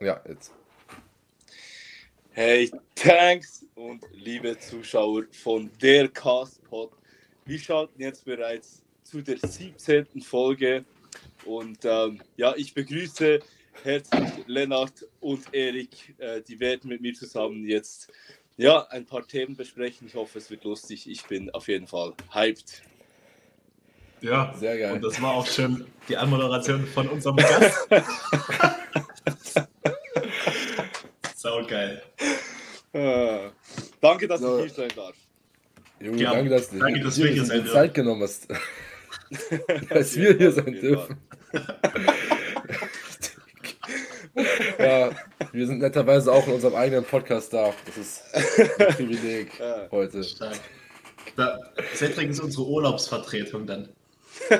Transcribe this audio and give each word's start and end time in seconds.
Ja, 0.00 0.20
jetzt. 0.28 0.52
Hey, 2.32 2.70
thanks 2.94 3.64
und 3.74 4.04
liebe 4.12 4.58
Zuschauer 4.58 5.24
von 5.32 5.70
der 5.80 6.08
Castpod. 6.08 6.92
Wir 7.46 7.58
schalten 7.58 8.02
jetzt 8.02 8.24
bereits 8.26 8.82
zu 9.02 9.22
der 9.22 9.38
17. 9.38 10.20
Folge 10.20 10.84
und 11.46 11.78
ähm, 11.84 12.20
ja, 12.36 12.54
ich 12.56 12.74
begrüße 12.74 13.40
herzlich 13.82 14.28
Lennart 14.46 15.06
und 15.20 15.54
Erik. 15.54 16.14
Äh, 16.18 16.42
die 16.42 16.60
werden 16.60 16.88
mit 16.90 17.00
mir 17.00 17.14
zusammen 17.14 17.66
jetzt 17.66 18.12
ja, 18.58 18.86
ein 18.88 19.06
paar 19.06 19.26
Themen 19.26 19.56
besprechen. 19.56 20.08
Ich 20.08 20.14
hoffe, 20.14 20.38
es 20.38 20.50
wird 20.50 20.64
lustig. 20.64 21.08
Ich 21.08 21.24
bin 21.24 21.48
auf 21.50 21.68
jeden 21.68 21.86
Fall 21.86 22.12
hyped. 22.34 22.82
Ja, 24.20 24.54
Sehr 24.58 24.78
geil. 24.78 24.94
Und 24.94 25.04
das 25.04 25.20
war 25.22 25.34
auch 25.34 25.46
schon 25.46 25.86
die 26.08 26.16
Anmoderation 26.16 26.86
von 26.86 27.08
unserem 27.08 27.36
Gast. 27.36 27.88
Geil. 31.68 32.02
Äh, 32.92 33.50
danke, 34.00 34.26
dass 34.28 34.40
So. 34.40 34.58
ich 34.64 34.72
hier 34.72 34.84
sein 34.88 34.90
darf. 34.96 35.14
Junge, 36.00 36.22
Ja, 36.22 36.32
danke, 36.34 36.50
dass 36.50 36.70
du 36.70 36.78
danke, 36.78 36.98
dir 37.00 37.04
dass 37.04 37.18
wir 37.18 37.26
hier 37.28 37.42
die 37.42 37.46
sein 37.48 37.58
dürfen. 37.62 37.72
Zeit 37.74 37.94
genommen 37.94 38.22
hast. 38.22 38.48
dass 39.90 40.14
wir 40.16 40.36
hier 40.36 40.52
sein 40.52 40.72
dürfen. 40.72 41.16
ja, 44.78 45.10
wir 45.52 45.66
sind 45.66 45.78
netterweise 45.80 46.32
auch 46.32 46.46
in 46.46 46.54
unserem 46.54 46.74
eigenen 46.74 47.04
Podcast 47.04 47.52
da. 47.52 47.72
Das 47.86 47.96
ist 47.96 48.22
ein 48.34 48.94
Privileg 48.94 49.58
Ja. 49.58 49.88
heute. 49.90 50.22
Stark. 50.22 50.58
Da, 51.36 51.58
Cedric 51.94 52.30
ist 52.30 52.40
unsere 52.40 52.66
Urlaubsvertretung 52.66 53.66
dann. 53.66 53.88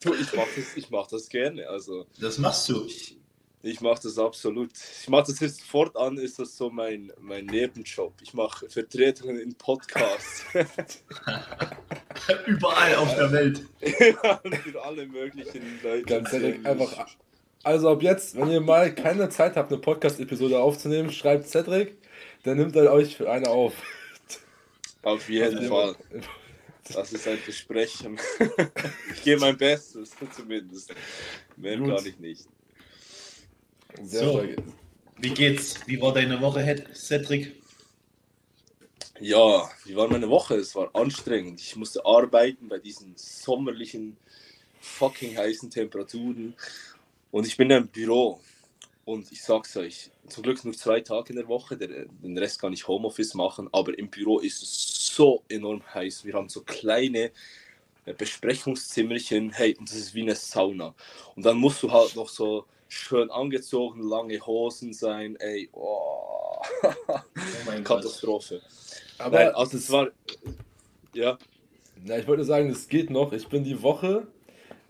Du, 0.00 0.12
ich 0.12 0.30
mach 0.34 0.44
das, 0.54 0.76
ich 0.76 0.90
mach 0.90 1.06
das 1.06 1.26
gerne. 1.30 1.66
Also 1.70 2.06
Das 2.20 2.36
machst 2.36 2.68
du. 2.68 2.84
ich, 2.84 3.16
ich 3.64 3.80
mache 3.80 4.02
das 4.02 4.18
absolut. 4.18 4.70
Ich 5.00 5.08
mache 5.08 5.24
das 5.28 5.40
jetzt 5.40 5.62
fortan, 5.62 6.18
ist 6.18 6.38
das 6.38 6.56
so 6.56 6.70
mein, 6.70 7.12
mein 7.20 7.46
Nebenjob. 7.46 8.12
Ich 8.22 8.34
mache 8.34 8.68
Vertretungen 8.68 9.38
in 9.38 9.54
Podcasts. 9.54 10.44
Überall 12.46 12.94
auf 12.96 13.14
der 13.14 13.32
Welt. 13.32 13.62
für 13.80 14.82
alle 14.82 15.06
möglichen 15.06 15.62
Leute. 15.82 16.02
Ganz 16.04 16.32
ehrlich, 16.32 16.64
einfach. 16.66 17.06
Also 17.62 17.88
ab 17.90 18.02
jetzt, 18.02 18.36
wenn 18.36 18.50
ihr 18.50 18.60
mal 18.60 18.94
keine 18.94 19.30
Zeit 19.30 19.56
habt, 19.56 19.72
eine 19.72 19.80
Podcast-Episode 19.80 20.58
aufzunehmen, 20.58 21.10
schreibt 21.10 21.48
Cedric, 21.48 21.96
der 22.44 22.56
nimmt 22.56 22.76
dann 22.76 22.88
euch 22.88 23.16
für 23.16 23.30
eine 23.30 23.48
auf. 23.48 23.72
Auf 25.02 25.28
jeden 25.28 25.56
Also, 25.58 25.68
Fall. 25.68 25.96
Das 26.92 27.14
ist 27.14 27.26
ein 27.26 27.38
Versprechen. 27.38 28.18
ich 29.14 29.22
gebe 29.22 29.40
mein 29.40 29.56
Bestes, 29.56 30.10
zumindest. 30.36 30.94
Mehr 31.56 31.78
Gut. 31.78 31.96
kann 31.96 32.04
ich 32.04 32.18
nicht. 32.18 32.46
Sehr, 34.02 34.32
So. 34.32 34.40
ge- 34.42 34.56
Wie 35.18 35.30
geht's? 35.34 35.86
Wie 35.86 36.00
war 36.00 36.12
deine 36.14 36.40
Woche, 36.40 36.84
Cedric? 36.94 37.56
Ja, 39.20 39.70
wie 39.84 39.96
war 39.96 40.08
meine 40.08 40.28
Woche? 40.28 40.56
Es 40.56 40.74
war 40.74 40.94
anstrengend. 40.94 41.60
Ich 41.60 41.76
musste 41.76 42.04
arbeiten 42.04 42.68
bei 42.68 42.78
diesen 42.78 43.14
sommerlichen, 43.16 44.18
fucking 44.80 45.36
heißen 45.38 45.70
Temperaturen. 45.70 46.54
Und 47.30 47.46
ich 47.46 47.56
bin 47.56 47.70
im 47.70 47.88
Büro. 47.88 48.40
Und 49.04 49.32
ich 49.32 49.42
sag's 49.42 49.76
euch, 49.76 50.10
zum 50.28 50.44
Glück 50.44 50.64
nur 50.64 50.74
zwei 50.74 51.00
Tage 51.00 51.30
in 51.30 51.36
der 51.36 51.48
Woche. 51.48 51.76
Den 51.76 52.38
Rest 52.38 52.60
kann 52.60 52.72
ich 52.72 52.88
Homeoffice 52.88 53.34
machen. 53.34 53.68
Aber 53.72 53.98
im 53.98 54.10
Büro 54.10 54.40
ist 54.40 54.62
es 54.62 55.14
so 55.16 55.44
enorm 55.48 55.82
heiß. 55.94 56.24
Wir 56.24 56.34
haben 56.34 56.48
so 56.48 56.62
kleine 56.62 57.32
äh, 58.06 58.14
Besprechungszimmerchen. 58.14 59.52
Hey, 59.52 59.76
und 59.78 59.90
das 59.90 59.96
ist 59.98 60.14
wie 60.14 60.22
eine 60.22 60.36
Sauna. 60.36 60.94
Und 61.36 61.44
dann 61.46 61.58
musst 61.58 61.82
du 61.82 61.92
halt 61.92 62.16
noch 62.16 62.28
so 62.30 62.66
schön 62.94 63.30
angezogen, 63.30 64.02
lange 64.02 64.38
Hosen 64.46 64.92
sein. 64.92 65.36
Ey, 65.36 65.68
oh. 65.72 66.60
Oh 66.82 66.90
mein 67.66 67.84
Katastrophe. 67.84 68.60
Aber 69.18 69.38
Nein, 69.38 69.54
also 69.54 69.76
es 69.76 69.90
war. 69.90 70.08
Ja, 71.14 71.38
Na, 72.04 72.18
ich 72.18 72.26
wollte 72.26 72.44
sagen, 72.44 72.68
das 72.68 72.88
geht 72.88 73.10
noch. 73.10 73.32
Ich 73.32 73.48
bin 73.48 73.64
die 73.64 73.82
Woche 73.82 74.26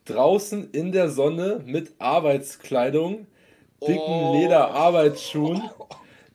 draußen 0.04 0.70
in 0.70 0.92
der 0.92 1.08
Sonne 1.10 1.62
mit 1.66 1.92
Arbeitskleidung, 1.98 3.26
dicken 3.80 3.98
Oh. 4.00 4.34
Lederarbeitsschuhen 4.38 5.62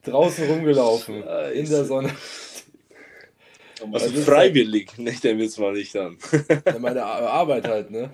draußen 0.04 0.50
rumgelaufen. 0.50 1.24
Scheiße. 1.24 1.52
In 1.54 1.70
der 1.70 1.86
Sonne. 1.86 2.16
Also 3.94 4.08
ist 4.08 4.26
freiwillig, 4.26 4.98
nicht 4.98 5.24
wir 5.24 5.40
es 5.40 5.58
mal 5.58 5.72
nicht 5.72 5.96
an. 5.96 6.18
Meine 6.80 7.02
Ar- 7.06 7.30
Arbeit 7.30 7.66
halt, 7.66 7.90
ne? 7.90 8.10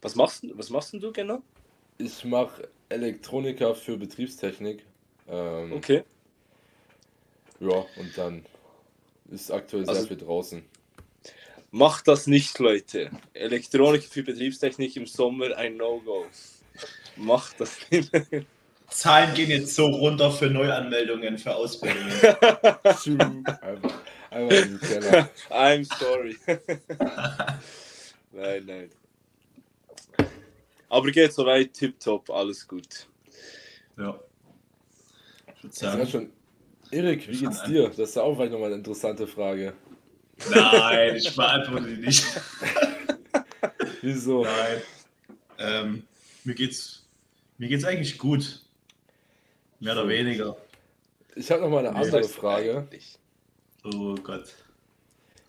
Was 0.00 0.14
machst, 0.14 0.44
du- 0.44 0.56
was 0.56 0.70
machst 0.70 0.92
denn 0.92 1.00
du 1.00 1.10
genau? 1.12 1.42
Ich 2.04 2.24
mache 2.24 2.68
Elektroniker 2.88 3.74
für 3.74 3.96
Betriebstechnik. 3.96 4.84
Ähm, 5.28 5.72
Okay. 5.74 6.02
Ja, 7.60 7.84
und 7.96 8.16
dann 8.18 8.44
ist 9.30 9.50
aktuell 9.52 9.84
sehr 9.84 9.94
Also- 9.94 10.08
viel 10.08 10.16
draußen. 10.16 10.64
Macht 11.70 12.06
das 12.08 12.26
nicht, 12.26 12.58
Leute. 12.58 13.10
Elektronik 13.32 14.02
für 14.04 14.22
Betriebstechnik 14.22 14.94
im 14.96 15.06
Sommer 15.06 15.56
ein 15.56 15.76
No-Go. 15.76 16.26
Macht 17.16 17.60
das 17.60 17.78
nicht. 17.90 18.10
Zahlen 18.90 19.32
gehen 19.34 19.48
jetzt 19.50 19.74
so 19.74 19.86
runter 19.86 20.30
für 20.30 20.50
Neuanmeldungen 20.50 21.38
für 21.38 21.54
Ausbildungen. 21.54 22.12
einfach, 22.82 24.02
einfach 24.28 24.56
in 24.56 24.78
den 24.78 24.80
Keller. 24.80 25.30
I'm 25.48 25.84
sorry. 25.98 26.36
nein, 28.32 28.64
nein. 28.66 28.90
Aber 30.92 31.10
geht 31.10 31.32
soweit, 31.32 31.72
tipptopp, 31.72 32.28
alles 32.28 32.68
gut. 32.68 33.06
ja. 33.96 34.20
Ich 35.46 35.62
würde 35.64 35.68
Das 35.68 35.78
sagen. 35.78 36.06
schon. 36.06 36.30
Erik, 36.90 37.26
wie 37.28 37.38
geht's 37.38 37.62
dir? 37.62 37.88
Das 37.88 37.98
ist 38.10 38.16
ja 38.16 38.22
auch 38.22 38.34
vielleicht 38.36 38.52
nochmal 38.52 38.66
eine 38.68 38.76
interessante 38.76 39.26
Frage. 39.26 39.72
Nein, 40.50 41.16
ich 41.16 41.34
beantworte 41.34 41.86
die 41.96 42.02
nicht. 42.06 42.22
Wieso? 44.02 44.42
Nein. 44.42 44.82
Ähm, 45.58 46.02
mir 46.44 46.54
geht's 46.54 47.06
mir 47.56 47.68
geht's 47.68 47.84
eigentlich 47.84 48.18
gut. 48.18 48.60
Mehr 49.80 49.94
oder 49.94 50.08
weniger. 50.08 50.58
Ich 51.36 51.50
habe 51.50 51.62
nochmal 51.62 51.86
eine 51.86 51.98
Nee, 51.98 52.04
andere 52.04 52.24
Frage. 52.24 52.86
Oh 53.84 54.14
Gott. 54.16 54.44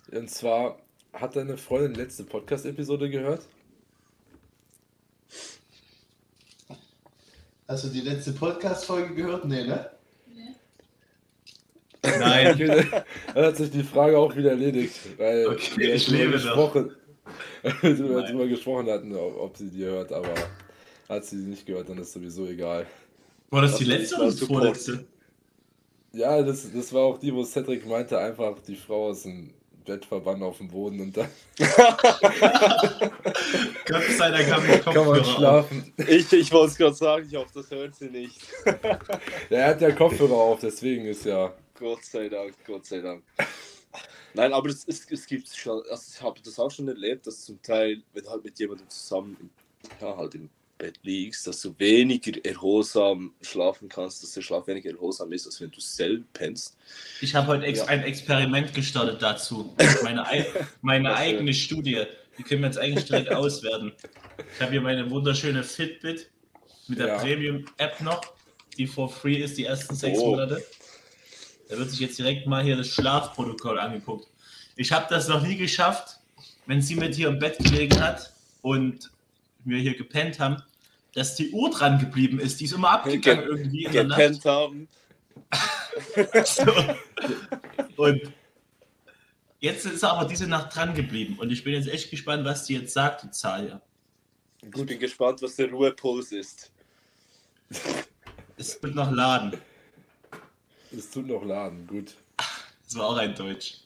Und 0.10 0.30
zwar, 0.30 0.80
hat 1.12 1.36
deine 1.36 1.58
Freundin 1.58 1.96
die 1.96 2.00
letzte 2.00 2.24
Podcast-Episode 2.24 3.10
gehört? 3.10 3.46
Hast 7.68 7.86
du 7.86 7.90
die 7.90 8.02
letzte 8.02 8.34
Podcast-Folge 8.34 9.16
gehört? 9.16 9.46
Nee, 9.46 9.64
ne? 9.64 9.90
Nein. 12.04 12.54
Okay, 12.54 12.86
dann 13.34 13.46
hat 13.46 13.58
sich 13.58 13.72
die 13.72 13.84
Frage 13.84 14.18
auch 14.18 14.36
wieder 14.36 14.52
erledigt, 14.52 15.00
weil 15.18 15.48
Okay, 15.48 15.72
wir 15.78 15.96
ich 15.96 16.10
lebe 16.10 16.32
gesprochen, 16.34 16.92
wir 17.82 17.94
Nein. 17.94 18.26
drüber 18.26 18.48
gesprochen 18.48 18.90
hatten, 18.90 19.16
ob, 19.16 19.38
ob 19.40 19.58
sie 19.58 19.70
die 19.70 19.86
hört, 19.86 20.12
aber 20.12 20.34
hat 21.08 21.24
sie 21.26 21.38
nicht 21.38 21.66
gehört, 21.66 21.88
dann 21.90 21.98
ist 22.00 22.12
sowieso 22.12 22.46
egal. 22.48 22.86
War 23.52 23.62
das 23.62 23.78
die 23.78 23.86
Das 23.86 23.94
letzte 24.00 24.16
ist 24.16 24.22
oder 24.22 24.32
die 24.34 24.46
vorletzte? 24.46 25.08
Ja, 26.12 26.42
das, 26.44 26.72
das 26.72 26.94
war 26.94 27.04
auch 27.04 27.18
die, 27.20 27.34
wo 27.34 27.44
Cedric 27.44 27.86
meinte, 27.88 28.20
einfach 28.20 28.60
die 28.60 28.76
Frau 28.76 29.08
aus 29.10 29.24
dem 29.24 29.54
Bett 29.86 30.06
verbannen 30.06 30.44
auf 30.44 30.58
dem 30.58 30.68
Boden 30.70 31.00
und 31.00 31.16
dann 31.18 31.30
Gott 33.86 34.04
sei 34.18 34.32
Dank 34.32 34.52
haben 34.52 34.68
wir 34.68 34.80
kann 34.80 35.06
man 35.06 35.20
auf. 35.20 35.28
schlafen. 35.28 35.94
Ich, 36.08 36.32
ich 36.34 36.52
wollte 36.52 36.72
es 36.72 36.78
gerade 36.78 36.96
sagen, 36.96 37.28
ich 37.30 37.36
hoffe, 37.36 37.52
das 37.54 37.72
hört 37.72 37.96
sie 37.96 38.10
nicht. 38.10 38.40
Er 39.50 39.68
hat 39.68 39.82
ja 39.82 39.92
Kopfhörer 39.92 40.34
auf, 40.34 40.60
deswegen 40.60 41.06
ist 41.06 41.26
ja. 41.26 41.54
Gott 41.78 42.04
sei 42.04 42.30
Dank, 42.30 42.54
Gott 42.66 42.86
sei 42.86 43.00
Dank. 43.02 43.24
Nein, 44.34 44.54
aber 44.54 44.70
es, 44.70 44.86
es, 44.88 45.06
es 45.12 45.26
gibt 45.26 45.48
schon, 45.50 45.84
also 45.90 46.04
ich 46.16 46.22
habe 46.22 46.40
das 46.44 46.58
auch 46.58 46.72
schon 46.72 46.88
erlebt, 46.88 47.28
dass 47.28 47.46
zum 47.46 47.62
Teil, 47.62 48.02
wenn 48.14 48.28
halt 48.28 48.44
mit 48.44 48.58
jemandem 48.58 48.90
zusammen 48.90 49.52
ja, 50.02 50.16
halt 50.18 50.36
im 50.36 50.50
Bett 50.78 51.00
liegst, 51.04 51.46
dass 51.48 51.62
du 51.62 51.74
weniger 51.80 52.44
erholsam 52.46 53.34
schlafen 53.42 53.90
kannst, 53.90 54.24
dass 54.24 54.32
der 54.32 54.42
Schlaf 54.42 54.68
weniger 54.68 54.90
erholsam 54.92 55.32
ist, 55.32 55.46
als 55.46 55.62
wenn 55.62 55.72
du 55.72 55.80
selber 55.80 56.26
pennst. 56.34 56.76
Ich 57.22 57.36
habe 57.36 57.48
heute 57.48 57.66
ex 57.66 57.80
Ja. 57.80 57.86
ein 57.86 58.04
Experiment 58.04 58.74
gestartet 58.74 59.22
dazu. 59.22 59.76
Meine, 60.04 60.26
ei 60.28 60.46
meine 60.82 61.16
eigene 61.16 61.54
Studie. 61.54 62.04
Die 62.38 62.44
können 62.44 62.62
wir 62.62 62.68
jetzt 62.68 62.80
eigentlich 62.80 63.06
direkt 63.06 63.30
auswerten. 63.34 63.92
Ich 64.56 64.62
habe 64.62 64.72
hier 64.72 64.82
meine 64.82 65.10
wunderschöne 65.10 65.64
Fitbit 65.64 66.30
mit 66.88 67.00
der 67.00 67.08
Ja. 67.08 67.18
Premium-App 67.20 68.02
noch, 68.02 68.22
die 68.78 68.88
for 68.88 69.10
free 69.10 69.38
ist 69.38 69.58
die 69.58 69.66
ersten 69.66 69.96
sechs 69.96 70.18
Oh. 70.20 70.32
Monate. 70.32 70.64
Da 71.70 71.78
wird 71.78 71.90
sich 71.92 72.00
jetzt 72.00 72.18
direkt 72.20 72.46
mal 72.48 72.64
hier 72.64 72.76
das 72.76 72.90
Schlafprotokoll 72.90 73.80
angeguckt. 73.80 74.28
Ich 74.76 74.92
habe 74.92 75.06
das 75.10 75.28
noch 75.28 75.42
nie 75.46 75.56
geschafft, 75.56 76.18
wenn 76.66 76.82
sie 76.82 76.96
mit 76.96 77.16
hier 77.16 77.28
im 77.30 77.40
Bett 77.40 77.58
gelegen 77.60 78.02
hat 78.02 78.34
und 78.62 79.12
wir 79.66 79.80
hier 79.80 79.96
gepennt 79.96 80.40
haben, 80.40 80.62
dass 81.14 81.36
die 81.36 81.52
Uhr 81.52 81.70
dran 81.70 82.00
geblieben 82.00 82.40
ist. 82.40 82.60
Die 82.60 82.66
ist 82.66 82.74
immer 82.74 82.90
abgegangen 82.92 83.46
Ge- 83.46 83.50
irgendwie 83.58 83.86
in 83.86 83.92
der 83.92 84.04
Nacht. 84.06 84.20
Gepennt 84.20 84.46
haben. 84.46 84.88
So. 86.46 86.64
Und 87.98 88.34
jetzt 89.60 89.86
ist 89.86 90.04
aber 90.04 90.26
diese 90.28 90.48
Nacht 90.48 90.76
dran 90.76 90.96
geblieben. 90.96 91.38
Und 91.38 91.52
ich 91.52 91.64
bin 91.64 91.74
jetzt 91.74 91.88
echt 91.88 92.10
gespannt, 92.10 92.44
was 92.46 92.66
die 92.66 92.74
jetzt 92.74 92.94
sagt, 92.94 93.24
die 93.24 93.30
Zahl. 93.32 93.68
Ja. 93.68 93.82
Ich 94.64 94.86
bin 94.86 95.00
gespannt, 95.00 95.42
was 95.44 95.56
der 95.56 95.70
Ruhepuls 95.70 96.32
ist. 96.32 96.72
Es 98.58 98.82
wird 98.82 98.96
noch 98.96 99.12
laden. 99.12 99.60
Es 100.96 101.12
tut 101.12 101.28
noch 101.28 101.44
laden, 101.46 101.86
gut. 101.86 102.16
Das 102.86 102.96
war 102.96 103.08
auch 103.10 103.18
ein 103.18 103.36
Deutsch. 103.36 103.78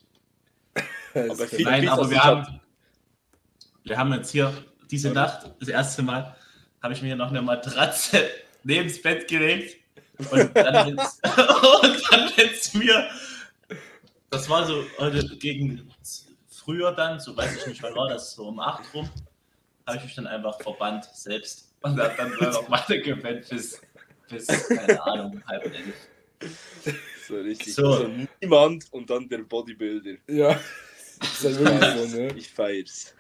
Aber 1.14 1.48
Nein, 1.60 1.90
aber 1.90 2.10
wir 2.10 2.24
haben, 2.24 2.62
wir 3.84 3.98
haben 3.98 4.14
jetzt 4.14 4.32
hier 4.32 4.54
diese 4.90 5.12
Oder? 5.12 5.22
Nacht, 5.22 5.52
das 5.60 5.70
erste 5.70 6.02
Mal, 6.02 6.36
habe 6.82 6.94
ich 6.94 7.02
mir 7.02 7.16
noch 7.16 7.30
eine 7.30 7.42
Matratze 7.42 8.30
neben 8.64 8.88
das 8.88 9.02
Bett 9.02 9.28
gelegt 9.28 9.78
und 10.32 10.56
dann, 10.56 10.98
wenn's 12.36 12.74
mir, 12.74 13.10
das 14.30 14.50
war 14.50 14.66
so 14.66 14.84
heute 14.98 15.26
gegen 15.38 15.90
früher 16.50 16.92
dann, 16.92 17.20
so 17.20 17.36
weiß 17.36 17.58
ich 17.58 17.68
nicht, 17.68 17.84
wann 17.84 17.96
war 17.96 18.10
das, 18.10 18.34
so 18.34 18.48
um 18.48 18.60
8 18.60 18.94
rum, 18.94 19.10
habe 19.86 19.98
ich 19.98 20.04
mich 20.04 20.16
dann 20.16 20.28
einfach 20.28 20.60
verbannt 20.60 21.06
selbst 21.14 21.74
und 21.82 22.00
habe 22.00 22.14
dann 22.18 22.34
einfach 22.40 22.70
weiter 22.70 22.98
gepennt 22.98 23.48
bis, 23.50 23.80
bis, 24.30 24.48
keine 24.68 25.02
Ahnung, 25.04 25.42
halb 25.48 25.66
elf. 25.66 26.54
So 27.28 27.36
richtig. 27.36 27.74
So. 27.74 27.94
Also 27.94 28.12
niemand 28.42 28.92
und 28.92 29.10
dann 29.10 29.28
der 29.28 29.40
Bodybuilder. 29.40 30.18
Ja, 30.28 30.60
ist 31.22 31.44
halt 31.44 31.60
wirklich 31.60 32.12
so, 32.12 32.18
ne? 32.18 32.34
Ich 32.36 32.50
feier's. 32.50 33.14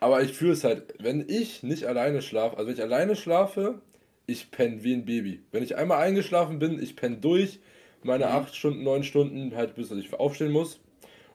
Aber 0.00 0.22
ich 0.22 0.32
fühle 0.32 0.52
es 0.52 0.64
halt, 0.64 0.94
wenn 1.00 1.28
ich 1.28 1.62
nicht 1.62 1.84
alleine 1.84 2.22
schlafe, 2.22 2.56
also 2.56 2.68
wenn 2.68 2.74
ich 2.76 2.82
alleine 2.82 3.16
schlafe, 3.16 3.80
ich 4.26 4.50
penne 4.50 4.82
wie 4.84 4.94
ein 4.94 5.04
Baby. 5.04 5.42
Wenn 5.50 5.62
ich 5.62 5.76
einmal 5.76 6.00
eingeschlafen 6.02 6.58
bin, 6.58 6.80
ich 6.82 6.96
penne 6.96 7.16
durch, 7.16 7.60
meine 8.02 8.26
Mhm. 8.26 8.30
acht 8.30 8.54
Stunden, 8.54 8.82
neun 8.84 9.02
Stunden, 9.02 9.56
halt 9.56 9.74
bis 9.74 9.90
ich 9.90 10.12
aufstehen 10.14 10.52
muss. 10.52 10.80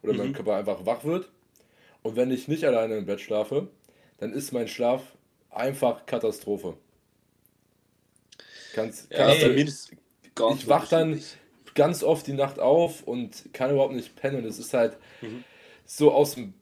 Oder 0.02 0.14
mein 0.14 0.30
Mhm. 0.30 0.34
Körper 0.34 0.56
einfach 0.56 0.86
wach 0.86 1.04
wird. 1.04 1.30
Und 2.04 2.16
wenn 2.16 2.32
ich 2.32 2.48
nicht 2.48 2.64
alleine 2.66 2.98
im 2.98 3.06
Bett 3.06 3.22
schlafe, 3.22 3.68
dann 4.18 4.34
ist 4.34 4.52
mein 4.54 4.68
Schlaf 4.68 5.02
einfach 5.50 6.06
Katastrophe. 6.06 6.78
Kannst, 8.74 9.10
Ja, 9.12 9.18
kannst 9.18 9.42
bei 9.42 9.48
du- 9.50 9.56
ich 10.54 10.68
wach 10.68 10.88
dann 10.90 11.22
ganz 11.76 12.04
oft 12.04 12.28
die 12.28 12.34
Nacht 12.34 12.60
auf 12.60 13.04
und 13.04 13.54
kann 13.54 13.72
überhaupt 13.72 13.94
nicht 13.94 14.16
pennen. 14.16 14.38
Und 14.38 14.46
es 14.46 14.60
ist 14.60 14.74
halt 14.74 14.98
Mhm. 15.22 15.44
so 15.86 16.12
aus 16.12 16.36
dem 16.36 16.54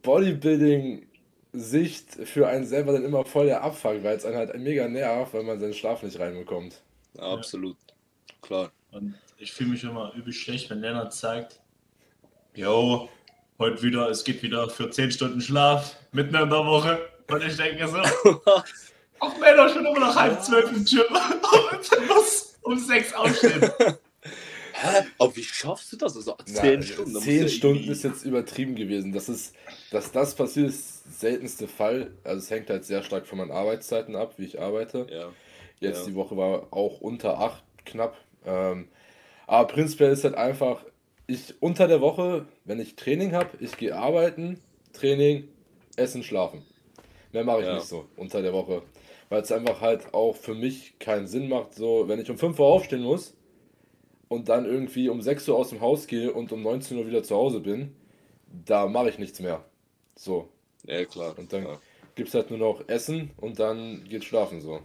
Bodybuilding-Sicht 1.53 2.27
für 2.27 2.47
einen 2.47 2.65
selber 2.65 2.93
dann 2.93 3.03
immer 3.05 3.25
voll 3.25 3.47
der 3.47 3.63
Abfuck, 3.63 4.03
weil 4.03 4.17
es 4.17 4.25
einen 4.25 4.37
halt 4.37 4.55
mega 4.59 4.87
nervt, 4.87 5.33
weil 5.33 5.43
man 5.43 5.59
seinen 5.59 5.73
Schlaf 5.73 6.03
nicht 6.03 6.19
reinbekommt. 6.19 6.81
Absolut. 7.17 7.77
Klar. 8.41 8.71
Und 8.91 9.15
ich 9.37 9.51
fühle 9.51 9.71
mich 9.71 9.83
immer 9.83 10.13
übel 10.15 10.33
schlecht, 10.33 10.69
wenn 10.69 10.79
Lennart 10.81 11.13
sagt, 11.13 11.59
jo, 12.55 13.09
heute 13.59 13.81
wieder, 13.83 14.09
es 14.09 14.23
geht 14.23 14.41
wieder 14.43 14.69
für 14.69 14.89
10 14.89 15.11
Stunden 15.11 15.41
Schlaf, 15.41 15.95
mitten 16.11 16.35
in 16.35 16.49
der 16.49 16.65
Woche. 16.65 16.99
Und 17.29 17.43
ich 17.43 17.55
denke 17.55 17.87
so, 17.87 17.97
auch 19.19 19.37
Männer 19.39 19.69
schon 19.69 19.85
immer 19.85 19.99
noch 19.99 20.15
halb 20.15 20.41
zwölf 20.43 20.69
im 20.71 20.83
Gym 20.83 21.03
und 21.09 22.07
muss 22.07 22.55
um 22.63 22.77
sechs 22.77 23.13
aufstehen. 23.13 23.69
Hä? 24.73 25.03
Aber 25.19 25.35
wie 25.35 25.43
schaffst 25.43 25.93
du 25.93 25.97
das? 25.97 26.15
Also 26.15 26.35
Na, 26.39 26.45
zehn 26.61 26.81
Stunden. 26.83 27.13
da 27.13 27.19
musst 27.19 27.25
Zehn 27.25 27.49
Stunden 27.49 27.75
irgendwie- 27.77 27.91
ist 27.91 28.03
jetzt 28.03 28.23
übertrieben 28.25 28.75
gewesen. 28.75 29.13
Das 29.13 29.29
ist, 29.29 29.53
dass 29.91 30.11
das 30.11 30.33
passiert, 30.35 30.69
ist 30.69 31.00
seltenste 31.11 31.67
Fall. 31.67 32.11
Also 32.23 32.39
es 32.39 32.49
hängt 32.49 32.69
halt 32.69 32.85
sehr 32.85 33.03
stark 33.03 33.27
von 33.27 33.37
meinen 33.37 33.51
Arbeitszeiten 33.51 34.15
ab, 34.15 34.35
wie 34.37 34.45
ich 34.45 34.59
arbeite. 34.61 35.07
Ja. 35.09 35.29
Jetzt 35.79 36.05
Ja. 36.05 36.11
die 36.11 36.15
Woche 36.15 36.37
war 36.37 36.67
auch 36.71 37.01
unter 37.01 37.39
8 37.39 37.63
knapp. 37.85 38.17
Ähm, 38.45 38.87
aber 39.47 39.67
prinzipiell 39.67 40.11
ist 40.11 40.23
halt 40.23 40.35
einfach, 40.35 40.83
ich 41.27 41.61
unter 41.61 41.87
der 41.87 42.01
Woche, 42.01 42.45
wenn 42.65 42.79
ich 42.79 42.95
Training 42.95 43.33
habe, 43.33 43.49
ich 43.59 43.77
gehe 43.77 43.95
arbeiten, 43.95 44.59
Training, 44.93 45.47
Essen, 45.95 46.23
Schlafen. 46.23 46.65
Mehr 47.31 47.43
mache 47.43 47.61
ich 47.61 47.67
Ja. 47.67 47.75
nicht 47.75 47.87
so 47.87 48.05
unter 48.17 48.41
der 48.41 48.53
Woche. 48.53 48.83
Weil 49.29 49.41
es 49.41 49.51
einfach 49.51 49.79
halt 49.79 50.13
auch 50.13 50.35
für 50.35 50.53
mich 50.53 50.99
keinen 50.99 51.27
Sinn 51.27 51.47
macht, 51.47 51.73
so, 51.75 52.07
wenn 52.07 52.19
ich 52.19 52.29
um 52.29 52.37
5 52.37 52.59
Uhr 52.59 52.65
aufstehen 52.65 53.03
muss 53.03 53.33
und 54.27 54.49
dann 54.49 54.65
irgendwie 54.65 55.07
um 55.09 55.21
6 55.21 55.47
Uhr 55.47 55.55
aus 55.55 55.69
dem 55.69 55.79
Haus 55.79 56.07
gehe 56.07 56.33
und 56.33 56.51
um 56.51 56.61
19 56.61 56.97
Uhr 56.97 57.07
wieder 57.07 57.23
zu 57.23 57.35
Hause 57.35 57.61
bin, 57.61 57.95
da 58.65 58.87
mache 58.87 59.09
ich 59.09 59.19
nichts 59.19 59.39
mehr. 59.39 59.63
So, 60.15 60.49
ja, 60.85 61.05
klar. 61.05 61.37
Und 61.37 61.51
dann- 61.53 61.77
gibt 62.15 62.29
es 62.29 62.35
halt 62.35 62.49
nur 62.49 62.59
noch 62.59 62.83
Essen 62.87 63.31
und 63.37 63.59
dann 63.59 64.03
geht 64.03 64.25
schlafen 64.25 64.61
so. 64.61 64.81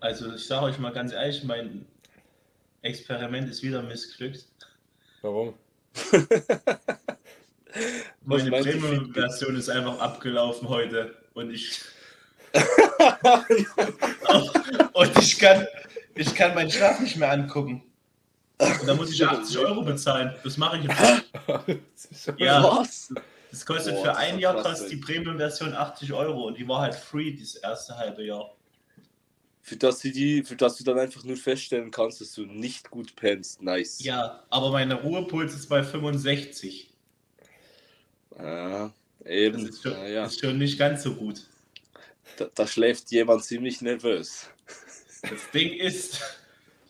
Also 0.00 0.32
ich 0.34 0.46
sage 0.46 0.66
euch 0.66 0.78
mal 0.78 0.92
ganz 0.92 1.12
ehrlich, 1.12 1.42
mein 1.44 1.86
Experiment 2.82 3.48
ist 3.48 3.62
wieder 3.62 3.82
missglückt. 3.82 4.44
Warum? 5.22 5.54
Meine 8.24 8.50
Premium-Version 8.50 9.56
ist 9.56 9.68
einfach 9.68 9.98
abgelaufen 10.00 10.68
heute 10.68 11.14
und 11.34 11.52
ich 11.52 11.80
und 14.92 15.18
ich 15.18 15.38
kann, 15.38 15.66
ich 16.14 16.34
kann 16.34 16.54
meinen 16.54 16.70
Schlaf 16.70 17.00
nicht 17.00 17.16
mehr 17.16 17.30
angucken. 17.30 17.82
Und 18.58 18.86
da 18.86 18.94
muss 18.94 19.12
ich 19.12 19.24
80 19.24 19.58
Euro 19.58 19.82
bezahlen. 19.82 20.34
Das 20.42 20.56
mache 20.56 20.78
ich 20.78 20.84
jetzt. 20.84 22.32
Ja. 22.38 22.62
Was? 22.62 23.12
Das 23.50 23.66
kostet 23.66 23.94
Boah, 23.94 24.00
für 24.02 24.08
das 24.08 24.16
ein 24.18 24.38
Jahr 24.38 24.62
kostet 24.62 24.90
die 24.92 24.96
Premium-Version 24.96 25.74
80 25.74 26.12
Euro 26.12 26.46
und 26.46 26.58
die 26.58 26.66
war 26.68 26.80
halt 26.82 26.94
free 26.94 27.32
das 27.32 27.56
erste 27.56 27.96
halbe 27.96 28.24
Jahr. 28.24 28.54
Für 29.62 29.76
das, 29.76 30.00
du 30.00 30.10
die, 30.10 30.42
für 30.42 30.56
das 30.56 30.76
du 30.76 30.84
dann 30.84 30.98
einfach 30.98 31.22
nur 31.24 31.36
feststellen 31.36 31.90
kannst, 31.90 32.20
dass 32.20 32.32
du 32.32 32.44
nicht 32.46 32.90
gut 32.90 33.14
pennst. 33.16 33.60
Nice. 33.62 34.02
Ja, 34.02 34.42
aber 34.50 34.70
meine 34.70 34.94
Ruhepuls 34.94 35.54
ist 35.54 35.68
bei 35.68 35.82
65. 35.82 36.90
Ah, 38.36 38.90
Das 39.18 39.28
eben. 39.28 39.68
ist 39.68 39.82
schon, 39.82 39.92
ja, 39.92 40.06
ja. 40.06 40.24
ist 40.26 40.40
schon 40.40 40.58
nicht 40.58 40.78
ganz 40.78 41.02
so 41.02 41.14
gut. 41.14 41.42
Da, 42.36 42.48
da 42.54 42.66
schläft 42.66 43.10
jemand 43.10 43.44
ziemlich 43.44 43.82
nervös. 43.82 44.48
Das 45.22 45.50
Ding 45.52 45.72
ist, 45.74 46.20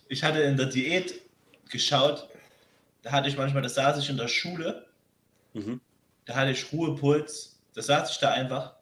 ich 0.08 0.22
hatte 0.22 0.40
in 0.42 0.56
der 0.56 0.66
Diät 0.66 1.20
geschaut, 1.70 2.28
da 3.02 3.12
hatte 3.12 3.28
ich 3.28 3.36
manchmal, 3.36 3.62
das 3.62 3.74
saß 3.74 3.98
ich 3.98 4.10
in 4.10 4.16
der 4.16 4.28
Schule, 4.28 4.86
Mhm. 5.52 5.80
Da 6.30 6.36
hatte 6.36 6.52
ich 6.52 6.72
Ruhepuls, 6.72 7.58
da 7.74 7.82
saß 7.82 8.10
ich 8.12 8.18
da 8.18 8.30
einfach 8.30 8.74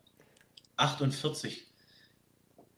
48. 0.77 1.67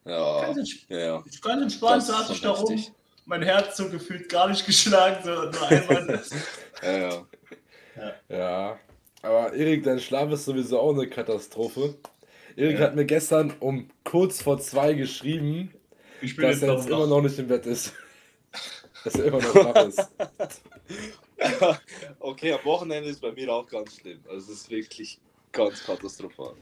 Ja, 0.05 0.41
Ganz, 0.55 0.71
ja, 0.89 0.99
ja. 0.99 1.25
ganz 1.43 1.63
entspannt 1.63 2.03
Das 2.03 2.07
saß 2.07 2.31
ich 2.31 2.41
da 2.41 2.51
rum, 2.53 2.83
mein 3.27 3.43
Herz 3.43 3.77
so 3.77 3.89
gefühlt 3.91 4.29
gar 4.29 4.49
nicht 4.49 4.65
geschlagen, 4.65 5.19
so 5.25 5.31
nur 5.31 5.69
einmal. 5.69 6.23
ja, 6.83 6.99
ja. 6.99 7.27
Ja, 8.29 8.79
aber 9.23 9.53
Erik, 9.53 9.83
dein 9.85 10.01
Schlaf 10.01 10.31
ist 10.31 10.45
sowieso 10.47 10.81
auch 10.81 10.95
eine 10.95 11.09
Katastrophe. 11.09 11.97
Erik 12.57 12.79
Ja. 12.79 12.87
hat 12.87 12.95
mir 12.97 13.05
gestern 13.05 13.53
um 13.61 13.91
kurz 14.05 14.41
vor 14.41 14.59
zwei 14.61 14.95
geschrieben, 14.95 15.75
ich 16.23 16.37
bin 16.37 16.47
dass 16.47 16.61
jetzt 16.61 16.63
er 16.63 16.69
noch 16.69 16.77
jetzt 16.79 16.89
immer 16.89 17.01
wach. 17.03 17.09
noch 17.09 17.23
nicht 17.23 17.39
im 17.39 17.49
Bett 17.49 17.67
ist. 17.67 17.93
Dass 19.05 19.15
er 19.15 19.25
immer 19.27 19.39
noch 19.41 19.55
wach 19.55 19.87
ist. 19.87 20.09
okay, 22.21 22.53
am 22.53 22.65
Wochenende 22.65 23.09
ist 23.09 23.21
bei 23.21 23.33
mir 23.33 23.53
auch 23.53 23.67
ganz 23.67 23.97
schlimm. 23.97 24.21
Also 24.29 24.53
es 24.53 24.61
ist 24.61 24.71
wirklich 24.71 25.19
ganz 25.53 25.83
katastrophal. 25.85 26.55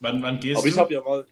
Wann, 0.00 0.22
wann 0.22 0.40
gehst 0.40 0.58
Aber 0.58 0.66
ich 0.66 0.78
habe 0.78 0.94
ja 0.94 1.00
mal. 1.00 1.26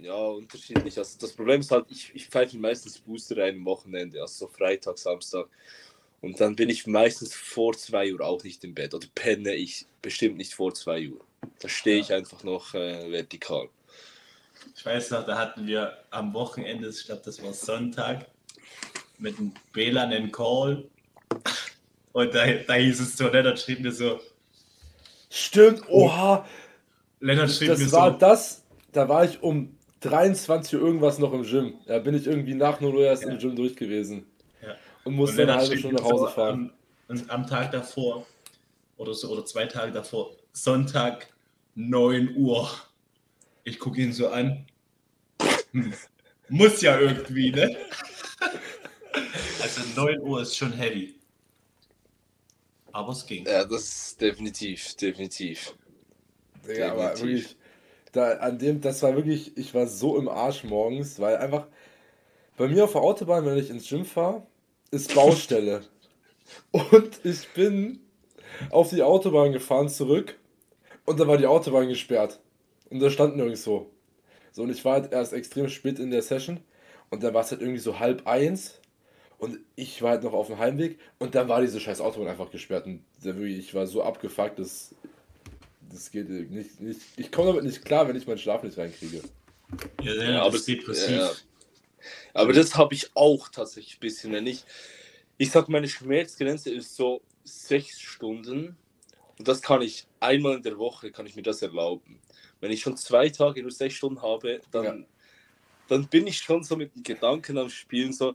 Ja, 0.00 0.14
unterschiedlich. 0.14 0.96
Also 0.96 1.18
das 1.18 1.32
Problem 1.32 1.60
ist 1.60 1.70
halt, 1.70 1.86
ich, 1.88 2.12
ich 2.14 2.28
pfeife 2.28 2.56
meistens 2.56 2.98
Booster 2.98 3.38
rein 3.38 3.56
am 3.56 3.64
Wochenende, 3.64 4.20
also 4.20 4.46
so 4.46 4.52
Freitag, 4.52 4.96
Samstag. 4.98 5.48
Und 6.20 6.40
dann 6.40 6.54
bin 6.56 6.68
ich 6.68 6.86
meistens 6.86 7.34
vor 7.34 7.74
2 7.74 8.12
Uhr 8.12 8.20
auch 8.20 8.42
nicht 8.42 8.62
im 8.64 8.74
Bett. 8.74 8.94
Oder 8.94 9.06
penne 9.14 9.54
ich 9.54 9.86
bestimmt 10.02 10.36
nicht 10.36 10.54
vor 10.54 10.74
2 10.74 11.10
Uhr. 11.10 11.20
Da 11.60 11.68
stehe 11.68 12.00
ich 12.00 12.12
einfach 12.12 12.44
noch 12.44 12.74
äh, 12.74 13.10
vertikal. 13.10 13.68
Ich 14.76 14.84
weiß 14.84 15.10
noch, 15.10 15.24
da 15.24 15.38
hatten 15.38 15.66
wir 15.66 15.96
am 16.10 16.34
Wochenende, 16.34 16.88
ich 16.88 17.04
glaube, 17.04 17.22
das 17.24 17.42
war 17.42 17.52
Sonntag, 17.52 18.26
mit 19.18 19.38
dem 19.38 19.52
Belan 19.72 20.12
einen 20.12 20.32
Call. 20.32 20.88
Und 22.12 22.34
da, 22.34 22.46
da 22.46 22.74
hieß 22.74 23.00
es 23.00 23.16
so, 23.16 23.28
Lennart 23.28 23.60
schrieb 23.60 23.80
mir 23.80 23.92
so, 23.92 24.20
Stimmt, 25.30 25.82
oha, 25.88 26.46
Lennart 27.20 27.50
schrieb 27.50 27.68
mir 27.70 27.78
das 27.84 27.92
war 27.92 28.12
so, 28.12 28.18
das, 28.18 28.64
da 28.92 29.08
war 29.08 29.24
ich 29.24 29.42
um 29.42 29.76
23 30.00 30.74
Uhr 30.74 30.86
irgendwas 30.86 31.18
noch 31.18 31.32
im 31.32 31.42
Gym. 31.42 31.74
Da 31.86 31.98
bin 31.98 32.14
ich 32.14 32.26
irgendwie 32.26 32.54
nach 32.54 32.80
0 32.80 32.94
Uhr 32.94 33.04
erst 33.04 33.24
Ja. 33.24 33.30
im 33.30 33.38
Gym 33.38 33.56
durch 33.56 33.76
gewesen. 33.76 34.26
Ja. 34.62 34.70
Und 35.04 35.12
und 35.12 35.14
musste 35.14 35.42
eine 35.42 35.52
Lennart 35.52 35.60
halbe 35.62 35.78
Stunde 35.78 35.96
nach 35.96 36.04
Hause 36.04 36.24
so, 36.24 36.30
fahren. 36.30 36.72
am, 37.08 37.16
und 37.18 37.30
am 37.30 37.46
Tag 37.46 37.72
davor, 37.72 38.26
oder 38.96 39.14
so, 39.14 39.28
oder 39.30 39.44
zwei 39.44 39.66
Tage 39.66 39.92
davor, 39.92 40.32
Sonntag, 40.52 41.28
9 41.74 42.34
Uhr. 42.36 42.68
Ich 43.64 43.78
gucke 43.78 44.00
ihn 44.00 44.12
so 44.12 44.28
an. 44.28 44.66
Hm, 45.72 45.92
muss 46.48 46.80
ja 46.80 46.98
irgendwie, 46.98 47.50
ne? 47.52 47.76
Also 49.60 49.80
9 49.94 50.20
Uhr 50.20 50.42
ist 50.42 50.56
schon 50.56 50.72
heavy. 50.72 51.14
Aber 52.98 53.12
es 53.12 53.24
ging. 53.26 53.46
Ja, 53.46 53.64
das 53.64 53.84
ist 53.84 54.20
definitiv, 54.20 54.96
definitiv. 54.96 55.72
Ja, 56.66 56.90
aber 56.90 57.10
Definitiv. 57.10 57.20
wirklich, 57.22 57.56
da, 58.10 58.32
an 58.38 58.58
dem, 58.58 58.80
das 58.80 59.00
war 59.04 59.14
wirklich, 59.14 59.56
ich 59.56 59.72
war 59.72 59.86
so 59.86 60.18
im 60.18 60.28
Arsch 60.28 60.64
morgens, 60.64 61.20
weil 61.20 61.36
einfach 61.36 61.68
bei 62.56 62.66
mir 62.66 62.82
auf 62.82 62.92
der 62.92 63.02
Autobahn, 63.02 63.46
wenn 63.46 63.56
ich 63.56 63.70
ins 63.70 63.88
Gym 63.88 64.04
fahre, 64.04 64.44
ist 64.90 65.14
Baustelle. 65.14 65.84
und 66.72 67.24
ich 67.24 67.46
bin 67.54 68.00
auf 68.70 68.90
die 68.90 69.04
Autobahn 69.04 69.52
gefahren 69.52 69.88
zurück 69.88 70.36
und 71.04 71.20
da 71.20 71.28
war 71.28 71.36
die 71.36 71.46
Autobahn 71.46 71.86
gesperrt. 71.86 72.40
Und 72.90 72.98
da 72.98 73.10
stand 73.10 73.36
nirgendwo. 73.36 73.92
So, 74.50 74.64
und 74.64 74.70
ich 74.70 74.84
war 74.84 74.94
halt 74.94 75.12
erst 75.12 75.34
extrem 75.34 75.68
spät 75.68 76.00
in 76.00 76.10
der 76.10 76.22
Session. 76.22 76.58
Und 77.10 77.22
dann 77.22 77.32
war 77.32 77.42
es 77.42 77.52
halt 77.52 77.60
irgendwie 77.60 77.78
so 77.78 78.00
halb 78.00 78.26
eins 78.26 78.80
und 79.38 79.60
ich 79.76 80.02
war 80.02 80.10
halt 80.12 80.24
noch 80.24 80.32
auf 80.32 80.48
dem 80.48 80.58
Heimweg 80.58 80.98
und 81.18 81.34
dann 81.34 81.48
war 81.48 81.60
diese 81.60 81.80
scheiß 81.80 82.00
Autobahn 82.00 82.28
einfach 82.28 82.50
gesperrt 82.50 82.86
und 82.86 83.04
ich 83.22 83.74
war 83.74 83.86
so 83.86 84.02
abgefuckt, 84.02 84.58
dass 84.58 84.94
das 85.90 86.10
geht 86.10 86.28
nicht, 86.28 86.80
nicht 86.80 87.00
ich 87.16 87.32
komme 87.32 87.48
damit 87.48 87.64
nicht 87.64 87.84
klar, 87.84 88.08
wenn 88.08 88.16
ich 88.16 88.26
meinen 88.26 88.38
Schlaf 88.38 88.62
nicht 88.62 88.76
reinkriege. 88.76 89.22
Ja, 90.02 90.14
ja, 90.14 90.42
aber 90.42 90.58
depressiv. 90.58 91.16
ja. 91.16 91.32
Aber 92.34 92.52
das 92.52 92.76
habe 92.76 92.94
ich 92.94 93.10
auch 93.14 93.48
tatsächlich 93.48 93.96
ein 93.96 94.00
bisschen. 94.00 94.32
Wenn 94.32 94.46
ich, 94.46 94.64
ich 95.36 95.50
sag, 95.50 95.68
meine 95.68 95.88
Schmerzgrenze 95.88 96.70
ist 96.70 96.94
so 96.94 97.22
sechs 97.44 98.00
Stunden. 98.00 98.76
Und 99.38 99.46
das 99.46 99.62
kann 99.62 99.82
ich 99.82 100.06
einmal 100.20 100.56
in 100.56 100.62
der 100.62 100.78
Woche, 100.78 101.10
kann 101.10 101.26
ich 101.26 101.36
mir 101.36 101.42
das 101.42 101.62
erlauben. 101.62 102.20
Wenn 102.60 102.72
ich 102.72 102.80
schon 102.80 102.96
zwei 102.96 103.28
Tage 103.28 103.62
nur 103.62 103.70
sechs 103.70 103.94
Stunden 103.94 104.20
habe, 104.20 104.60
dann, 104.70 104.84
Ja. 104.84 105.06
dann 105.88 106.08
bin 106.08 106.26
ich 106.26 106.38
schon 106.38 106.64
so 106.64 106.76
mit 106.76 106.94
den 106.94 107.02
Gedanken 107.02 107.56
am 107.58 107.70
Spielen, 107.70 108.12
so, 108.12 108.34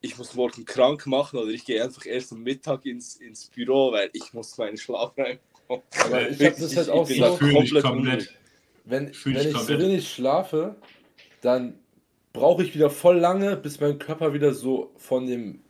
ich 0.00 0.16
muss 0.16 0.34
morgen 0.34 0.64
krank 0.64 1.06
machen 1.06 1.38
oder 1.38 1.50
ich 1.50 1.64
gehe 1.64 1.82
einfach 1.82 2.06
erst 2.06 2.32
am 2.32 2.42
Mittag 2.42 2.86
ins, 2.86 3.16
ins 3.16 3.46
Büro, 3.48 3.92
weil 3.92 4.10
ich 4.12 4.32
muss 4.32 4.56
meinen 4.58 4.76
Schlaf 4.78 5.12
reinbekommen. 5.16 5.82
Aber 6.04 6.30
ich 6.30 6.40
habe 6.42 6.56
das 6.58 6.76
halt 6.76 6.88
auch 6.88 7.06
so, 7.06 7.36
komplett 7.36 7.82
komplett. 7.82 8.38
wenn, 8.84 9.12
wenn 9.24 9.36
ich 9.36 9.46
ich 9.46 9.52
so 9.52 9.58
komplett. 9.58 9.80
wenig 9.80 10.08
schlafe, 10.10 10.76
dann 11.42 11.78
brauche 12.32 12.62
ich 12.62 12.74
wieder 12.74 12.90
voll 12.90 13.18
lange, 13.18 13.56
bis 13.56 13.80
mein 13.80 13.98
Körper 13.98 14.32
wieder 14.32 14.54
so 14.54 14.92
von 14.96 15.26
dem 15.26 15.60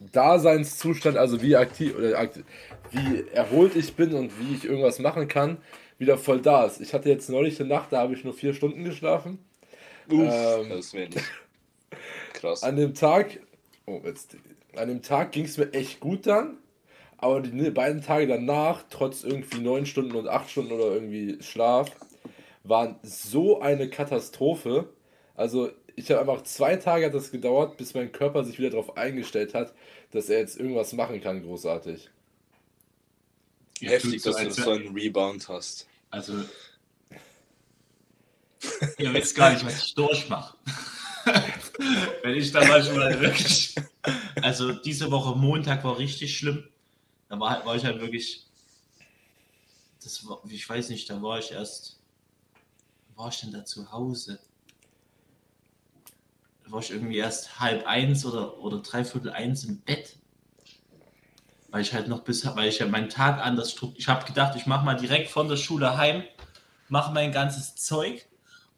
Daseinszustand, 0.00 1.16
also 1.16 1.42
wie 1.42 1.56
aktiv 1.56 1.96
oder 1.96 2.18
aktiv, 2.18 2.44
wie 2.90 3.24
erholt 3.32 3.76
ich 3.76 3.94
bin 3.94 4.14
und 4.14 4.32
wie 4.40 4.54
ich 4.54 4.64
irgendwas 4.64 4.98
machen 4.98 5.28
kann, 5.28 5.58
wieder 5.98 6.16
voll 6.16 6.40
da 6.40 6.66
ist. 6.66 6.80
Ich 6.80 6.94
hatte 6.94 7.08
jetzt 7.08 7.28
neulich 7.28 7.60
eine 7.60 7.68
Nacht, 7.68 7.92
da 7.92 8.00
habe 8.00 8.14
ich 8.14 8.24
nur 8.24 8.34
vier 8.34 8.54
Stunden 8.54 8.84
geschlafen. 8.84 9.38
Uff, 10.08 10.20
Ähm, 10.20 10.68
das 10.70 10.94
wäre 10.94 11.08
nicht. 11.10 11.24
Krass. 12.34 12.62
An 12.62 12.76
dem 12.76 12.94
Tag, 12.94 13.40
oh, 13.88 14.02
jetzt, 14.04 14.36
an 14.76 14.88
dem 14.88 15.02
Tag 15.02 15.32
ging 15.32 15.44
es 15.44 15.56
mir 15.56 15.72
echt 15.72 16.00
gut 16.00 16.26
dann, 16.26 16.58
aber 17.16 17.40
die 17.40 17.52
ne- 17.52 17.70
beiden 17.70 18.02
Tage 18.02 18.26
danach, 18.26 18.84
trotz 18.90 19.24
irgendwie 19.24 19.60
neun 19.60 19.86
Stunden 19.86 20.14
und 20.14 20.28
acht 20.28 20.50
Stunden 20.50 20.72
oder 20.72 20.92
irgendwie 20.92 21.42
Schlaf, 21.42 21.90
waren 22.64 22.96
so 23.02 23.60
eine 23.60 23.88
Katastrophe. 23.88 24.88
Also 25.34 25.70
ich 25.96 26.10
habe 26.10 26.20
einfach 26.20 26.42
zwei 26.44 26.76
Tage 26.76 27.06
hat 27.06 27.14
das 27.14 27.30
gedauert, 27.30 27.76
bis 27.76 27.94
mein 27.94 28.12
Körper 28.12 28.44
sich 28.44 28.58
wieder 28.58 28.70
darauf 28.70 28.96
eingestellt 28.96 29.54
hat, 29.54 29.74
dass 30.12 30.28
er 30.28 30.38
jetzt 30.38 30.58
irgendwas 30.58 30.92
machen 30.92 31.20
kann, 31.20 31.42
großartig. 31.42 32.10
Ihr 33.80 33.90
Heftig, 33.90 34.22
dass 34.22 34.36
du 34.36 34.50
so 34.50 34.70
einen 34.70 34.94
Rebound 34.94 35.48
hast. 35.48 35.88
Also, 36.10 36.34
ihr 38.98 39.14
wisst 39.14 39.36
gar 39.36 39.52
nicht, 39.52 39.64
was 39.64 39.82
ich 39.82 39.94
durchmache. 39.96 40.56
Wenn 42.22 42.34
ich 42.34 42.50
da 42.50 42.64
manchmal 42.64 43.20
wirklich. 43.20 43.74
Also, 44.42 44.72
diese 44.72 45.10
Woche 45.10 45.36
Montag 45.36 45.84
war 45.84 45.98
richtig 45.98 46.36
schlimm. 46.36 46.68
Da 47.28 47.38
war, 47.38 47.64
war 47.64 47.76
ich 47.76 47.84
halt 47.84 48.00
wirklich. 48.00 48.46
Das 50.02 50.26
war, 50.26 50.40
ich 50.48 50.68
weiß 50.68 50.88
nicht, 50.90 51.08
da 51.08 51.22
war 51.22 51.38
ich 51.38 51.52
erst. 51.52 52.00
War 53.14 53.28
ich 53.28 53.40
denn 53.40 53.52
da 53.52 53.64
zu 53.64 53.90
Hause? 53.92 54.40
Da 56.64 56.72
war 56.72 56.80
ich 56.80 56.90
irgendwie 56.90 57.18
erst 57.18 57.60
halb 57.60 57.86
eins 57.86 58.24
oder, 58.24 58.58
oder 58.58 58.78
dreiviertel 58.78 59.30
eins 59.30 59.64
im 59.64 59.80
Bett. 59.80 60.16
Weil 61.70 61.82
ich 61.82 61.92
halt 61.92 62.08
noch 62.08 62.24
bis, 62.24 62.44
weil 62.56 62.68
ich 62.68 62.78
ja 62.78 62.86
meinen 62.86 63.08
Tag 63.08 63.44
anders 63.44 63.72
strukturiert. 63.72 64.00
Ich 64.00 64.08
habe 64.08 64.24
gedacht, 64.24 64.56
ich 64.56 64.66
mache 64.66 64.84
mal 64.84 64.94
direkt 64.94 65.30
von 65.30 65.48
der 65.48 65.56
Schule 65.56 65.96
heim, 65.96 66.24
mache 66.88 67.12
mein 67.12 67.30
ganzes 67.32 67.74
Zeug 67.76 68.26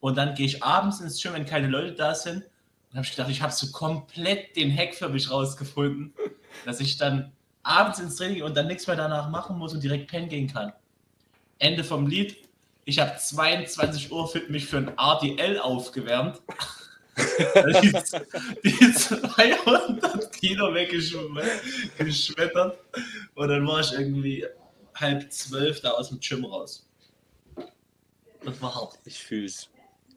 und 0.01 0.17
dann 0.17 0.35
gehe 0.35 0.47
ich 0.47 0.63
abends 0.63 1.01
ins 1.01 1.23
Gym, 1.23 1.35
wenn 1.35 1.47
keine 1.47 1.69
Leute 1.69 1.95
da 1.95 2.15
sind. 2.15 2.45
Dann 2.91 2.99
habe 2.99 3.07
ich 3.07 3.13
gedacht, 3.13 3.31
ich 3.31 3.41
habe 3.41 3.53
so 3.53 3.71
komplett 3.71 4.57
den 4.57 4.77
Hack 4.77 4.95
für 4.95 5.09
mich 5.09 5.31
rausgefunden, 5.31 6.13
dass 6.65 6.81
ich 6.81 6.97
dann 6.97 7.33
abends 7.63 8.01
ins 8.01 8.17
Training 8.17 8.43
und 8.43 8.57
dann 8.57 8.67
nichts 8.67 8.87
mehr 8.87 8.97
danach 8.97 9.31
machen 9.31 9.59
muss 9.59 9.73
und 9.73 9.83
direkt 9.83 10.11
pennen 10.11 10.29
gehen 10.29 10.53
kann. 10.53 10.73
Ende 11.59 11.85
vom 11.85 12.07
Lied. 12.07 12.37
Ich 12.85 12.99
habe 12.99 13.17
22 13.17 14.11
Uhr 14.11 14.29
für 14.29 14.41
mich 14.49 14.67
für 14.67 14.79
ein 14.79 14.93
RDL 14.99 15.61
aufgewärmt. 15.61 16.41
die, 17.83 17.93
die 18.65 18.93
200 18.93 20.33
Kilo 20.33 20.75
weggeschmettert. 20.75 22.79
Und 23.35 23.49
dann 23.49 23.67
war 23.67 23.81
ich 23.81 23.93
irgendwie 23.93 24.47
halb 24.95 25.33
zwölf 25.33 25.81
da 25.81 25.91
aus 25.91 26.09
dem 26.09 26.21
Gym 26.21 26.45
raus. 26.45 26.89
Das 28.45 28.61
war 28.61 28.75
hart. 28.75 28.99
Ich 29.05 29.19
fühl's. 29.19 29.69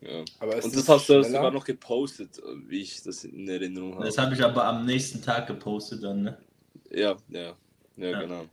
Ja. 0.06 0.24
Aber 0.40 0.58
es 0.58 0.66
Und 0.66 0.72
ist 0.74 0.88
das 0.88 0.90
hast 0.90 1.10
du 1.10 1.14
schneller. 1.14 1.24
sogar 1.38 1.52
noch 1.52 1.64
gepostet, 1.66 2.42
wie 2.68 2.82
ich 2.82 3.02
das 3.04 3.24
in 3.24 3.48
Erinnerung 3.48 3.96
habe. 3.96 4.06
Das 4.06 4.18
habe 4.18 4.34
ich 4.34 4.44
aber 4.44 4.66
am 4.66 4.86
nächsten 4.86 5.22
Tag 5.22 5.48
gepostet 5.48 6.04
dann, 6.04 6.24
ne? 6.24 6.38
Ja, 6.92 7.16
ja, 7.30 7.56
ja, 7.98 8.10
Ja. 8.10 8.22
genau. 8.22 8.46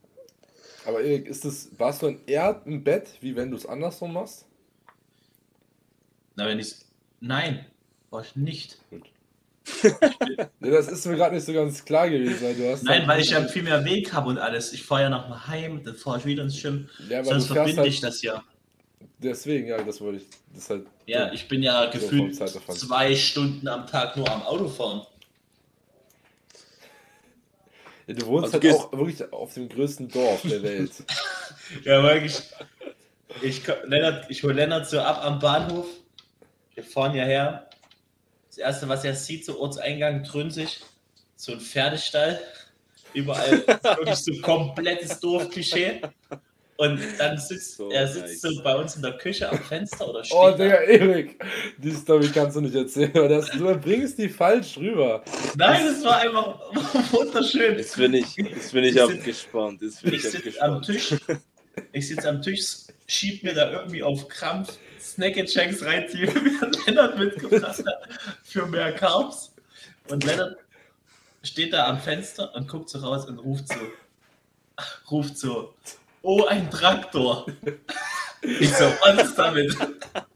Aber 0.87 1.03
Erik, 1.03 1.27
ist 1.27 1.45
das, 1.45 1.69
warst 1.79 2.03
du 2.03 2.07
dann 2.07 2.21
eher 2.27 2.63
im 2.65 2.83
Bett, 2.83 3.11
wie 3.21 3.35
wenn 3.37 3.51
du 3.51 3.57
es 3.57 3.67
andersrum 3.67 4.13
machst? 4.15 4.47
Na, 6.37 6.47
wenn 6.47 6.59
ich. 6.59 6.75
Nein, 7.21 7.67
war 8.11 8.23
ich 8.23 8.37
nicht. 8.37 8.79
Nee, 10.59 10.71
das 10.71 10.89
ist 10.89 11.07
mir 11.07 11.17
gerade 11.17 11.35
nicht 11.35 11.45
so 11.45 11.53
ganz 11.53 11.85
klar 11.85 12.09
gewesen, 12.11 12.43
weil 12.43 12.55
du 12.55 12.71
hast 12.71 12.83
Nein, 12.83 13.07
weil 13.07 13.21
ich 13.21 13.31
ja 13.31 13.43
viel 13.49 13.63
mehr 13.63 13.85
Weg 13.85 14.13
habe 14.13 14.29
und 14.29 14.39
alles. 14.39 14.73
Ich 14.73 14.83
fahre 14.83 15.03
ja 15.03 15.11
noch 15.11 15.29
mal 15.29 15.47
heim, 15.47 15.83
dann 15.85 15.95
fahre 15.95 16.19
ich 16.19 16.25
wieder 16.25 16.43
ins 16.43 16.61
Gym. 16.61 16.89
Ja, 17.09 17.21
aber 17.21 17.29
Sonst 17.29 17.47
verbinde 17.47 17.83
halt, 17.83 17.89
ich 17.89 18.01
das 18.01 18.23
ja. 18.23 18.43
Deswegen, 19.23 19.69
ja, 19.69 19.83
das 19.83 20.01
wollte 20.01 20.19
ich. 20.23 20.27
Das 20.55 20.71
halt 20.71 20.87
Ja, 21.07 21.31
ich 21.33 21.47
bin 21.47 21.63
ja 21.63 21.93
So 21.93 21.99
gefühlt 21.99 22.37
zwei 22.37 23.15
Stunden 23.15 23.69
am 23.69 23.87
Tag 23.87 24.17
nur 24.17 24.29
am 24.31 24.43
Autofahren. 24.43 25.03
Ja, 28.07 28.15
du 28.15 28.27
wohnst 28.27 28.55
Also 28.55 28.69
halt 28.69 28.81
auch 28.81 28.93
wirklich 28.93 29.33
auf 29.33 29.55
dem 29.55 29.69
größten 29.69 30.09
Dorf 30.09 30.43
der 30.43 30.63
Welt. 30.63 30.93
Ja, 31.85 32.03
wirklich. 32.03 32.43
Ich, 33.43 33.63
Lennart, 33.85 34.29
ich 34.29 34.43
hole 34.43 34.55
Lennart 34.55 34.89
so 34.89 34.99
ab 34.99 35.25
am 35.25 35.39
Bahnhof. 35.39 35.87
Wir 36.75 36.83
fahren 36.83 37.15
ja 37.15 37.23
her. 37.23 37.71
Das 38.49 38.59
erste, 38.59 38.89
was 38.89 39.05
er 39.05 39.15
sieht, 39.15 39.45
so 39.45 39.61
Ortseingang 39.61 40.25
Trünsig, 40.25 40.81
so 41.37 41.53
ein 41.53 41.61
Pferdestall. 41.61 42.41
Überall 43.15 43.65
wirklich 43.69 44.17
so 44.17 44.33
komplettes 44.41 45.21
Dorfklischee. 45.21 46.01
Und 46.81 46.99
dann 47.19 47.37
sitzt 47.37 47.77
So 47.77 47.91
er 47.91 48.07
sitzt 48.09 48.43
nice. 48.43 48.57
so 48.57 48.63
bei 48.63 48.75
uns 48.75 48.97
in 48.97 49.03
der 49.03 49.13
Küche 49.19 49.51
am 49.51 49.59
Fenster 49.59 50.09
oder 50.09 50.25
steht 50.25 50.39
Oh. 50.39 50.51
Digga, 50.51 50.77
Erik, 50.77 51.45
die 51.77 51.91
Story 51.93 52.29
kannst 52.33 52.57
du 52.57 52.63
nicht 52.63 52.75
erzählen, 52.75 53.13
das, 53.29 53.51
du 53.51 53.75
bringst 53.79 54.17
die 54.19 54.29
falsch 54.31 54.79
rüber. 54.79 55.23
Nein, 55.57 55.85
das 55.87 56.03
war 56.03 56.19
einfach 56.21 57.13
wunderschön. 57.13 57.77
Jetzt 57.77 57.97
bin 57.97 58.15
ich, 58.15 58.35
jetzt 58.35 58.73
bin 58.73 58.85
ich 58.85 58.95
Ich 58.97 59.03
aber 59.03 59.13
sitz- 59.13 59.25
gespannt. 59.25 59.83
Jetzt 59.83 60.03
bin 60.03 60.15
Ich 60.15 60.25
ich, 60.25 60.31
sitze 60.31 60.63
am. 60.63 60.81
Tisch, 60.81 61.15
ich 61.93 62.09
sitze 62.09 62.29
am 62.29 62.41
Tisch, 62.41 62.67
schieb 63.07 63.43
mir 63.45 63.53
da 63.53 63.71
irgendwie 63.73 64.03
auf 64.03 64.27
Krampf 64.29 64.73
Snack-Checks 65.01 65.85
rein, 65.85 66.07
die 66.13 66.19
mir 66.27 66.71
Lennart 66.87 67.19
mitgebracht 67.19 67.79
hat 67.87 68.09
für 68.43 68.65
mehr 68.67 68.93
Carbs. 68.93 69.53
Und 70.09 70.25
Lennart 70.25 70.57
steht 71.43 71.75
da 71.75 71.89
am 71.89 72.01
Fenster 72.01 72.55
und 72.55 72.69
guckt 72.69 72.89
so 72.89 73.01
raus 73.01 73.27
und 73.27 73.39
ruft 73.39 73.69
so, 73.69 73.75
ruft 75.11 75.37
so, 75.37 75.75
oh, 76.23 76.45
ein 76.45 76.71
Traktor. 76.71 77.47
Ich 78.43 78.75
so, 78.75 78.87
was 79.03 79.25
ist 79.25 79.39
damit? 79.39 79.77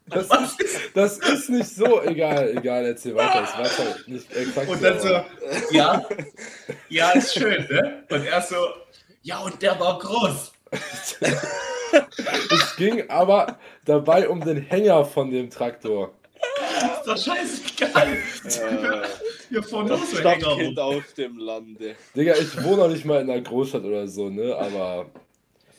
Das 0.07 0.29
Was 0.29 0.53
ist, 0.53 0.61
ist? 0.61 0.81
das 0.95 1.19
ist 1.19 1.49
nicht 1.49 1.69
so 1.69 2.03
egal, 2.03 2.57
egal, 2.57 2.85
erzähl 2.85 3.15
weiter. 3.15 3.43
Ich 3.43 3.59
weiß 3.59 3.79
halt 3.79 4.09
nicht 4.09 4.37
exakt. 4.37 4.69
Und 4.69 4.83
dann 4.83 5.01
so, 5.01 5.25
ja, 5.71 6.03
ja, 6.91 7.11
ist 7.11 7.35
schön, 7.35 7.67
ne? 7.71 8.05
Und 8.11 8.27
er 8.27 8.43
so, 8.43 8.57
ja, 9.23 9.39
und 9.39 9.61
der 9.63 9.79
war 9.81 9.99
groß. 9.99 10.53
Es 12.51 12.75
ging 12.77 13.09
aber 13.09 13.59
dabei 13.85 14.29
um 14.29 14.41
den 14.41 14.57
Hänger 14.57 15.05
von 15.05 15.31
dem 15.31 15.49
Traktor. 15.49 16.13
Ist 16.81 17.07
doch 17.07 17.17
scheißegal. 17.17 18.17
Äh, 19.55 19.63
fahren 19.63 19.87
nur 19.87 19.97
das 19.97 20.11
so 20.11 20.19
Hänger 20.19 20.41
Stadtkind 20.41 20.79
auf 20.81 21.13
dem 21.13 21.39
Lande. 21.39 21.95
Digga, 22.17 22.35
ich 22.35 22.63
wohne 22.65 22.79
noch 22.79 22.89
nicht 22.89 23.05
mal 23.05 23.21
in 23.21 23.31
einer 23.31 23.41
Großstadt 23.41 23.85
oder 23.85 24.09
so, 24.09 24.29
ne? 24.29 24.57
Aber 24.57 25.07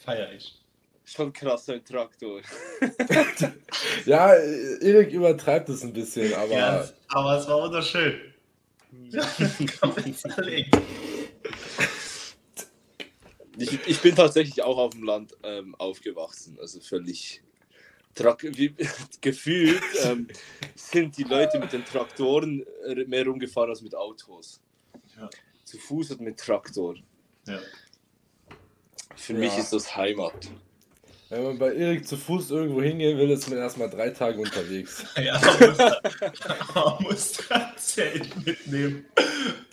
Feier 0.05 0.31
ich. 0.31 0.61
Schon 1.03 1.33
krass, 1.33 1.69
ein 1.69 1.83
Traktor. 1.83 2.41
ja, 4.05 4.33
Erik 4.33 5.11
übertreibt 5.11 5.69
es 5.69 5.83
ein 5.83 5.93
bisschen, 5.93 6.33
aber 6.33 6.51
Ja, 6.51 6.89
aber 7.09 7.39
es 7.39 7.47
war 7.47 7.61
wunderschön. 7.61 8.33
Kann 9.79 9.89
man. 9.89 10.15
Ich, 13.57 13.87
ich 13.87 14.01
bin 14.01 14.15
tatsächlich 14.15 14.63
auch 14.63 14.77
auf 14.77 14.91
dem 14.91 15.03
Land 15.03 15.33
ähm, 15.43 15.75
aufgewachsen, 15.75 16.57
also 16.59 16.79
völlig 16.79 17.41
Trak 18.15 18.43
wie, 18.43 18.73
gefühlt 19.21 19.83
ähm, 20.03 20.27
sind 20.75 21.17
die 21.17 21.23
Leute 21.23 21.59
mit 21.59 21.73
den 21.73 21.85
Traktoren 21.85 22.65
äh, 22.87 23.05
mehr 23.05 23.25
rumgefahren 23.25 23.69
als 23.69 23.81
mit 23.81 23.93
Autos. 23.93 24.61
Ja. 25.17 25.29
Zu 25.65 25.77
Fuß 25.77 26.11
und 26.11 26.21
mit 26.21 26.39
Traktor. 26.39 26.95
Ja. 27.45 27.59
Für 29.15 29.33
Ja. 29.33 29.39
mich 29.39 29.57
ist 29.57 29.73
das 29.73 29.95
Heimat. 29.95 30.51
Wenn 31.29 31.43
man 31.43 31.57
bei 31.57 31.73
Erik 31.73 32.07
zu 32.07 32.17
Fuß 32.17 32.51
irgendwo 32.51 32.81
hingehen 32.81 33.17
will, 33.17 33.31
ist 33.31 33.49
man 33.49 33.57
erstmal 33.57 33.89
drei 33.89 34.11
Tage 34.11 34.39
unterwegs. 34.39 35.03
Ja, 35.17 35.41
man 36.75 37.03
muss, 37.03 37.33
Zelt 37.77 38.45
mitnehmen 38.45 39.05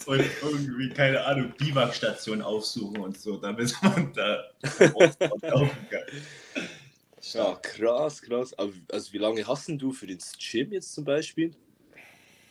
und 0.06 0.24
irgendwie, 0.42 0.88
keine 0.90 1.24
Ahnung, 1.24 1.52
Biwakstation 1.58 2.40
aufsuchen 2.40 3.00
und 3.00 3.18
so, 3.18 3.36
damit 3.36 3.74
man 3.82 4.12
da 4.14 4.42
laufen 4.92 5.88
kann. 5.90 6.02
Ja, 7.34 7.54
krass, 7.56 8.22
krass. 8.22 8.54
Aber, 8.58 8.72
also 8.90 9.12
wie 9.12 9.18
lange 9.18 9.46
hast 9.46 9.68
denn 9.68 9.78
du 9.78 9.92
für 9.92 10.06
ins 10.06 10.32
Gym 10.38 10.72
jetzt 10.72 10.94
zum 10.94 11.04
Beispiel? 11.04 11.54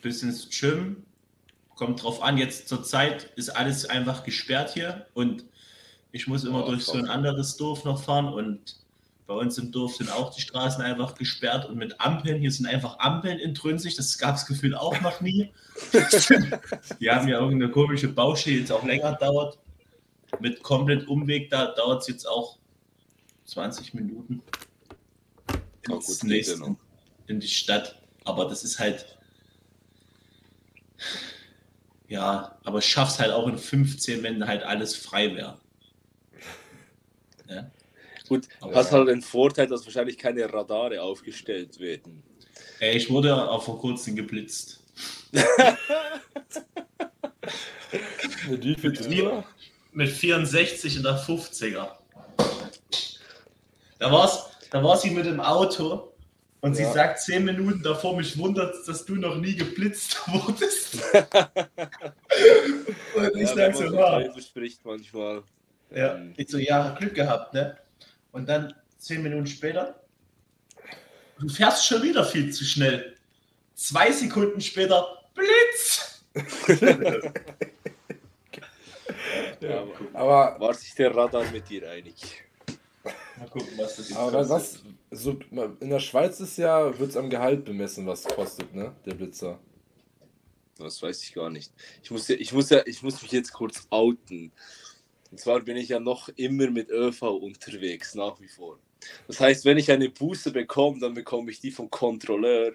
Bis 0.00 0.22
ins 0.22 0.48
Gym, 0.50 1.04
kommt 1.74 2.02
drauf 2.02 2.22
an, 2.22 2.38
jetzt 2.38 2.68
zur 2.68 2.84
Zeit 2.84 3.32
ist 3.36 3.50
alles 3.50 3.86
einfach 3.86 4.24
gesperrt 4.24 4.74
hier 4.74 5.06
und 5.14 5.44
ich 6.12 6.26
muss 6.26 6.44
immer 6.44 6.64
Oh, 6.64 6.70
durch 6.70 6.84
so 6.84 6.92
ein 6.92 7.06
anderes 7.08 7.56
Dorf 7.56 7.84
noch 7.84 8.02
fahren 8.02 8.28
und 8.28 8.76
bei 9.26 9.34
uns 9.34 9.56
im 9.56 9.72
Dorf 9.72 9.96
sind 9.96 10.10
auch 10.12 10.34
die 10.34 10.42
Straßen 10.42 10.82
einfach 10.84 11.14
gesperrt 11.14 11.68
und 11.68 11.76
mit 11.76 11.98
Ampeln, 12.00 12.38
hier 12.38 12.52
sind 12.52 12.66
einfach 12.66 12.98
Ampeln 12.98 13.38
intrünsisch, 13.38 13.96
das 13.96 14.18
gab 14.18 14.36
es 14.36 14.44
gefühlt 14.46 14.74
auch 14.74 15.00
noch 15.00 15.20
nie. 15.20 15.50
Die 17.00 17.08
haben 17.10 17.28
ja 17.28 17.38
irgendeine 17.38 17.72
komische 17.72 18.08
Baustelle, 18.08 18.56
die 18.56 18.60
jetzt 18.60 18.72
auch 18.72 18.84
länger 18.84 19.14
dauert. 19.14 19.58
Mit 20.40 20.62
komplett 20.62 21.08
Umweg, 21.08 21.50
da 21.50 21.66
dauert 21.66 22.02
es 22.02 22.08
jetzt 22.08 22.26
auch 22.28 22.58
20 23.46 23.94
Minuten. 23.94 24.42
Ins 25.88 26.06
gut, 26.06 26.20
geht 26.20 26.24
nächste, 26.24 26.54
ja 26.54 26.68
noch. 26.68 26.76
in 27.26 27.40
die 27.40 27.48
Stadt. 27.48 27.96
Aber 28.24 28.46
das 28.48 28.64
ist 28.64 28.78
halt. 28.78 29.18
Ja, 32.08 32.58
aber 32.64 32.78
ich 32.80 32.86
schaff's 32.86 33.18
halt 33.18 33.32
auch 33.32 33.46
in 33.48 33.56
15, 33.56 34.22
wenn 34.22 34.46
halt 34.46 34.62
alles 34.62 34.94
frei 34.94 35.34
wäre. 35.34 35.58
Gut, 38.32 38.48
Aber- 38.62 38.74
hast 38.76 38.90
halt 38.92 39.08
den 39.08 39.20
Vorteil, 39.20 39.66
dass 39.66 39.84
wahrscheinlich 39.84 40.16
keine 40.16 40.50
Radare 40.50 41.02
aufgestellt 41.02 41.78
werden. 41.78 42.22
Ey, 42.80 42.96
ich 42.96 43.10
wurde 43.10 43.34
auch 43.36 43.62
vor 43.62 43.78
kurzem 43.78 44.16
geblitzt. 44.16 44.82
Mit 48.48 48.64
drüber? 48.64 49.44
Mit 49.92 50.08
64 50.08 50.96
in 50.96 51.02
der 51.02 51.18
50er. 51.18 51.90
Da 53.98 54.10
war's, 54.10 54.46
da 54.70 54.82
war 54.82 54.96
sie 54.96 55.10
mit 55.10 55.26
dem 55.26 55.38
Auto 55.40 56.14
und 56.62 56.74
sie 56.74 56.84
Ja. 56.84 56.92
sagt 56.92 57.20
10 57.20 57.44
Minuten 57.44 57.82
davor, 57.82 58.16
mich 58.16 58.38
wundert, 58.38 58.74
dass 58.88 59.04
du 59.04 59.16
noch 59.16 59.36
nie 59.36 59.54
geblitzt 59.56 60.16
wurdest. 60.28 60.94
und 63.14 63.36
ich 63.36 63.50
ja, 63.50 63.54
sag 63.54 63.74
so, 63.76 63.84
ja. 63.84 64.40
Spricht 64.40 64.82
manchmal. 64.86 65.42
Ja, 65.94 66.18
ich 66.38 66.48
so, 66.48 66.56
ja, 66.56 66.94
Glück 66.98 67.14
gehabt, 67.14 67.52
ne? 67.52 67.76
Und 68.32 68.48
dann 68.48 68.74
zehn 68.98 69.22
Minuten 69.22 69.46
später, 69.46 70.02
du 71.38 71.48
fährst 71.48 71.86
schon 71.86 72.02
wieder 72.02 72.24
viel 72.24 72.52
zu 72.52 72.64
schnell. 72.64 73.16
Zwei 73.74 74.10
Sekunden 74.10 74.60
später, 74.60 75.06
Blitz! 75.34 76.24
Ja. 79.60 79.86
Aber 80.12 80.58
war 80.58 80.74
sich 80.74 80.94
der 80.94 81.14
Radar 81.14 81.48
mit 81.52 81.68
dir 81.68 81.88
einig? 81.88 82.42
Mal 83.38 83.48
gucken, 83.48 83.68
was 83.76 83.96
das 83.96 84.08
jetzt 84.08 84.18
aber 84.18 84.44
kostet. 84.44 84.84
was, 85.10 85.20
so, 85.22 85.38
in 85.80 85.90
der 85.90 86.00
Schweiz 86.00 86.40
ist 86.40 86.58
ja, 86.58 86.98
wird 86.98 87.10
es 87.10 87.16
am 87.16 87.30
Gehalt 87.30 87.64
bemessen, 87.64 88.06
was 88.06 88.24
kostet, 88.24 88.74
ne? 88.74 88.94
Der 89.06 89.14
Blitzer. 89.14 89.58
Das 90.78 91.00
weiß 91.00 91.22
ich 91.22 91.34
gar 91.34 91.50
nicht. 91.50 91.72
Ich 92.02 92.10
muss, 92.10 92.26
ja, 92.28 92.36
ich 92.36 92.52
muss, 92.52 92.70
ja, 92.70 92.82
ich 92.86 93.02
muss 93.02 93.22
mich 93.22 93.30
jetzt 93.30 93.52
kurz 93.52 93.86
outen. 93.90 94.52
Und 95.32 95.40
zwar 95.40 95.60
bin 95.60 95.76
ich 95.76 95.88
ja 95.88 95.98
noch 95.98 96.28
immer 96.36 96.70
mit 96.70 96.90
ÖV 96.90 97.22
unterwegs, 97.22 98.14
nach 98.14 98.40
wie 98.40 98.48
vor. 98.48 98.78
Das 99.26 99.40
heißt, 99.40 99.64
wenn 99.64 99.78
ich 99.78 99.90
eine 99.90 100.10
Buße 100.10 100.52
bekomme, 100.52 101.00
dann 101.00 101.14
bekomme 101.14 101.50
ich 101.50 101.58
die 101.58 101.70
vom 101.70 101.90
Kontrolleur 101.90 102.72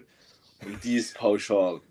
und 0.64 0.84
die 0.84 0.96
ist 0.96 1.14
pauschal. 1.14 1.80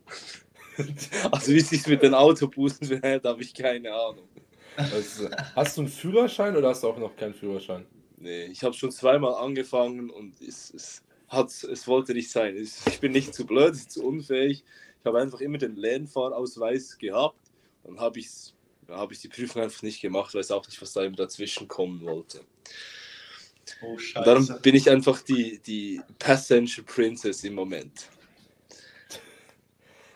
Also 1.31 1.53
wie 1.53 1.57
es 1.57 1.69
sich 1.69 1.88
mit 1.88 2.03
den 2.03 2.13
Autobussen 2.13 2.86
verhält, 2.86 3.24
habe 3.25 3.42
ich 3.42 3.51
keine 3.51 3.92
Ahnung. 3.92 4.29
Also, 4.75 5.27
hast 5.55 5.75
du 5.75 5.81
einen 5.81 5.89
Führerschein 5.89 6.55
oder 6.55 6.70
hast 6.70 6.83
du 6.83 6.89
auch 6.89 7.00
noch 7.00 7.15
keinen 7.15 7.33
Führerschein? 7.33 7.87
Nee, 8.18 8.46
ich 8.46 8.63
habe 8.63 8.75
schon 8.75 8.92
zweimal 8.92 9.33
angefangen 9.33 10.11
und 10.11 10.39
es, 10.39 10.72
es, 10.75 11.03
hat, 11.29 11.50
es 11.63 11.87
wollte 11.87 12.13
nicht 12.13 12.29
sein. 12.29 12.55
Ich, 12.57 13.00
bin 13.00 13.11
nicht 13.11 13.33
zu 13.33 13.48
blöd, 13.48 13.75
zu 13.92 14.05
unfähig. 14.05 14.63
Ich 15.00 15.05
habe 15.05 15.20
einfach 15.20 15.42
immer 15.42 15.57
den 15.57 15.75
Lernfahrausweis 15.75 17.00
gehabt. 17.00 17.39
Dann 17.83 18.00
habe 18.00 18.20
ich, 18.20 18.27
ja, 18.27 18.56
hab 18.89 19.11
ich 19.11 19.19
die 19.19 19.27
Prüfung 19.27 19.61
einfach 19.61 19.81
nicht 19.83 20.01
gemacht, 20.01 20.33
weiß 20.33 20.51
auch 20.51 20.65
nicht, 20.67 20.81
was 20.81 20.93
da 20.93 21.03
eben 21.03 21.15
dazwischen 21.15 21.67
kommen 21.67 22.01
wollte. 22.01 22.41
Oh, 23.81 23.97
darum 24.15 24.47
bin 24.61 24.75
ich 24.75 24.89
einfach 24.89 25.21
die, 25.21 25.59
die 25.59 26.01
Passenger 26.19 26.83
Princess 26.85 27.43
im 27.43 27.55
Moment. 27.55 28.09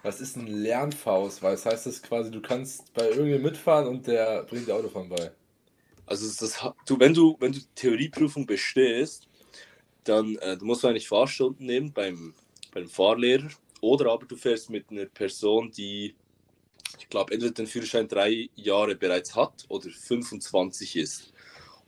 Was 0.03 0.19
ist 0.19 0.35
ein 0.35 0.47
Lernfahrausweis? 0.47 1.65
Heißt 1.65 1.85
das 1.85 2.01
quasi, 2.01 2.31
du 2.31 2.41
kannst 2.41 2.91
bei 2.93 3.03
irgendjemandem 3.03 3.51
mitfahren 3.51 3.87
und 3.87 4.07
der 4.07 4.43
bringt 4.43 4.67
dir 4.67 4.75
Autofahren 4.75 5.09
bei? 5.09 5.31
Also 6.05 6.27
das, 6.27 6.59
du, 6.85 6.99
wenn 6.99 7.13
du, 7.13 7.37
wenn 7.39 7.51
du 7.51 7.59
die 7.59 7.75
Theorieprüfung 7.75 8.45
bestehst, 8.45 9.27
dann 10.03 10.35
äh, 10.37 10.57
du 10.57 10.65
musst 10.65 10.83
du 10.83 10.87
eigentlich 10.87 11.07
Fahrstunden 11.07 11.65
nehmen 11.65 11.93
beim, 11.93 12.33
beim 12.73 12.87
Fahrlehrer 12.87 13.49
oder 13.81 14.11
aber 14.11 14.25
du 14.25 14.35
fährst 14.35 14.69
mit 14.69 14.89
einer 14.89 15.05
Person, 15.05 15.71
die, 15.71 16.15
ich 16.99 17.09
glaube, 17.09 17.33
entweder 17.33 17.53
den 17.53 17.67
Führerschein 17.67 18.07
drei 18.07 18.49
Jahre 18.55 18.95
bereits 18.95 19.35
hat 19.35 19.65
oder 19.69 19.89
25 19.89 20.95
ist. 20.95 21.33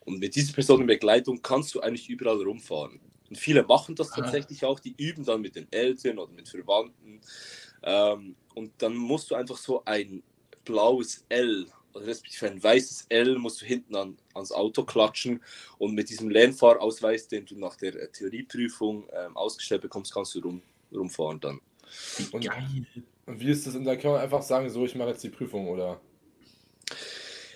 Und 0.05 0.19
mit 0.19 0.35
dieser 0.35 0.53
Person 0.53 0.81
in 0.81 0.87
Begleitung 0.87 1.41
kannst 1.41 1.73
du 1.75 1.81
eigentlich 1.81 2.09
überall 2.09 2.41
rumfahren. 2.41 2.99
Und 3.29 3.37
viele 3.37 3.63
machen 3.63 3.95
das 3.95 4.09
tatsächlich 4.11 4.65
auch, 4.65 4.79
die 4.79 4.95
üben 4.97 5.23
dann 5.23 5.41
mit 5.41 5.55
den 5.55 5.71
Eltern 5.71 6.19
oder 6.19 6.31
mit 6.33 6.49
Verwandten. 6.49 7.21
Ähm, 7.83 8.35
und 8.53 8.71
dann 8.79 8.95
musst 8.95 9.31
du 9.31 9.35
einfach 9.35 9.57
so 9.57 9.83
ein 9.85 10.21
blaues 10.65 11.25
L 11.29 11.67
oder 11.93 12.07
respektive 12.07 12.47
ein 12.47 12.63
weißes 12.63 13.05
L 13.09 13.37
musst 13.37 13.61
du 13.61 13.65
hinten 13.65 13.95
an, 13.95 14.17
ans 14.33 14.51
Auto 14.51 14.83
klatschen 14.83 15.41
und 15.77 15.93
mit 15.93 16.09
diesem 16.09 16.29
Lernfahrausweis, 16.29 17.27
den 17.27 17.45
du 17.45 17.57
nach 17.57 17.75
der 17.75 17.95
äh, 17.95 18.11
Theorieprüfung 18.11 19.07
ähm, 19.13 19.37
ausgestellt 19.37 19.81
bekommst, 19.81 20.13
kannst 20.13 20.35
du 20.35 20.39
rum, 20.39 20.61
rumfahren 20.93 21.39
dann. 21.39 21.59
Wie 22.17 22.27
Und- 22.31 22.45
geil. 22.45 22.85
Und 23.25 23.39
wie 23.39 23.49
ist 23.51 23.65
das? 23.65 23.75
Und 23.75 23.85
da 23.85 23.95
kann 23.95 24.11
man 24.11 24.21
einfach 24.21 24.41
sagen, 24.41 24.69
so, 24.69 24.85
ich 24.85 24.95
mache 24.95 25.09
jetzt 25.09 25.23
die 25.23 25.29
Prüfung, 25.29 25.67
oder? 25.69 26.01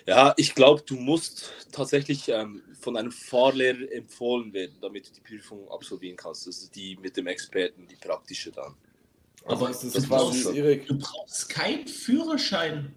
Ja, 0.06 0.32
ich 0.38 0.54
glaube, 0.54 0.82
du 0.86 0.96
musst 0.96 1.52
tatsächlich 1.70 2.28
ähm, 2.30 2.62
von 2.80 2.96
einem 2.96 3.12
Fahrlehrer 3.12 3.92
empfohlen 3.92 4.52
werden, 4.54 4.76
damit 4.80 5.08
du 5.08 5.12
die 5.12 5.20
Prüfung 5.20 5.70
absolvieren 5.70 6.16
kannst. 6.16 6.46
Also 6.46 6.70
die 6.70 6.96
mit 6.96 7.16
dem 7.18 7.26
Experten, 7.26 7.86
die 7.86 7.96
praktische 7.96 8.50
dann. 8.50 8.74
Also 9.44 9.64
Aber 9.66 9.70
ist 9.70 9.84
das 9.84 9.92
das 9.92 10.08
quasi, 10.08 10.42
brauchst 10.44 10.88
Du 10.90 10.98
brauchst 10.98 11.48
keinen 11.50 11.86
Führerschein 11.86 12.94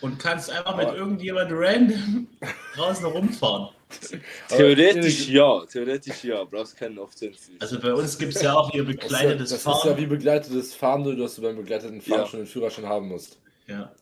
und 0.00 0.18
kannst 0.18 0.48
einfach 0.48 0.72
Aber- 0.74 0.86
mit 0.86 0.94
irgendjemand 0.94 1.50
random 1.52 2.26
draußen 2.74 3.04
rumfahren. 3.04 3.74
Theoretisch 4.48 5.28
ja, 5.28 5.64
theoretisch 5.66 6.24
ja, 6.24 6.44
brauchst 6.44 6.76
keinen 6.76 6.98
offiziellen 6.98 7.34
Führerschein. 7.34 7.60
Also 7.60 7.80
bei 7.80 7.92
uns 7.94 8.18
gibt 8.18 8.34
es 8.36 8.42
ja 8.42 8.54
auch 8.54 8.70
hier 8.70 8.84
das 8.84 8.94
ist 8.94 9.00
ja, 9.00 9.08
begleitetes 9.08 9.50
das 9.50 9.58
ist 9.60 9.66
ja 9.66 9.72
Fahren. 9.72 9.96
wie 9.98 10.06
begleitetes 10.06 10.74
Fahren, 10.74 11.02
nur 11.02 11.16
dass 11.16 11.34
du 11.36 11.42
beim 11.42 11.56
begleiteten 11.56 12.00
Fahren 12.00 12.20
Ja. 12.20 12.26
schon 12.26 12.40
einen 12.40 12.46
Führerschein 12.48 12.86
haben 12.86 13.08
musst. 13.08 13.38
Ja. 13.66 13.92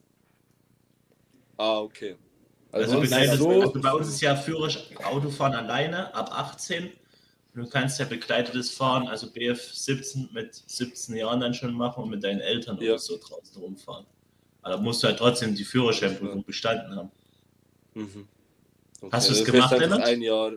ah, 1.57 1.79
okay. 1.81 2.16
Also, 2.70 2.98
Also, 3.01 3.37
so, 3.37 3.51
also 3.62 3.81
bei 3.81 3.92
uns 3.92 4.09
ist 4.09 4.20
ja 4.20 4.37
Führerschein 4.37 4.96
Autofahren 5.05 5.55
alleine 5.55 6.14
ab 6.14 6.31
18. 6.33 6.90
Du 7.55 7.66
kannst 7.66 7.98
ja 7.98 8.05
begleitetes 8.05 8.70
Fahren, 8.70 9.09
also 9.09 9.31
BF 9.33 9.72
17 9.72 10.29
mit 10.33 10.55
17 10.66 11.16
Jahren 11.16 11.40
dann 11.40 11.55
schon 11.55 11.72
machen 11.72 12.05
und 12.05 12.11
mit 12.11 12.22
deinen 12.22 12.40
Eltern 12.40 12.77
Ja. 12.81 12.90
oder 12.90 12.98
so 12.98 13.16
draußen 13.18 13.61
rumfahren. 13.61 14.07
Aber 14.62 14.74
da 14.77 14.81
musst 14.81 15.03
du 15.03 15.09
halt 15.09 15.18
trotzdem 15.18 15.55
die 15.55 15.64
Führerscheinprüfung 15.64 16.44
bestanden 16.44 16.94
haben. 16.94 17.11
Mhm. 17.94 18.29
Okay. 19.00 19.11
Hast 19.12 19.28
du 19.28 19.32
es 19.32 19.40
Also 19.40 19.52
gemacht, 19.52 19.78
Lennart? 19.78 20.02
Ein 20.04 20.22
Jahr. 20.22 20.52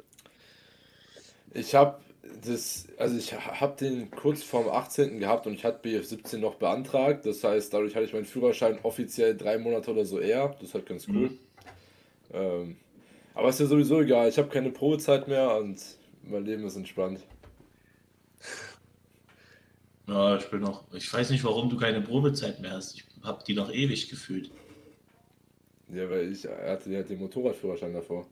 Ich 1.53 1.75
habe 1.75 1.99
das, 2.45 2.87
also 2.97 3.17
ich 3.17 3.33
habe 3.33 3.75
den 3.77 4.09
kurz 4.11 4.43
vorm 4.43 4.69
18. 4.69 5.19
gehabt 5.19 5.47
und 5.47 5.53
ich 5.53 5.65
hatte 5.65 5.79
BF 5.81 6.05
17 6.05 6.39
noch 6.39 6.55
beantragt. 6.55 7.25
Das 7.25 7.43
heißt, 7.43 7.73
dadurch 7.73 7.95
hatte 7.95 8.05
ich 8.05 8.13
meinen 8.13 8.25
Führerschein 8.25 8.79
offiziell 8.83 9.35
drei 9.35 9.57
Monate 9.57 9.91
oder 9.91 10.05
so 10.05 10.19
eher. 10.19 10.49
Das 10.59 10.69
ist 10.69 10.73
halt 10.73 10.85
ganz 10.85 11.07
cool. 11.07 11.29
Mhm. 11.29 11.39
Ähm, 12.33 12.77
aber 13.33 13.49
ist 13.49 13.59
ja 13.59 13.65
sowieso 13.65 14.01
egal. 14.01 14.29
Ich 14.29 14.37
habe 14.37 14.49
keine 14.49 14.71
Probezeit 14.71 15.27
mehr 15.27 15.55
und 15.57 15.79
mein 16.23 16.45
Leben 16.45 16.65
ist 16.65 16.75
entspannt. 16.75 17.19
Ja, 20.07 20.35
ich 20.37 20.49
bin 20.49 20.61
noch. 20.61 20.83
Ich 20.93 21.11
weiß 21.11 21.29
nicht, 21.29 21.43
warum 21.43 21.69
du 21.69 21.77
keine 21.77 22.01
Probezeit 22.01 22.59
mehr 22.59 22.71
hast. 22.71 22.95
Ich 22.95 23.05
habe 23.23 23.43
die 23.45 23.53
noch 23.53 23.71
ewig 23.71 24.09
gefühlt. 24.09 24.51
Ja, 25.93 26.09
weil 26.09 26.31
ich 26.31 26.45
hatte 26.47 26.89
ja 26.89 27.01
den 27.03 27.19
Motorradführerschein 27.19 27.93
davor. 27.93 28.25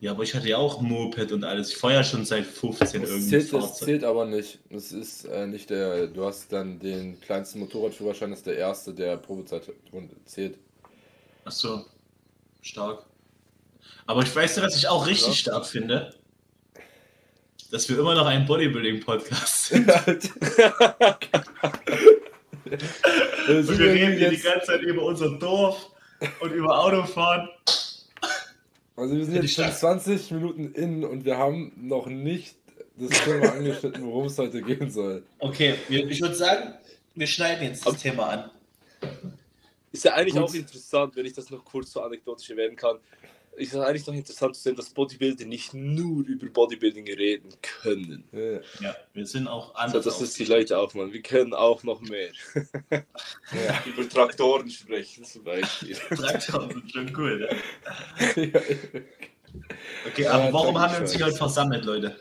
Ja, 0.00 0.10
aber 0.10 0.22
ich 0.22 0.34
hatte 0.34 0.48
ja 0.48 0.56
auch 0.58 0.80
Moped 0.80 1.32
und 1.32 1.44
alles. 1.44 1.70
Ich 1.74 1.82
ja 1.82 2.02
schon 2.04 2.24
seit 2.24 2.44
15 2.44 3.00
Das 3.02 3.10
irgendwie 3.10 3.28
zählt, 3.28 3.52
das 3.52 3.78
zählt 3.78 4.04
aber 4.04 4.26
nicht. 4.26 4.58
Das 4.70 4.92
ist 4.92 5.24
äh, 5.24 5.46
nicht 5.46 5.70
der. 5.70 6.08
Du 6.08 6.24
hast 6.24 6.52
dann 6.52 6.78
den 6.78 7.20
kleinsten 7.20 7.60
Motorradführerschein, 7.60 8.30
das 8.30 8.40
ist 8.40 8.46
der 8.46 8.56
erste, 8.56 8.92
der 8.92 9.16
Probezeit 9.16 9.62
zählt. 10.24 10.58
Ach 11.44 11.52
so, 11.52 11.84
stark. 12.62 13.04
Aber 14.06 14.22
ich 14.22 14.34
weiß, 14.34 14.60
was 14.60 14.76
ich 14.76 14.88
auch 14.88 15.06
richtig 15.06 15.28
Ja. 15.28 15.34
stark 15.34 15.66
finde. 15.66 16.14
dass 17.70 17.88
wir 17.88 17.98
immer 17.98 18.14
noch 18.14 18.26
ein 18.26 18.46
Bodybuilding-Podcast 18.46 19.64
sind. 19.68 19.88
Äh, 19.88 20.18
Und 23.48 23.78
wir 23.78 23.86
reden 23.92 24.16
hier 24.18 24.30
die 24.30 24.38
ganze 24.38 24.66
Zeit 24.66 24.82
über 24.82 25.02
unser 25.02 25.30
Dorf 25.38 25.90
und 26.40 26.52
über 26.52 26.78
Autofahren. 26.78 27.48
also 28.96 29.16
wir 29.16 29.24
sind 29.24 29.34
jetzt 29.34 29.54
schon 29.54 29.64
stark. 29.64 29.76
20 29.78 30.30
Minuten 30.32 30.72
in 30.72 31.04
und 31.04 31.24
wir 31.24 31.38
haben 31.38 31.72
noch 31.76 32.06
nicht 32.06 32.56
das 32.96 33.10
Thema 33.24 33.52
angeschnitten, 33.52 34.04
worum 34.06 34.26
es 34.26 34.38
heute 34.38 34.62
gehen 34.62 34.90
soll. 34.90 35.22
Okay, 35.38 35.74
ich 35.88 36.20
würde 36.20 36.34
sagen, 36.34 36.74
wir 37.14 37.26
schneiden 37.26 37.64
jetzt 37.68 37.84
das 37.86 37.94
Ab- 37.94 38.00
Thema 38.00 38.28
an. 38.28 38.50
Ist 39.92 40.04
ja 40.04 40.14
eigentlich 40.14 40.34
Gut. 40.34 40.42
auch 40.44 40.54
interessant, 40.54 41.14
wenn 41.16 41.26
ich 41.26 41.32
das 41.32 41.50
noch 41.50 41.64
kurz 41.64 41.92
so 41.92 42.00
anekdotisch 42.02 42.50
erwähnen 42.50 42.74
kann. 42.76 42.96
Ist 43.56 43.72
ja 43.72 43.82
eigentlich 43.82 44.06
noch 44.06 44.14
interessant 44.14 44.56
zu 44.56 44.62
sehen, 44.62 44.74
dass 44.76 44.90
Bodybuilder 44.90 45.44
nicht 45.44 45.74
nur 45.74 46.26
über 46.26 46.46
Bodybuilding 46.48 47.06
reden 47.06 47.50
können. 47.62 48.24
Ja, 48.32 48.60
Ja, 48.80 48.96
wir 49.12 49.26
sind 49.26 49.46
auch 49.46 49.68
So, 49.68 49.74
anders. 49.74 50.04
das 50.04 50.20
ist 50.20 50.38
die 50.38 50.44
Leute 50.44 50.76
auch, 50.78 50.92
man. 50.94 51.12
Wir 51.12 51.22
können 51.22 51.54
auch 51.54 51.82
noch 51.84 52.00
mehr. 52.00 52.30
ja. 52.90 53.04
über 53.86 54.08
Traktoren 54.08 54.68
sprechen 54.70 55.24
zum 55.24 55.44
Beispiel. 55.44 55.94
Traktor 56.16 56.68
sind 56.72 56.90
schon 56.90 57.12
cool. 57.16 57.38
Ne? 57.38 58.52
ja. 58.52 58.60
Okay, 60.08 60.22
Ja, 60.24 60.32
aber 60.32 60.52
warum 60.52 60.74
danke 60.74 60.80
haben 60.80 60.92
wir 60.94 61.00
uns 61.02 61.12
hier 61.14 61.26
heute 61.26 61.36
versammelt, 61.36 61.84
Leute? 61.84 62.16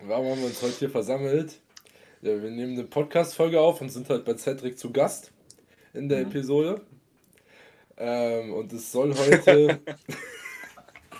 Warum 0.00 0.30
haben 0.30 0.40
wir 0.40 0.46
uns 0.46 0.62
heute 0.62 0.78
hier 0.78 0.90
versammelt? 0.90 1.60
Ja, 2.22 2.40
wir 2.42 2.50
nehmen 2.50 2.72
eine 2.72 2.84
Podcast-Folge 2.84 3.60
auf 3.60 3.80
und 3.80 3.90
sind 3.90 4.08
halt 4.08 4.24
bei 4.24 4.34
Cedric 4.36 4.78
zu 4.78 4.90
Gast 4.92 5.30
in 5.92 6.08
der 6.08 6.20
Mhm. 6.24 6.30
Episode. 6.30 6.80
Ähm, 7.98 8.52
und 8.52 8.72
es 8.72 8.92
soll 8.92 9.14
heute 9.14 9.80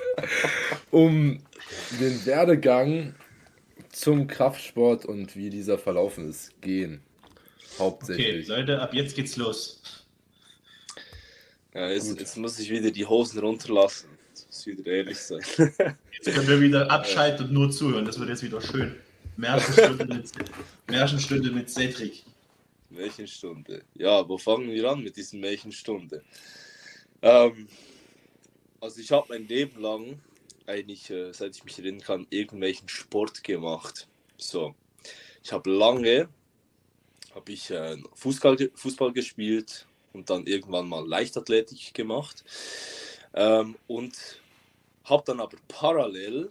um 0.91 1.41
den 2.01 2.25
Werdegang 2.25 3.15
zum 3.91 4.29
Kraftsport 4.29 5.05
und 5.05 5.35
wie 5.35 5.51
dieser 5.51 5.77
verlaufen 5.77 6.31
ist 6.31 6.61
gehen. 6.61 7.03
Okay, 7.57 7.79
Hauptsächlich. 7.79 8.47
Leute, 8.47 8.81
ab 8.81 8.95
jetzt 8.95 9.17
geht's 9.17 9.37
los. 9.37 9.83
Ja, 11.75 11.91
jetzt, 11.91 12.19
jetzt 12.19 12.37
muss 12.37 12.59
ich 12.59 12.71
wieder 12.71 12.91
die 12.91 13.05
Hosen 13.05 13.41
runterlassen. 13.41 14.09
Das 14.33 14.47
muss 14.47 14.67
wieder 14.67 14.91
ehrlich 14.91 15.19
sein. 15.19 15.43
Jetzt 16.13 16.35
können 16.35 16.49
wir 16.49 16.61
wieder 16.61 16.91
abschalten 16.91 17.47
und 17.47 17.53
nur 17.53 17.71
zuhören. 17.71 18.05
Das 18.05 18.19
wird 18.19 18.29
jetzt 18.29 18.43
wieder 18.43 18.61
schön. 18.61 18.97
Märchenstunde 19.37 20.05
mit, 20.05 20.33
Märchenstunde 20.89 21.51
mit 21.53 21.71
Cedric. 21.71 22.25
Märchenstunde. 22.91 23.83
Ja, 23.95 24.29
wo 24.29 24.37
fangen 24.37 24.69
wir 24.71 24.91
an 24.91 25.05
mit 25.05 25.17
diesen 25.17 25.39
Märchenstunde? 25.39 26.25
Ähm, 27.23 27.69
also 28.81 29.01
ich 29.01 29.11
habe 29.11 29.27
mein 29.31 29.49
Leben 29.49 29.81
lang 29.81 30.21
eigentlich, 30.67 31.11
äh, 31.11 31.33
seit 31.33 31.57
ich 31.57 31.65
mich 31.65 31.79
erinnern 31.79 32.03
kann, 32.03 32.27
irgendwelchen 32.31 32.89
Sport 32.89 33.43
gemacht. 33.43 34.07
So, 34.37 34.75
ich 35.43 35.53
habe 35.53 35.71
lange, 35.71 36.29
habe 37.35 37.53
ich 37.53 37.71
äh, 37.71 37.97
Fußball, 38.15 38.71
Fußball 38.75 39.13
gespielt 39.13 39.87
und 40.13 40.31
dann 40.31 40.47
irgendwann 40.47 40.89
mal 40.89 41.07
Leichtathletik 41.07 41.95
gemacht 41.95 42.45
ähm, 43.35 43.77
und 43.87 44.41
habe 45.05 45.23
dann 45.27 45.41
aber 45.41 45.57
parallel 45.69 46.51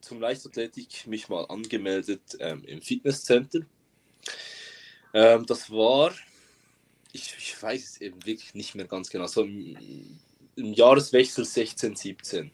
zum 0.00 0.20
Leichtathletik 0.20 1.06
mich 1.06 1.28
mal 1.28 1.44
angemeldet 1.46 2.36
ähm, 2.38 2.62
im 2.64 2.82
Fitnesscenter. 2.82 3.60
Ähm, 5.12 5.46
das 5.46 5.70
war, 5.70 6.12
ich, 7.14 7.34
ich 7.38 7.62
weiß 7.62 7.82
es 7.82 8.00
eben 8.00 8.26
wirklich 8.26 8.54
nicht 8.54 8.74
mehr 8.74 8.86
ganz 8.86 9.08
genau, 9.08 9.28
so 9.28 9.42
im, 9.44 10.18
im 10.56 10.72
Jahreswechsel 10.72 11.44
16, 11.44 11.94
17, 11.94 12.50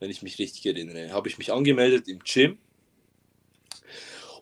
wenn 0.00 0.10
ich 0.10 0.22
mich 0.22 0.38
richtig 0.38 0.64
erinnere, 0.64 1.12
habe 1.12 1.28
ich 1.28 1.36
mich 1.36 1.52
angemeldet 1.52 2.08
im 2.08 2.20
Gym. 2.20 2.58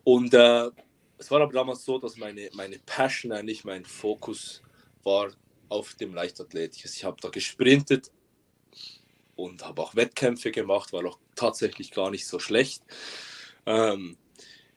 Und 0.05 0.33
äh, 0.33 0.69
es 1.17 1.29
war 1.29 1.41
aber 1.41 1.51
damals 1.51 1.83
so, 1.83 1.99
dass 1.99 2.15
meine, 2.15 2.49
meine 2.53 2.79
Passion, 2.79 3.33
eigentlich 3.33 3.65
mein 3.65 3.83
Fokus 3.83 4.61
war 5.03 5.31
auf 5.67 5.95
dem 5.95 6.13
Leichtathletik. 6.13 6.85
Also 6.85 6.95
ich 6.95 7.03
habe 7.03 7.17
da 7.21 7.27
gesprintet 7.27 8.11
und 9.35 9.65
habe 9.65 9.81
auch 9.81 9.95
Wettkämpfe 9.95 10.51
gemacht, 10.51 10.93
war 10.93 11.05
auch 11.05 11.19
tatsächlich 11.35 11.91
gar 11.91 12.09
nicht 12.09 12.25
so 12.25 12.39
schlecht. 12.39 12.83
Ähm, 13.65 14.17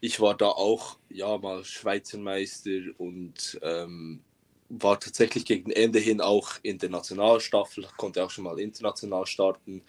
ich 0.01 0.21
war 0.21 0.37
da 0.37 0.49
auch 0.49 0.99
ja 1.11 1.39
mal 1.39 1.65
Schweizer 1.65 2.19
Meister 2.19 2.81
und 2.99 3.59
ähm, 3.63 4.25
war 4.69 5.01
tatsächlich 5.01 5.45
gegen 5.45 5.71
Ende 5.71 5.99
hin 5.99 6.21
auch 6.21 6.53
in 6.63 6.79
der 6.79 6.91
Nationalstaffel, 6.91 7.87
konnte 7.97 8.25
auch 8.25 8.31
schon 8.31 8.45
mal 8.45 8.59
international 8.61 9.27
starten. 9.27 9.83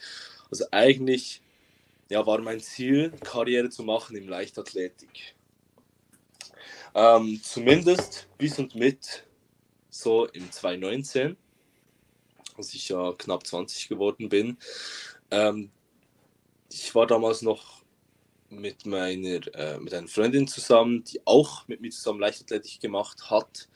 Also 0.50 0.66
eigentlich 0.72 1.42
ja, 2.10 2.26
war 2.26 2.42
mein 2.42 2.60
Ziel, 2.60 3.12
Karriere 3.24 3.70
zu 3.70 3.84
machen 3.84 4.16
im 4.16 4.28
Leichtathletik. 4.28 5.36
Ähm, 6.96 7.40
zumindest 7.44 8.28
bis 8.38 8.58
und 8.58 8.74
mit 8.74 9.24
so 9.90 10.26
im 10.28 10.52
2019, 10.52 11.38
als 12.58 12.74
ich 12.74 12.90
ja 12.90 13.14
knapp 13.14 13.46
20 13.46 13.90
geworden 13.90 14.28
bin. 14.30 14.58
Ähm, 15.30 15.72
ich 16.72 16.94
war 16.96 17.06
damals 17.06 17.42
noch 17.42 17.84
mit 18.50 18.88
meiner 18.88 19.46
äh, 19.56 19.78
mit 19.80 19.94
einer 19.94 20.08
Freundin 20.08 20.48
zusammen, 20.48 21.04
die 21.04 21.22
auch 21.26 21.68
mit 21.68 21.82
mir 21.82 21.92
zusammen 21.92 22.20
Leichtathletik 22.20 22.80
gemacht 22.80 23.30
hat, 23.30 23.70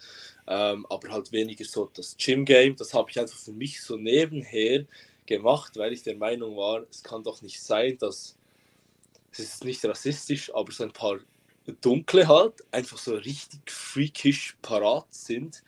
ähm, 0.47 0.85
aber 0.89 1.09
halt 1.09 1.31
weniger 1.31 1.65
so 1.65 1.89
das 1.93 2.15
Gym 2.17 2.45
Game. 2.45 2.75
Das 2.75 2.93
habe 2.93 3.09
ich 3.09 3.19
einfach 3.19 3.37
für 3.37 3.53
mich 3.53 3.81
so 3.81 3.95
nebenher 3.97 4.85
gemacht, 5.25 5.77
weil 5.77 5.93
ich 5.93 6.03
der 6.03 6.17
Meinung 6.17 6.57
war, 6.57 6.85
es 6.89 7.03
kann 7.03 7.23
doch 7.23 7.41
nicht 7.41 7.61
sein, 7.61 7.97
dass 7.97 8.37
es 9.31 9.39
ist 9.39 9.63
nicht 9.63 9.83
rassistisch, 9.85 10.53
aber 10.53 10.71
so 10.71 10.83
ein 10.83 10.93
paar 10.93 11.19
Dunkle 11.81 12.27
halt 12.27 12.55
einfach 12.71 12.97
so 12.97 13.15
richtig 13.15 13.61
freakish 13.69 14.55
parat 14.61 15.07
sind. 15.09 15.63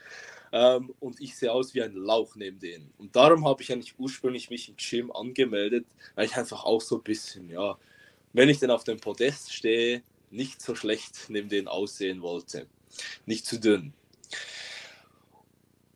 Ähm, 0.51 0.93
und 0.99 1.19
ich 1.19 1.35
sehe 1.35 1.51
aus 1.51 1.73
wie 1.73 1.81
ein 1.81 1.95
Lauch 1.95 2.35
neben 2.35 2.59
denen. 2.59 2.93
Und 2.97 3.15
darum 3.15 3.45
habe 3.47 3.63
ich 3.63 3.71
eigentlich 3.71 3.97
ursprünglich 3.97 4.49
mich 4.49 4.69
im 4.69 4.75
Gym 4.77 5.11
angemeldet, 5.11 5.85
weil 6.15 6.25
ich 6.25 6.35
einfach 6.35 6.63
auch 6.63 6.81
so 6.81 6.97
ein 6.97 7.03
bisschen, 7.03 7.49
ja, 7.49 7.77
wenn 8.33 8.49
ich 8.49 8.59
dann 8.59 8.71
auf 8.71 8.83
dem 8.83 8.99
Podest 8.99 9.53
stehe, 9.53 10.03
nicht 10.31 10.61
so 10.61 10.75
schlecht 10.75 11.29
neben 11.29 11.49
denen 11.49 11.67
aussehen 11.67 12.21
wollte. 12.21 12.67
Nicht 13.25 13.45
zu 13.45 13.59
dünn. 13.59 13.93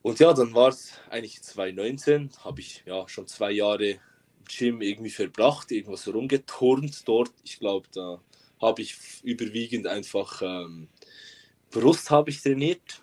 Und 0.01 0.19
ja, 0.19 0.33
dann 0.33 0.53
war 0.53 0.69
es 0.69 0.93
eigentlich 1.09 1.41
2019, 1.41 2.31
habe 2.43 2.61
ich 2.61 2.83
ja 2.85 3.07
schon 3.07 3.27
zwei 3.27 3.51
Jahre 3.51 3.89
im 3.91 3.99
Gym 4.47 4.81
irgendwie 4.81 5.09
verbracht, 5.09 5.71
irgendwas 5.71 6.07
rumgeturnt 6.07 7.07
dort. 7.07 7.31
Ich 7.43 7.59
glaube, 7.59 7.87
da 7.93 8.21
habe 8.61 8.81
ich 8.81 8.97
überwiegend 9.23 9.87
einfach 9.87 10.41
ähm, 10.41 10.87
Brust 11.71 12.09
habe 12.09 12.29
ich 12.31 12.41
trainiert. 12.41 13.01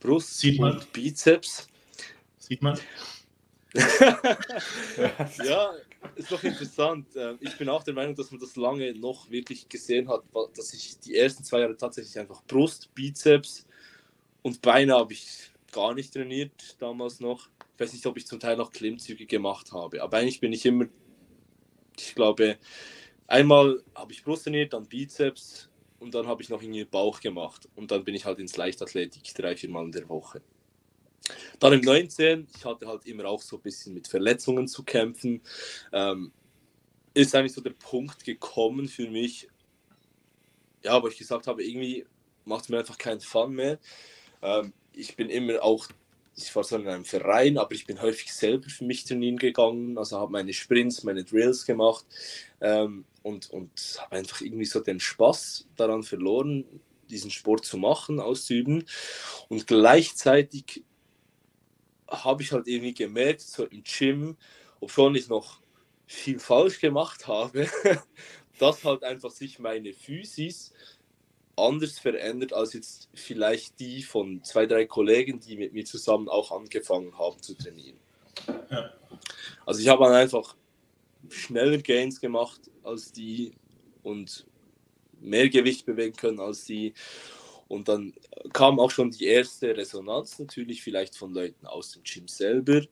Brust 0.00 0.38
Sieht 0.38 0.60
man. 0.60 0.72
und 0.72 0.92
Bizeps. 0.92 1.68
Sieht 2.38 2.62
man? 2.62 2.78
Ja, 5.44 5.72
ist 6.14 6.30
doch 6.30 6.44
interessant. 6.44 7.08
Ähm, 7.16 7.38
Ich 7.40 7.56
bin 7.58 7.68
auch 7.68 7.82
der 7.82 7.94
Meinung, 7.94 8.14
dass 8.14 8.30
man 8.30 8.40
das 8.40 8.54
lange 8.54 8.94
noch 8.94 9.28
wirklich 9.30 9.68
gesehen 9.68 10.08
hat, 10.08 10.22
dass 10.56 10.72
ich 10.74 10.98
die 11.00 11.16
ersten 11.16 11.42
zwei 11.42 11.60
Jahre 11.60 11.76
tatsächlich 11.76 12.16
einfach 12.18 12.42
Brust, 12.44 12.94
Bizeps 12.94 13.66
und 14.44 14.60
Beine 14.60 14.94
habe 14.94 15.14
ich 15.14 15.50
gar 15.72 15.94
nicht 15.94 16.12
trainiert 16.12 16.76
damals 16.78 17.18
noch. 17.18 17.48
Ich 17.74 17.80
weiß 17.80 17.92
nicht, 17.94 18.06
ob 18.06 18.18
ich 18.18 18.26
zum 18.26 18.38
Teil 18.38 18.58
noch 18.58 18.72
Klimmzüge 18.72 19.24
gemacht 19.24 19.72
habe, 19.72 20.02
aber 20.02 20.18
eigentlich 20.18 20.40
bin 20.40 20.52
ich 20.52 20.66
immer, 20.66 20.84
ich 21.98 22.14
glaube, 22.14 22.58
einmal 23.26 23.82
habe 23.94 24.12
ich 24.12 24.22
Brust 24.22 24.44
trainiert, 24.44 24.74
dann 24.74 24.86
Bizeps 24.86 25.70
und 25.98 26.14
dann 26.14 26.26
habe 26.26 26.42
ich 26.42 26.50
noch 26.50 26.62
irgendwie 26.62 26.84
Bauch 26.84 27.20
gemacht 27.20 27.68
und 27.74 27.90
dann 27.90 28.04
bin 28.04 28.14
ich 28.14 28.26
halt 28.26 28.38
ins 28.38 28.58
Leichtathletik 28.58 29.34
drei, 29.34 29.56
vier 29.56 29.70
Mal 29.70 29.86
in 29.86 29.92
der 29.92 30.08
Woche. 30.10 30.42
Dann 31.58 31.72
im 31.72 31.80
19, 31.80 32.46
ich 32.54 32.66
hatte 32.66 32.86
halt 32.86 33.06
immer 33.06 33.24
auch 33.24 33.40
so 33.40 33.56
ein 33.56 33.62
bisschen 33.62 33.94
mit 33.94 34.06
Verletzungen 34.06 34.68
zu 34.68 34.82
kämpfen, 34.84 35.40
ähm, 35.90 36.32
ist 37.14 37.34
eigentlich 37.34 37.54
so 37.54 37.62
der 37.62 37.70
Punkt 37.70 38.24
gekommen 38.24 38.88
für 38.88 39.08
mich, 39.08 39.48
ja, 40.82 41.02
wo 41.02 41.08
ich 41.08 41.16
gesagt 41.16 41.46
habe, 41.46 41.64
irgendwie 41.64 42.04
macht 42.44 42.64
es 42.64 42.68
mir 42.68 42.78
einfach 42.78 42.98
keinen 42.98 43.20
Fun 43.20 43.54
mehr. 43.54 43.78
Ähm, 44.44 44.72
ich 44.92 45.16
bin 45.16 45.30
immer 45.30 45.62
auch, 45.62 45.88
ich 46.36 46.54
war 46.54 46.62
so 46.62 46.76
in 46.76 46.86
einem 46.86 47.04
Verein, 47.04 47.58
aber 47.58 47.72
ich 47.72 47.86
bin 47.86 48.00
häufig 48.00 48.32
selber 48.32 48.68
für 48.68 48.84
mich 48.84 49.04
trainieren 49.04 49.38
gegangen, 49.38 49.98
also 49.98 50.18
habe 50.18 50.32
meine 50.32 50.52
Sprints, 50.52 51.02
meine 51.02 51.24
Drills 51.24 51.64
gemacht 51.64 52.04
ähm, 52.60 53.04
und, 53.22 53.50
und 53.50 53.98
habe 54.00 54.16
einfach 54.16 54.40
irgendwie 54.40 54.66
so 54.66 54.80
den 54.80 55.00
Spaß 55.00 55.66
daran 55.76 56.02
verloren, 56.02 56.64
diesen 57.10 57.30
Sport 57.30 57.64
zu 57.64 57.78
machen, 57.78 58.20
auszuüben. 58.20 58.84
Und 59.48 59.66
gleichzeitig 59.66 60.84
habe 62.08 62.42
ich 62.42 62.52
halt 62.52 62.68
irgendwie 62.68 62.94
gemerkt, 62.94 63.40
so 63.40 63.64
im 63.64 63.82
Gym, 63.82 64.36
obwohl 64.80 65.16
ich 65.16 65.28
noch 65.28 65.60
viel 66.06 66.38
falsch 66.38 66.80
gemacht 66.80 67.26
habe, 67.26 67.68
dass 68.58 68.84
halt 68.84 69.02
einfach 69.02 69.30
sich 69.30 69.58
meine 69.58 69.92
Physis 69.92 70.72
anders 71.56 71.98
verändert 71.98 72.52
als 72.52 72.72
jetzt 72.72 73.08
vielleicht 73.14 73.78
die 73.80 74.02
von 74.02 74.42
zwei, 74.42 74.66
drei 74.66 74.86
Kollegen, 74.86 75.40
die 75.40 75.56
mit 75.56 75.72
mir 75.72 75.84
zusammen 75.84 76.28
auch 76.28 76.52
angefangen 76.52 77.16
haben 77.18 77.40
zu 77.40 77.54
trainieren. 77.54 77.98
Ja. 78.70 78.92
Also 79.66 79.80
ich 79.80 79.88
habe 79.88 80.04
dann 80.04 80.14
einfach 80.14 80.56
schneller 81.28 81.78
Gains 81.78 82.20
gemacht 82.20 82.60
als 82.82 83.12
die 83.12 83.52
und 84.02 84.46
mehr 85.20 85.48
Gewicht 85.48 85.86
bewegen 85.86 86.16
können 86.16 86.40
als 86.40 86.64
sie. 86.64 86.94
Und 87.68 87.88
dann 87.88 88.12
kam 88.52 88.78
auch 88.78 88.90
schon 88.90 89.10
die 89.10 89.24
erste 89.24 89.76
Resonanz 89.76 90.38
natürlich, 90.38 90.82
vielleicht 90.82 91.16
von 91.16 91.32
Leuten 91.32 91.66
aus 91.66 91.92
dem 91.92 92.02
Gym 92.02 92.28
selber. 92.28 92.82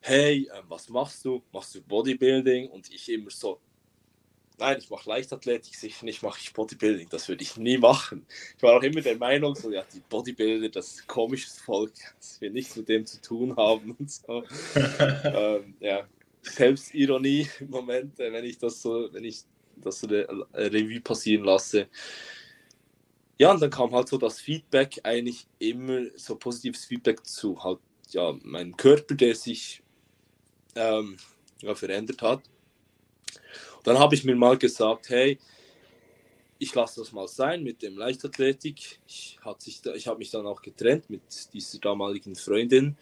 Hey, 0.00 0.48
äh, 0.52 0.62
was 0.68 0.88
machst 0.88 1.24
du? 1.24 1.42
Machst 1.52 1.74
du 1.74 1.80
Bodybuilding? 1.80 2.68
Und 2.68 2.92
ich 2.92 3.08
immer 3.08 3.30
so, 3.30 3.58
nein, 4.58 4.78
ich 4.78 4.90
mache 4.90 5.08
Leichtathletik, 5.08 5.74
sicher 5.74 6.04
nicht 6.04 6.22
mache 6.22 6.40
ich 6.40 6.52
Bodybuilding, 6.52 7.08
das 7.08 7.28
würde 7.28 7.42
ich 7.42 7.56
nie 7.56 7.78
machen. 7.78 8.26
Ich 8.56 8.62
war 8.62 8.76
auch 8.76 8.82
immer 8.82 9.00
der 9.00 9.16
Meinung, 9.16 9.54
so, 9.54 9.70
ja, 9.70 9.84
die 9.92 10.00
Bodybuilder, 10.00 10.68
das 10.68 11.06
komisches 11.06 11.60
Volk, 11.60 11.92
das 12.18 12.40
wir 12.40 12.50
nichts 12.50 12.76
mit 12.76 12.88
dem 12.88 13.06
zu 13.06 13.20
tun 13.20 13.56
haben 13.56 13.96
und 13.98 14.10
so. 14.10 14.44
ähm, 15.24 15.74
ja, 15.80 16.06
Selbstironie 16.42 17.48
im 17.60 17.70
Moment, 17.70 18.18
äh, 18.20 18.32
wenn 18.32 18.44
ich 18.44 18.58
das 18.58 18.82
so, 18.82 19.12
wenn 19.12 19.24
ich 19.24 19.42
das 19.76 20.00
so 20.00 20.06
eine 20.06 20.26
Revue 20.54 21.00
passieren 21.00 21.44
lasse. 21.44 21.88
Ja, 23.38 23.52
und 23.52 23.60
dann 23.60 23.70
kam 23.70 23.92
halt 23.92 24.08
so 24.08 24.16
das 24.16 24.40
Feedback, 24.40 24.98
eigentlich 25.02 25.46
immer 25.58 26.06
so 26.16 26.36
positives 26.36 26.86
Feedback 26.86 27.26
zu 27.26 27.62
halt, 27.62 27.80
ja, 28.10 28.34
meinem 28.42 28.76
Körper, 28.76 29.14
der 29.14 29.34
sich 29.34 29.82
ähm, 30.74 31.18
ja, 31.60 31.74
verändert 31.74 32.22
hat. 32.22 32.40
Dann 33.86 34.00
habe 34.00 34.16
ich 34.16 34.24
mir 34.24 34.34
mal 34.34 34.58
gesagt, 34.58 35.10
hey, 35.10 35.38
ich 36.58 36.74
lasse 36.74 37.00
das 37.00 37.12
mal 37.12 37.28
sein 37.28 37.62
mit 37.62 37.82
dem 37.82 37.96
Leichtathletik. 37.96 38.98
Ich, 39.06 39.38
ich 39.94 40.06
habe 40.08 40.18
mich 40.18 40.30
dann 40.32 40.44
auch 40.44 40.60
getrennt 40.60 41.08
mit 41.08 41.22
dieser 41.52 41.78
damaligen 41.78 42.34
Freundin. 42.34 42.96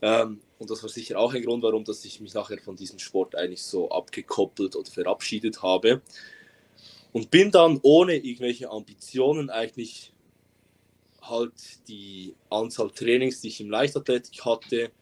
Ähm, 0.00 0.40
und 0.60 0.70
das 0.70 0.84
war 0.84 0.88
sicher 0.88 1.18
auch 1.18 1.34
ein 1.34 1.42
Grund, 1.42 1.64
warum 1.64 1.82
dass 1.82 2.04
ich 2.04 2.20
mich 2.20 2.32
nachher 2.32 2.58
von 2.58 2.76
diesem 2.76 3.00
Sport 3.00 3.34
eigentlich 3.34 3.64
so 3.64 3.90
abgekoppelt 3.90 4.76
oder 4.76 4.88
verabschiedet 4.88 5.64
habe. 5.64 6.00
Und 7.10 7.32
bin 7.32 7.50
dann 7.50 7.80
ohne 7.82 8.14
irgendwelche 8.14 8.70
Ambitionen 8.70 9.50
eigentlich 9.50 10.12
halt 11.22 11.88
die 11.88 12.36
Anzahl 12.50 12.92
Trainings, 12.92 13.40
die 13.40 13.48
ich 13.48 13.60
im 13.60 13.70
Leichtathletik 13.70 14.44
hatte, 14.44 14.92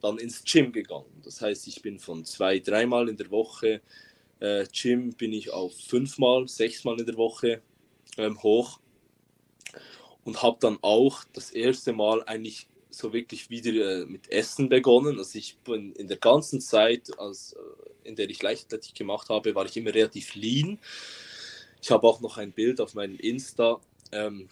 dann 0.00 0.18
ins 0.18 0.42
Gym 0.42 0.72
gegangen. 0.72 1.22
Das 1.22 1.40
heißt, 1.40 1.68
ich 1.68 1.80
bin 1.80 2.00
von 2.00 2.24
zwei, 2.24 2.58
dreimal 2.58 3.08
in 3.08 3.16
der 3.16 3.30
Woche 3.30 3.82
äh, 4.40 4.66
Gym 4.72 5.12
bin 5.12 5.32
ich 5.32 5.50
auf 5.52 5.74
fünfmal, 5.76 6.48
sechsmal 6.48 6.98
in 7.00 7.06
der 7.06 7.16
Woche 7.16 7.62
ähm, 8.16 8.42
hoch 8.42 8.80
und 10.24 10.42
habe 10.42 10.58
dann 10.60 10.78
auch 10.82 11.24
das 11.32 11.50
erste 11.50 11.92
Mal 11.92 12.22
eigentlich 12.24 12.68
so 12.90 13.12
wirklich 13.12 13.50
wieder 13.50 14.02
äh, 14.02 14.06
mit 14.06 14.30
Essen 14.30 14.68
begonnen. 14.68 15.18
Also 15.18 15.38
ich 15.38 15.58
bin 15.58 15.92
in 15.92 16.08
der 16.08 16.16
ganzen 16.16 16.60
Zeit, 16.60 17.18
als, 17.18 17.52
äh, 17.52 18.08
in 18.08 18.16
der 18.16 18.28
ich 18.28 18.42
Leichtathletik 18.42 18.94
gemacht 18.94 19.28
habe, 19.28 19.54
war 19.54 19.66
ich 19.66 19.76
immer 19.76 19.94
relativ 19.94 20.34
lean. 20.34 20.78
Ich 21.80 21.90
habe 21.90 22.06
auch 22.06 22.20
noch 22.20 22.38
ein 22.38 22.52
Bild 22.52 22.80
auf 22.80 22.94
meinem 22.94 23.18
Insta. 23.18 23.80
Ähm, 24.12 24.48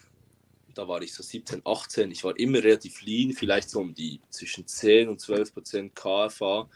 da 0.75 0.87
war 0.87 1.01
ich 1.03 1.12
so 1.12 1.22
17, 1.22 1.62
18. 1.64 2.11
Ich 2.11 2.22
war 2.22 2.38
immer 2.38 2.62
relativ 2.62 3.03
lean, 3.03 3.33
vielleicht 3.33 3.70
so 3.70 3.81
um 3.81 3.94
die 3.94 4.20
zwischen 4.31 4.66
10 4.66 5.09
und 5.09 5.20
12 5.20 5.55
Prozent 5.55 5.94
KFA, 5.94 6.68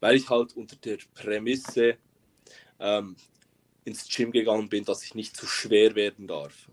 weil 0.00 0.16
ich 0.16 0.28
halt 0.30 0.56
unter 0.56 0.76
der 0.76 0.98
Prämisse 1.14 1.96
ähm, 2.82 3.16
ins 3.84 4.08
Gym 4.08 4.32
gegangen 4.32 4.68
bin, 4.68 4.84
dass 4.84 5.02
ich 5.04 5.14
nicht 5.14 5.36
zu 5.36 5.46
schwer 5.46 5.94
werden 5.94 6.26
darf. 6.26 6.68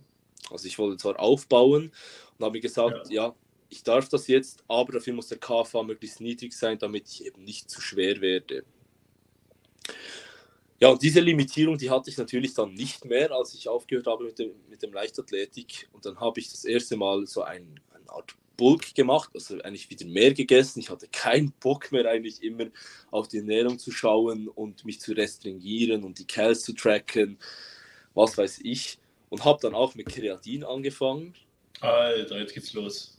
Also 0.50 0.68
ich 0.68 0.78
wollte 0.78 0.98
zwar 0.98 1.20
aufbauen 1.20 1.92
und 2.38 2.46
habe 2.46 2.58
mir 2.58 2.62
gesagt, 2.62 3.10
ja. 3.10 3.28
ja. 3.28 3.36
ich 3.70 3.84
darf 3.84 4.10
das 4.10 4.28
jetzt, 4.28 4.64
aber 4.68 4.94
dafür 4.94 5.14
muss 5.14 5.28
der 5.28 5.38
KFA 5.38 5.84
möglichst 5.84 6.22
niedrig 6.22 6.54
sein, 6.54 6.78
damit 6.78 7.08
ich 7.08 7.26
eben 7.26 7.44
nicht 7.44 7.70
zu 7.70 7.82
schwer 7.82 8.20
werde. 8.22 8.64
Ja, 10.80 10.90
und 10.90 11.02
diese 11.02 11.20
Limitierung, 11.20 11.78
die 11.78 11.90
hatte 11.90 12.10
ich 12.10 12.18
natürlich 12.18 12.54
dann 12.54 12.74
nicht 12.74 13.04
mehr, 13.04 13.32
als 13.32 13.54
ich 13.54 13.68
aufgehört 13.68 14.08
habe 14.08 14.24
mit 14.24 14.40
dem, 14.40 14.52
mit 14.70 14.82
dem 14.82 14.94
Leichtathletik. 14.94 15.90
Und 15.92 16.06
dann 16.06 16.20
habe 16.20 16.40
ich 16.40 16.50
das 16.50 16.64
erste 16.64 16.96
Mal 16.96 17.28
so 17.28 17.42
ein, 17.42 17.80
eine 17.94 18.10
Art 18.10 18.34
Bulk 18.60 18.94
gemacht, 18.94 19.30
also 19.34 19.58
eigentlich 19.62 19.90
wieder 19.90 20.06
mehr 20.06 20.34
gegessen. 20.34 20.82
Ich 20.82 20.90
hatte 20.90 21.08
keinen 21.08 21.54
Bock 21.62 21.94
mehr 21.94 22.06
eigentlich 22.06 22.44
immer 22.44 22.66
auf 23.10 23.30
die 23.30 23.38
Ernährung 23.38 23.80
zu 23.80 23.90
schauen 23.90 24.50
und 24.50 24.84
mich 24.84 25.00
zu 25.00 25.14
restringieren 25.14 26.04
und 26.04 26.20
die 26.20 26.28
Cals 26.28 26.64
zu 26.64 26.74
tracken, 26.74 27.40
was 28.14 28.38
weiß 28.38 28.60
ich. 28.64 29.00
Und 29.30 29.46
habe 29.46 29.60
dann 29.62 29.76
auch 29.76 29.96
mit 29.96 30.10
Kreatin 30.10 30.66
angefangen. 30.66 31.36
Alter, 31.80 32.40
jetzt 32.40 32.54
geht's 32.54 32.74
los. 32.74 33.18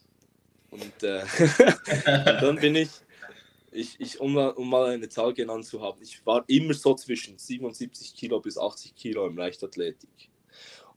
Und, 0.71 1.03
äh, 1.03 1.23
und 1.89 2.43
dann 2.43 2.57
bin 2.57 2.75
ich, 2.75 2.91
ich, 3.73 3.99
ich 3.99 4.21
um, 4.21 4.37
um, 4.37 4.69
mal 4.69 4.91
eine 4.91 5.09
Zahl 5.09 5.33
genannt 5.33 5.65
zu 5.65 5.81
haben, 5.81 6.03
ich 6.03 6.25
war 6.27 6.45
immer 6.49 6.75
so 6.75 6.95
zwischen 6.95 7.39
77 7.39 8.15
Kilo 8.15 8.41
bis 8.41 8.59
80 8.59 8.95
Kilo 8.95 9.27
im 9.27 9.39
Leichtathletik. 9.39 10.29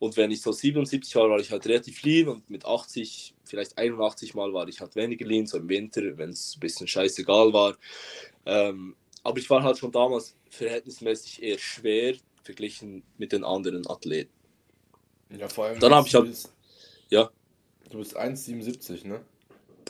Und 0.03 0.17
wenn 0.17 0.31
ich 0.31 0.41
so 0.41 0.51
77 0.51 1.15
war, 1.15 1.29
war 1.29 1.39
ich 1.39 1.49
halt 1.49 1.65
relativ 1.65 2.03
lean 2.03 2.27
und 2.27 2.49
mit 2.49 2.65
80, 2.65 3.35
vielleicht 3.45 3.77
81 3.77 4.35
Mal 4.35 4.51
war 4.51 4.67
ich 4.67 4.81
halt 4.81 4.97
weniger 4.97 5.25
lean, 5.25 5.47
so 5.47 5.57
im 5.57 5.69
Winter, 5.69 6.01
wenn 6.17 6.31
es 6.31 6.57
ein 6.57 6.59
bisschen 6.59 6.89
scheißegal 6.89 7.53
war. 7.53 7.77
Ähm, 8.45 8.97
aber 9.23 9.39
ich 9.39 9.49
war 9.49 9.63
halt 9.63 9.77
schon 9.77 9.93
damals 9.93 10.35
verhältnismäßig 10.49 11.41
eher 11.41 11.57
schwer 11.57 12.15
verglichen 12.43 13.03
mit 13.17 13.31
den 13.31 13.45
anderen 13.45 13.89
Athleten. 13.89 14.33
Ja, 15.29 15.47
vor 15.47 15.67
allem. 15.67 15.79
Dann 15.79 15.93
habe 15.95 16.05
ich 16.05 16.13
halt. 16.13 16.25
Bist, 16.25 16.53
ja. 17.07 17.31
Du 17.89 17.99
bist 17.99 18.19
1,77, 18.19 19.07
ne? 19.07 19.21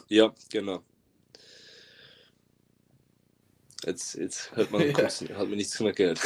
Ja, 0.09 0.31
genau. 0.51 0.83
Jetzt, 3.83 4.13
jetzt 4.13 4.55
hört 4.55 4.69
man, 4.69 4.81
ja. 4.91 4.95
hat 4.95 5.49
mir 5.49 5.55
nichts 5.55 5.79
mehr 5.79 5.91
Geld. 5.91 6.19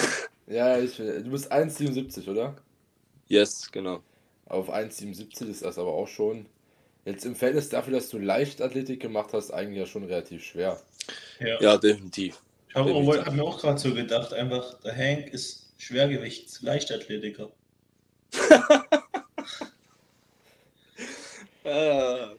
Ja, 0.46 0.78
ich, 0.78 0.98
du 0.98 1.32
bist 1.32 1.50
1,77, 1.50 2.30
oder? 2.30 2.62
Yes, 3.28 3.70
genau. 3.72 4.02
Auf 4.46 4.70
1,77 4.70 5.50
ist 5.50 5.64
das 5.64 5.78
aber 5.78 5.92
auch 5.92 6.08
schon. 6.08 6.46
Jetzt 7.06 7.26
im 7.26 7.36
Verhältnis 7.36 7.70
dafür, 7.70 7.94
dass 7.94 8.10
du 8.10 8.18
Leichtathletik 8.18 9.00
gemacht 9.02 9.30
hast, 9.34 9.52
eigentlich 9.52 9.80
ja 9.80 9.86
schon 9.86 10.04
relativ 10.04 10.44
schwer. 10.44 10.82
Ja, 11.40 11.62
ja 11.62 11.78
definitiv. 11.78 12.42
Ich 12.70 12.76
habe 12.76 12.94
hab 12.94 13.34
mir 13.34 13.44
auch 13.44 13.60
gerade 13.60 13.80
so 13.80 13.94
gedacht, 13.94 14.34
einfach, 14.34 14.74
der 14.82 14.96
Hank 14.96 15.30
ist 15.34 15.72
Schwergewichts-Leichtathletiker. 15.78 17.50
ah, 21.64 22.34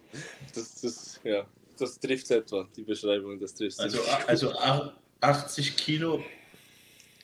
das, 0.54 0.80
das, 0.82 1.20
ja, 1.24 1.46
das 1.78 1.98
trifft 1.98 2.30
etwa, 2.30 2.68
die 2.76 2.82
Beschreibung, 2.82 3.40
das 3.40 3.54
trifft 3.54 3.80
Also, 3.80 4.02
also 4.26 4.52
80 5.20 5.76
Kilo 5.76 6.22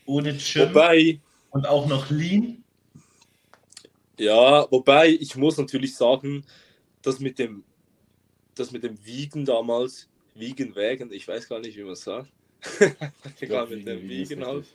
ohne 0.07 0.33
Gym 0.35 0.71
Wobei, 0.71 1.21
und 1.51 1.67
auch 1.67 1.87
noch 1.87 2.11
Lean. 2.11 2.64
Ja, 4.19 4.71
wobei 4.71 5.09
ich 5.09 5.37
muss 5.37 5.59
natürlich 5.59 5.97
sagen, 5.97 6.45
dass 7.03 7.19
mit 7.19 7.39
dem, 7.39 7.65
das 8.55 8.71
mit 8.71 8.85
dem 8.85 9.05
Wiegen 9.05 9.45
damals, 9.45 10.09
Wiegen, 10.35 10.75
Wägen, 10.75 11.13
ich 11.13 11.27
weiß 11.27 11.49
gar 11.49 11.61
nicht, 11.61 11.77
wie 11.77 11.83
man 11.83 11.93
es 11.93 12.05
sagt. 12.05 12.31
Egal, 13.41 13.67
mit 13.69 13.87
dem 13.87 14.09
Wiegen 14.09 14.45
halt. 14.45 14.67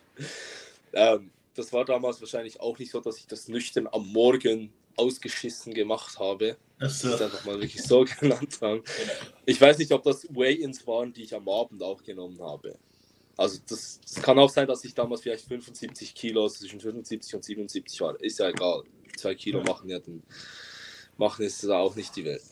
Ähm, 0.94 1.32
das 1.56 1.74
war 1.74 1.86
damals 1.86 2.22
wahrscheinlich 2.22 2.60
auch 2.60 2.78
nicht 2.78 2.92
so, 2.92 3.00
dass 3.00 3.18
ich 3.18 3.28
das 3.28 3.48
nüchtern 3.48 3.88
am 3.92 4.08
Morgen 4.12 4.72
ausgeschissen 4.96 5.74
gemacht 5.74 6.20
habe. 6.20 6.58
Das 6.80 7.04
ist 7.04 7.22
einfach 7.22 7.44
mal 7.46 7.56
wirklich 7.56 7.82
so 7.82 8.06
genannt 8.20 8.58
haben. 8.62 8.84
Ich 9.46 9.60
weiß 9.60 9.78
nicht, 9.78 9.92
ob 9.92 10.04
das 10.04 10.28
Weigh-ins 10.30 10.86
waren, 10.86 11.14
die 11.14 11.24
ich 11.24 11.34
am 11.34 11.48
Abend 11.48 11.82
auch 11.82 12.04
genommen 12.04 12.42
habe. 12.42 12.78
Also 13.38 13.60
das, 13.68 14.00
das, 14.02 14.22
kann 14.22 14.38
auch 14.38 14.50
sein, 14.50 14.68
dass 14.68 14.84
ich 14.84 14.94
damals 14.94 15.22
vielleicht 15.22 15.46
75 15.46 16.14
Kilo, 16.14 16.44
also 16.44 16.60
zwischen 16.60 16.82
75 16.82 17.36
und 17.36 17.44
77 17.44 18.02
war. 18.02 18.20
Ist 18.22 18.40
ja 18.40 18.50
egal 18.50 18.84
zwei 19.20 19.36
Kilo 19.36 19.62
machen, 19.64 19.90
ja, 19.90 20.00
dann 20.00 20.24
machen 21.18 21.46
es 21.46 21.68
auch 21.68 21.96
nicht 21.96 22.16
die 22.16 22.26
Welt. 22.26 22.44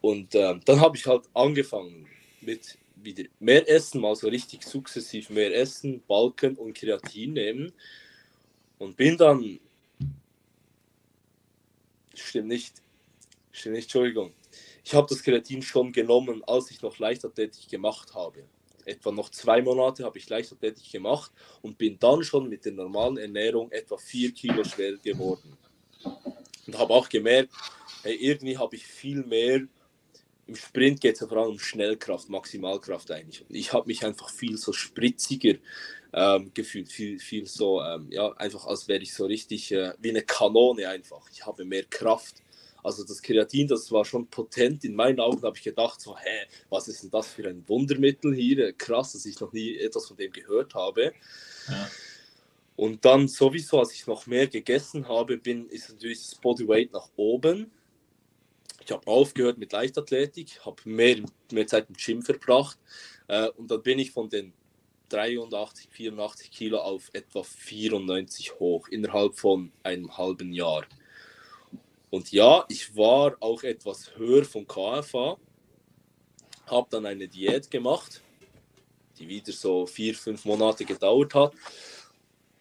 Und 0.00 0.34
ähm, 0.34 0.60
dann 0.64 0.80
habe 0.80 0.96
ich 0.96 1.06
halt 1.06 1.24
angefangen 1.32 2.06
mit 2.40 2.76
wieder 2.96 3.24
mehr 3.38 3.68
Essen, 3.68 4.00
mal 4.00 4.16
so 4.16 4.28
richtig 4.28 4.62
sukzessiv 4.62 5.30
mehr 5.30 5.54
Essen, 5.54 6.02
Balken 6.06 6.56
und 6.56 6.74
Kreatin 6.74 7.34
nehmen. 7.34 7.72
Und 8.78 8.96
bin 8.96 9.16
dann. 9.16 9.60
Stimmt 12.14 12.48
nicht. 12.48 12.82
Stimmt 13.52 13.76
nicht, 13.76 13.84
Entschuldigung. 13.84 14.32
Ich 14.84 14.94
habe 14.94 15.06
das 15.08 15.22
Kreatin 15.22 15.62
schon 15.62 15.92
genommen, 15.92 16.42
als 16.44 16.70
ich 16.70 16.82
noch 16.82 16.98
Leichtathletik 16.98 17.68
gemacht 17.68 18.14
habe. 18.14 18.44
Etwa 18.84 19.12
noch 19.12 19.30
zwei 19.30 19.62
Monate 19.62 20.04
habe 20.04 20.18
ich 20.18 20.28
Leichtathletik 20.28 20.92
gemacht 20.92 21.32
und 21.62 21.78
bin 21.78 21.98
dann 21.98 22.22
schon 22.22 22.48
mit 22.48 22.64
der 22.66 22.72
normalen 22.72 23.16
Ernährung 23.16 23.70
etwa 23.72 23.96
vier 23.96 24.32
Kilo 24.32 24.62
schwer 24.64 24.98
geworden. 24.98 25.56
Und 26.66 26.78
habe 26.78 26.94
auch 26.94 27.08
gemerkt, 27.08 27.52
hey, 28.02 28.14
irgendwie 28.14 28.58
habe 28.58 28.76
ich 28.76 28.86
viel 28.86 29.24
mehr. 29.24 29.62
Im 30.46 30.56
Sprint 30.56 31.00
geht 31.00 31.14
es 31.14 31.20
ja 31.20 31.26
vor 31.26 31.38
allem 31.38 31.52
um 31.52 31.58
Schnellkraft, 31.58 32.28
Maximalkraft 32.28 33.10
eigentlich. 33.10 33.44
Und 33.48 33.54
ich 33.54 33.72
habe 33.72 33.86
mich 33.86 34.04
einfach 34.04 34.30
viel 34.30 34.58
so 34.58 34.72
spritziger 34.72 35.54
ähm, 36.12 36.52
gefühlt, 36.54 36.90
viel, 36.90 37.18
viel 37.18 37.46
so, 37.46 37.82
ähm, 37.82 38.08
ja, 38.10 38.30
einfach 38.34 38.66
als 38.66 38.86
wäre 38.88 39.02
ich 39.02 39.14
so 39.14 39.26
richtig 39.26 39.72
äh, 39.72 39.94
wie 39.98 40.10
eine 40.10 40.22
Kanone 40.22 40.88
einfach. 40.88 41.28
Ich 41.32 41.44
habe 41.44 41.64
mehr 41.64 41.84
Kraft. 41.84 42.36
Also 42.84 43.02
das 43.02 43.22
Kreatin, 43.22 43.66
das 43.66 43.90
war 43.90 44.04
schon 44.04 44.28
potent. 44.28 44.84
In 44.84 44.94
meinen 44.94 45.18
Augen 45.18 45.42
habe 45.42 45.56
ich 45.56 45.64
gedacht, 45.64 46.02
so, 46.02 46.16
hä, 46.18 46.46
was 46.68 46.86
ist 46.86 47.02
denn 47.02 47.10
das 47.10 47.28
für 47.28 47.48
ein 47.48 47.66
Wundermittel 47.66 48.34
hier? 48.34 48.74
Krass, 48.74 49.12
dass 49.12 49.24
ich 49.24 49.40
noch 49.40 49.52
nie 49.54 49.76
etwas 49.78 50.06
von 50.06 50.18
dem 50.18 50.30
gehört 50.30 50.74
habe. 50.74 51.14
Ja. 51.66 51.90
Und 52.76 53.04
dann 53.04 53.28
sowieso, 53.28 53.78
als 53.78 53.92
ich 53.92 54.06
noch 54.06 54.26
mehr 54.26 54.48
gegessen 54.48 55.08
habe, 55.08 55.38
bin, 55.38 55.68
ist 55.68 55.90
natürlich 55.90 56.18
das 56.18 56.34
Bodyweight 56.34 56.92
nach 56.92 57.08
oben. 57.16 57.70
Ich 58.84 58.90
habe 58.90 59.06
aufgehört 59.06 59.58
mit 59.58 59.72
Leichtathletik, 59.72 60.64
habe 60.64 60.76
mehr, 60.84 61.22
mehr 61.52 61.66
Zeit 61.66 61.88
im 61.88 61.94
Gym 61.94 62.22
verbracht 62.22 62.78
äh, 63.28 63.48
und 63.50 63.70
dann 63.70 63.82
bin 63.82 63.98
ich 63.98 64.10
von 64.10 64.28
den 64.28 64.52
83, 65.08 65.88
84 65.90 66.50
Kilo 66.50 66.78
auf 66.78 67.08
etwa 67.12 67.42
94 67.42 68.58
hoch 68.58 68.88
innerhalb 68.88 69.38
von 69.38 69.72
einem 69.82 70.16
halben 70.18 70.52
Jahr. 70.52 70.84
Und 72.10 72.32
ja, 72.32 72.64
ich 72.68 72.94
war 72.96 73.36
auch 73.40 73.62
etwas 73.62 74.16
höher 74.16 74.44
von 74.44 74.66
KFA, 74.66 75.38
habe 76.66 76.88
dann 76.90 77.06
eine 77.06 77.28
Diät 77.28 77.70
gemacht, 77.70 78.22
die 79.18 79.28
wieder 79.28 79.52
so 79.52 79.86
vier, 79.86 80.14
fünf 80.14 80.44
Monate 80.44 80.84
gedauert 80.84 81.34
hat 81.34 81.54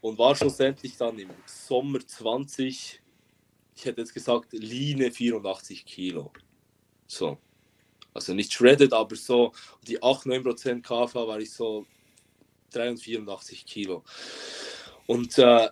und 0.04 0.18
war 0.18 0.36
schlussendlich 0.36 0.98
dann 0.98 1.18
im 1.18 1.30
Sommer 1.46 2.06
20, 2.06 3.02
ich 3.74 3.86
hätte 3.86 4.02
jetzt 4.02 4.14
gesagt, 4.14 4.52
Line 4.52 5.10
84 5.10 5.86
Kilo. 5.86 6.34
So. 7.08 7.38
Also 8.14 8.34
nicht 8.34 8.52
shredded, 8.52 8.92
aber 8.92 9.16
so 9.16 9.54
die 9.88 10.04
8-9% 10.04 10.82
KFA 10.82 11.26
war 11.26 11.40
ich 11.40 11.54
so 11.54 11.86
83, 12.72 13.06
84 13.06 13.66
Kilo. 13.66 14.04
Und 15.08 15.38
äh, 15.38 15.70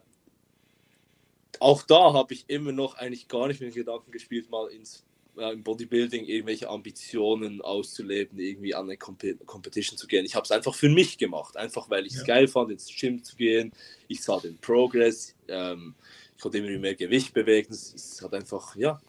auch 1.59 1.83
da 1.83 2.13
habe 2.13 2.33
ich 2.33 2.49
immer 2.49 2.71
noch 2.71 2.95
eigentlich 2.95 3.27
gar 3.27 3.49
nicht 3.49 3.59
mit 3.59 3.71
dem 3.71 3.75
Gedanken 3.75 4.11
gespielt, 4.11 4.49
mal 4.49 4.71
ins 4.71 5.03
äh, 5.37 5.53
im 5.53 5.63
Bodybuilding 5.63 6.25
irgendwelche 6.25 6.69
Ambitionen 6.69 7.61
auszuleben, 7.61 8.39
irgendwie 8.39 8.75
an 8.75 8.85
eine 8.85 8.97
Comp 8.97 9.23
Competition 9.45 9.97
zu 9.97 10.07
gehen. 10.07 10.25
Ich 10.25 10.35
habe 10.35 10.43
es 10.43 10.51
einfach 10.51 10.75
für 10.75 10.89
mich 10.89 11.17
gemacht, 11.17 11.57
einfach 11.57 11.89
weil 11.89 12.05
ich 12.05 12.13
es 12.13 12.19
ja. 12.19 12.25
geil 12.25 12.47
fand, 12.47 12.71
ins 12.71 12.87
Gym 12.87 13.23
zu 13.23 13.35
gehen. 13.35 13.71
Ich 14.07 14.23
sah 14.23 14.39
den 14.39 14.57
Progress, 14.57 15.35
ähm, 15.47 15.95
ich 16.35 16.41
konnte 16.41 16.57
immer 16.57 16.77
mehr 16.79 16.95
Gewicht 16.95 17.33
bewegen. 17.33 17.71
Es, 17.71 17.93
es 17.93 18.21
hat 18.21 18.33
einfach, 18.33 18.75
ja, 18.75 19.01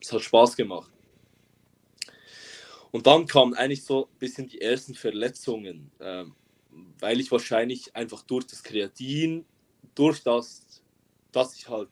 es 0.00 0.12
hat 0.12 0.22
Spaß 0.22 0.56
gemacht. 0.56 0.90
Und 2.90 3.06
dann 3.06 3.26
kamen 3.26 3.54
eigentlich 3.54 3.84
so 3.84 4.04
ein 4.04 4.18
bisschen 4.18 4.48
die 4.48 4.60
ersten 4.60 4.94
Verletzungen, 4.94 5.90
ähm, 6.00 6.34
weil 6.98 7.20
ich 7.20 7.30
wahrscheinlich 7.32 7.96
einfach 7.96 8.22
durch 8.22 8.46
das 8.46 8.62
Kreatin, 8.62 9.46
durch 9.94 10.22
das, 10.22 10.82
dass 11.32 11.56
ich 11.56 11.68
halt 11.68 11.88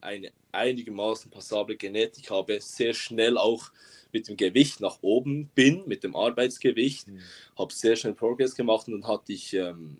eine 0.00 0.32
einigermaßen 0.52 1.30
passable 1.30 1.76
Genetik 1.76 2.30
habe, 2.30 2.60
sehr 2.60 2.94
schnell 2.94 3.38
auch 3.38 3.70
mit 4.12 4.28
dem 4.28 4.36
Gewicht 4.36 4.80
nach 4.80 4.98
oben 5.02 5.48
bin, 5.54 5.86
mit 5.86 6.04
dem 6.04 6.16
Arbeitsgewicht, 6.16 7.08
mhm. 7.08 7.20
habe 7.58 7.72
sehr 7.72 7.96
schnell 7.96 8.14
Progress 8.14 8.54
gemacht 8.54 8.86
und 8.88 9.00
dann 9.00 9.08
hatte 9.08 9.32
ich 9.32 9.52
ähm, 9.52 9.98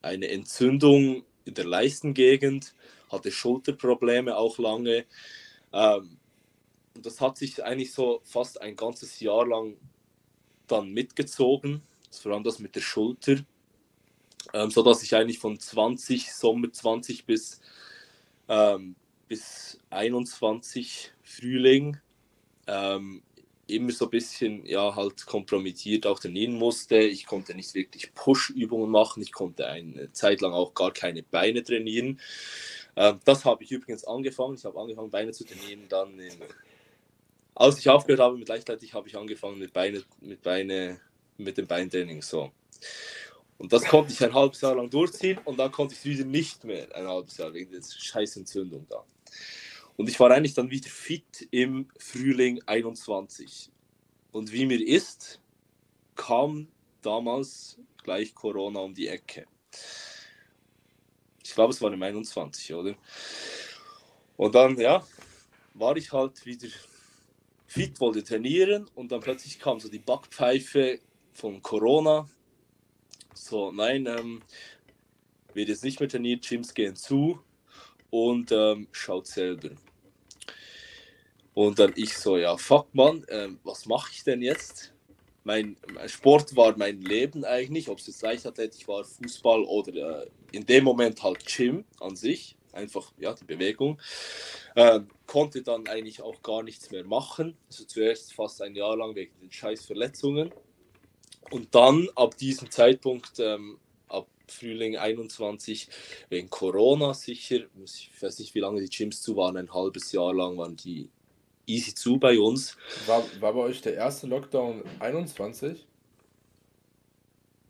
eine 0.00 0.28
Entzündung 0.28 1.24
in 1.44 1.54
der 1.54 1.66
Leistengegend, 1.66 2.74
hatte 3.10 3.32
Schulterprobleme 3.32 4.36
auch 4.36 4.58
lange. 4.58 5.06
Ähm, 5.72 6.18
und 6.94 7.06
das 7.06 7.20
hat 7.20 7.36
sich 7.36 7.62
eigentlich 7.62 7.92
so 7.92 8.20
fast 8.24 8.60
ein 8.60 8.76
ganzes 8.76 9.20
Jahr 9.20 9.46
lang 9.46 9.76
dann 10.66 10.90
mitgezogen, 10.90 11.82
vor 12.10 12.32
allem 12.32 12.44
das 12.44 12.58
mit 12.58 12.74
der 12.74 12.80
Schulter, 12.80 13.36
ähm, 14.52 14.70
so 14.70 14.82
dass 14.82 15.02
ich 15.02 15.14
eigentlich 15.14 15.38
von 15.38 15.58
20, 15.58 16.32
Sommer 16.32 16.72
20 16.72 17.24
bis, 17.24 17.60
ähm, 18.48 18.96
bis 19.28 19.78
21 19.90 21.12
Frühling 21.22 21.98
ähm, 22.66 23.22
immer 23.66 23.92
so 23.92 24.06
ein 24.06 24.10
bisschen 24.10 24.64
ja 24.64 24.94
halt 24.96 25.26
kompromittiert 25.26 26.06
auch 26.06 26.18
trainieren 26.18 26.54
musste. 26.54 26.96
Ich 26.98 27.26
konnte 27.26 27.54
nicht 27.54 27.74
wirklich 27.74 28.14
Push-Übungen 28.14 28.90
machen. 28.90 29.22
Ich 29.22 29.32
konnte 29.32 29.66
eine 29.66 30.10
Zeit 30.12 30.40
lang 30.40 30.52
auch 30.52 30.74
gar 30.74 30.92
keine 30.92 31.22
Beine 31.22 31.62
trainieren. 31.62 32.20
Ähm, 32.96 33.20
das 33.24 33.44
habe 33.44 33.62
ich 33.62 33.70
übrigens 33.70 34.04
angefangen. 34.04 34.56
Ich 34.56 34.64
habe 34.64 34.80
angefangen 34.80 35.10
Beine 35.10 35.32
zu 35.32 35.44
trainieren. 35.44 35.86
Dann, 35.88 36.18
in, 36.18 36.32
als 37.54 37.78
ich 37.78 37.88
aufgehört 37.88 38.20
habe 38.20 38.38
mit 38.38 38.48
Leichtathletik, 38.48 38.94
habe 38.94 39.08
ich 39.08 39.16
angefangen 39.16 39.58
mit 39.58 39.72
Beine, 39.72 40.02
mit 40.20 40.42
Beine, 40.42 41.00
mit 41.36 41.58
dem 41.58 41.66
Beintraining 41.66 42.22
so. 42.22 42.50
Und 43.58 43.72
das 43.72 43.84
konnte 43.84 44.12
ich 44.12 44.24
ein 44.24 44.32
halbes 44.32 44.60
Jahr 44.60 44.76
lang 44.76 44.88
durchziehen 44.88 45.38
und 45.44 45.58
dann 45.58 45.72
konnte 45.72 45.92
ich 45.92 45.98
es 45.98 46.04
wieder 46.04 46.24
nicht 46.24 46.64
mehr 46.64 46.94
ein 46.94 47.06
halbes 47.06 47.36
Jahr 47.36 47.52
wegen 47.52 47.72
der 47.72 47.82
scheiß 47.82 48.36
Entzündung 48.36 48.86
da. 48.88 49.04
Und 49.98 50.08
ich 50.08 50.20
war 50.20 50.30
eigentlich 50.30 50.54
dann 50.54 50.70
wieder 50.70 50.88
fit 50.88 51.48
im 51.50 51.88
Frühling 51.98 52.62
21. 52.66 53.70
Und 54.30 54.52
wie 54.52 54.64
mir 54.64 54.80
ist, 54.80 55.40
kam 56.14 56.68
damals 57.02 57.78
gleich 58.04 58.32
Corona 58.32 58.78
um 58.78 58.94
die 58.94 59.08
Ecke. 59.08 59.46
Ich 61.42 61.52
glaube, 61.52 61.72
es 61.72 61.82
war 61.82 61.92
im 61.92 62.02
21, 62.02 62.74
oder? 62.74 62.94
Und 64.36 64.54
dann, 64.54 64.78
ja, 64.78 65.04
war 65.74 65.96
ich 65.96 66.12
halt 66.12 66.46
wieder 66.46 66.68
fit, 67.66 67.98
wollte 68.00 68.22
trainieren 68.22 68.88
und 68.94 69.10
dann 69.10 69.20
plötzlich 69.20 69.58
kam 69.58 69.80
so 69.80 69.88
die 69.88 69.98
Backpfeife 69.98 71.00
von 71.32 71.60
Corona. 71.60 72.28
So, 73.34 73.72
nein, 73.72 74.06
ähm, 74.06 74.42
wird 75.54 75.68
jetzt 75.68 75.82
nicht 75.82 75.98
mehr 75.98 76.08
trainiert, 76.08 76.46
Gyms 76.46 76.72
gehen 76.72 76.94
zu 76.94 77.40
und 78.10 78.52
ähm, 78.52 78.88
schaut 78.92 79.26
selber. 79.26 79.70
Und 81.54 81.78
dann 81.78 81.92
ich 81.96 82.16
so, 82.16 82.36
ja, 82.36 82.56
fuck 82.56 82.94
man, 82.94 83.26
ähm, 83.30 83.58
was 83.64 83.86
mache 83.86 84.12
ich 84.12 84.22
denn 84.22 84.42
jetzt? 84.42 84.92
Mein, 85.44 85.76
mein, 85.92 86.08
Sport 86.08 86.54
war 86.54 86.76
mein 86.76 87.00
Leben 87.00 87.44
eigentlich, 87.44 87.88
ob 87.88 87.98
es 87.98 88.06
jetzt 88.06 88.22
Leichtathletik 88.22 88.86
war, 88.86 89.02
Fußball 89.02 89.64
oder 89.64 90.22
äh, 90.22 90.26
in 90.52 90.66
dem 90.66 90.84
Moment 90.84 91.22
halt 91.22 91.44
Gym 91.46 91.84
an 92.00 92.16
sich, 92.16 92.56
einfach 92.72 93.12
ja 93.18 93.34
die 93.34 93.44
Bewegung. 93.44 94.00
Äh, 94.74 95.00
konnte 95.26 95.62
dann 95.62 95.86
eigentlich 95.88 96.22
auch 96.22 96.42
gar 96.42 96.62
nichts 96.62 96.90
mehr 96.90 97.04
machen. 97.04 97.56
Also 97.66 97.84
zuerst 97.84 98.34
fast 98.34 98.62
ein 98.62 98.74
Jahr 98.74 98.96
lang 98.96 99.14
wegen 99.14 99.38
den 99.40 99.50
scheiß 99.50 99.86
Verletzungen. 99.86 100.52
Und 101.50 101.74
dann 101.74 102.08
ab 102.14 102.36
diesem 102.36 102.70
Zeitpunkt, 102.70 103.40
ähm, 103.40 103.78
Frühling 104.50 104.96
21, 104.96 105.88
wegen 106.28 106.50
Corona 106.50 107.14
sicher, 107.14 107.60
ich 107.84 108.10
weiß 108.20 108.38
nicht, 108.38 108.54
wie 108.54 108.60
lange 108.60 108.80
die 108.80 108.88
Gyms 108.88 109.22
zu 109.22 109.36
waren, 109.36 109.56
ein 109.56 109.72
halbes 109.72 110.12
Jahr 110.12 110.34
lang 110.34 110.56
waren 110.58 110.76
die 110.76 111.08
easy 111.66 111.94
zu 111.94 112.18
bei 112.18 112.38
uns. 112.38 112.76
War, 113.06 113.22
war 113.40 113.52
bei 113.52 113.60
euch 113.60 113.80
der 113.80 113.94
erste 113.94 114.26
Lockdown 114.26 114.82
21? 115.00 115.86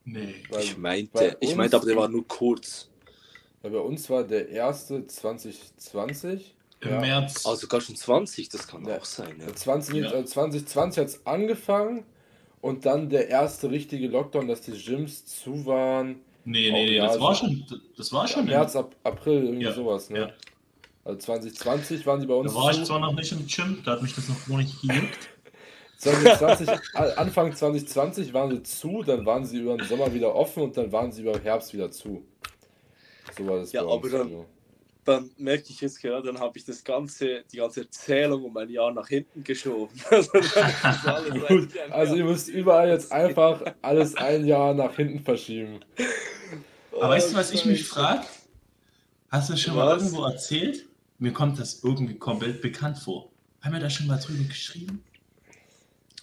Nee. 0.04 0.34
Weil 0.48 0.62
ich 0.62 0.78
meinte, 0.78 1.36
ich 1.40 1.54
meinte, 1.54 1.76
aber 1.76 1.86
der 1.86 1.96
war 1.96 2.08
nur 2.08 2.26
kurz. 2.26 2.88
Weil 3.62 3.72
bei 3.72 3.80
uns 3.80 4.08
war 4.08 4.24
der 4.24 4.48
erste 4.48 5.06
2020. 5.06 6.54
Im 6.80 6.90
ja. 6.90 7.00
März. 7.00 7.44
Also 7.44 7.66
gar 7.66 7.80
schon 7.80 7.96
20, 7.96 8.48
das 8.48 8.68
kann 8.68 8.86
ja. 8.86 8.98
auch 8.98 9.04
sein. 9.04 9.40
Ja. 9.40 9.52
20, 9.52 9.96
ja. 9.96 10.24
2020 10.24 11.00
hat 11.00 11.08
es 11.08 11.26
angefangen 11.26 12.04
und 12.60 12.86
dann 12.86 13.10
der 13.10 13.28
erste 13.28 13.70
richtige 13.70 14.06
Lockdown, 14.08 14.46
dass 14.46 14.62
die 14.62 14.72
Gyms 14.72 15.26
zu 15.26 15.66
waren. 15.66 16.20
Nee, 16.48 16.72
nee, 16.72 16.86
nee, 16.86 16.98
das 16.98 17.20
war 17.20 17.34
schon, 17.34 17.62
das 17.96 18.10
war 18.10 18.26
schon. 18.26 18.46
März, 18.46 18.74
April, 18.74 19.44
irgendwie 19.44 19.70
sowas, 19.70 20.08
ne? 20.08 20.20
Ja. 20.20 20.30
Also 21.04 21.18
2020 21.18 22.06
waren 22.06 22.22
sie 22.22 22.26
bei 22.26 22.34
uns. 22.34 22.54
Da 22.54 22.58
war 22.58 22.70
ich 22.70 22.82
zwar 22.84 23.00
noch 23.00 23.12
nicht 23.12 23.30
im 23.32 23.46
Gym, 23.46 23.82
da 23.84 23.92
hat 23.92 24.02
mich 24.02 24.14
das 24.14 24.30
noch 24.30 24.46
gar 24.46 24.56
nicht 24.56 24.80
gejuckt. 24.80 25.28
2020, 25.98 26.68
Anfang 27.18 27.54
2020 27.54 28.32
waren 28.32 28.50
sie 28.50 28.62
zu, 28.62 29.02
dann 29.02 29.26
waren 29.26 29.44
sie 29.44 29.58
über 29.58 29.76
den 29.76 29.86
Sommer 29.86 30.14
wieder 30.14 30.34
offen 30.34 30.62
und 30.62 30.76
dann 30.76 30.90
waren 30.90 31.12
sie 31.12 31.22
über 31.22 31.38
Herbst 31.38 31.74
wieder 31.74 31.90
zu. 31.90 32.24
So 33.36 33.46
war 33.46 33.58
das 33.58 33.72
ja, 33.72 33.82
bei 33.82 33.90
uns. 33.90 34.14
Aber 34.14 34.24
dann, 34.24 34.44
dann 35.08 35.30
merke 35.38 35.64
ich 35.70 35.80
jetzt 35.80 36.00
gerade, 36.00 36.26
dann 36.26 36.38
habe 36.38 36.58
ich 36.58 36.64
das 36.64 36.84
ganze, 36.84 37.42
die 37.50 37.56
ganze 37.56 37.80
Erzählung 37.80 38.44
um 38.44 38.56
ein 38.56 38.68
Jahr 38.68 38.92
nach 38.92 39.08
hinten 39.08 39.42
geschoben. 39.42 39.98
Also, 40.10 40.30
Gut, 41.48 41.70
also 41.90 42.14
ihr 42.14 42.24
müsst 42.24 42.48
überall 42.48 42.88
jetzt 42.90 43.10
einfach 43.10 43.62
alles 43.82 44.14
ein 44.16 44.44
Jahr 44.46 44.74
nach 44.74 44.94
hinten 44.96 45.20
verschieben. 45.20 45.80
Aber 46.92 47.10
weißt 47.10 47.32
du, 47.32 47.36
was 47.36 47.52
ich 47.52 47.64
mich 47.64 47.84
frage? 47.84 48.26
Hast 49.30 49.50
du 49.50 49.56
schon 49.56 49.76
was? 49.76 49.84
mal 49.84 49.96
irgendwo 49.96 50.24
erzählt? 50.24 50.86
Mir 51.18 51.32
kommt 51.32 51.58
das 51.58 51.82
irgendwie 51.82 52.16
komplett 52.16 52.60
bekannt 52.60 52.98
vor. 52.98 53.30
Haben 53.62 53.72
wir 53.72 53.80
da 53.80 53.90
schon 53.90 54.06
mal 54.06 54.18
drüber 54.18 54.44
geschrieben? 54.44 55.02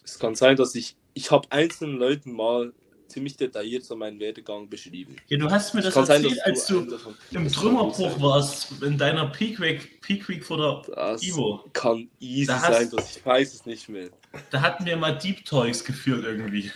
Es 0.03 0.20
kann 0.20 0.36
sein, 0.36 0.55
dass 0.55 0.76
ich, 0.76 0.95
ich 1.14 1.32
habe 1.32 1.51
einzelnen 1.51 1.97
Leuten 1.97 2.32
mal 2.32 2.74
ziemlich 3.08 3.38
detailliert 3.38 3.84
so 3.84 3.95
meinen 3.95 4.20
Werdegang 4.20 4.70
beschrieben. 4.70 5.16
Ja, 5.28 5.38
du 5.38 5.49
hast 5.49 5.74
mir 5.74 5.82
das 5.82 5.95
erzählt, 5.95 6.30
sein, 6.30 6.39
als 6.43 6.66
du, 6.68 6.82
du 6.82 6.97
im 7.32 7.51
Trümmerbruch 7.51 8.20
warst, 8.22 8.82
in 8.82 8.97
deiner 8.97 9.28
Peak 9.28 9.60
Week, 9.60 10.01
Peak 10.01 10.28
Week 10.28 10.43
vor 10.43 10.84
der 10.86 10.95
das 10.95 11.24
Ivo. 11.24 11.64
Kann 11.74 12.10
easy 12.20 12.47
da 12.47 12.60
sein, 12.60 12.89
dass 12.91 13.18
ich 13.18 13.26
weiß 13.26 13.53
es 13.53 13.66
nicht 13.66 13.89
mehr. 13.89 14.10
Da 14.51 14.62
hatten 14.62 14.86
wir 14.86 14.97
mal 14.97 15.18
Deep 15.18 15.45
Toys 15.45 15.84
geführt 15.84 16.24
irgendwie. 16.24 16.72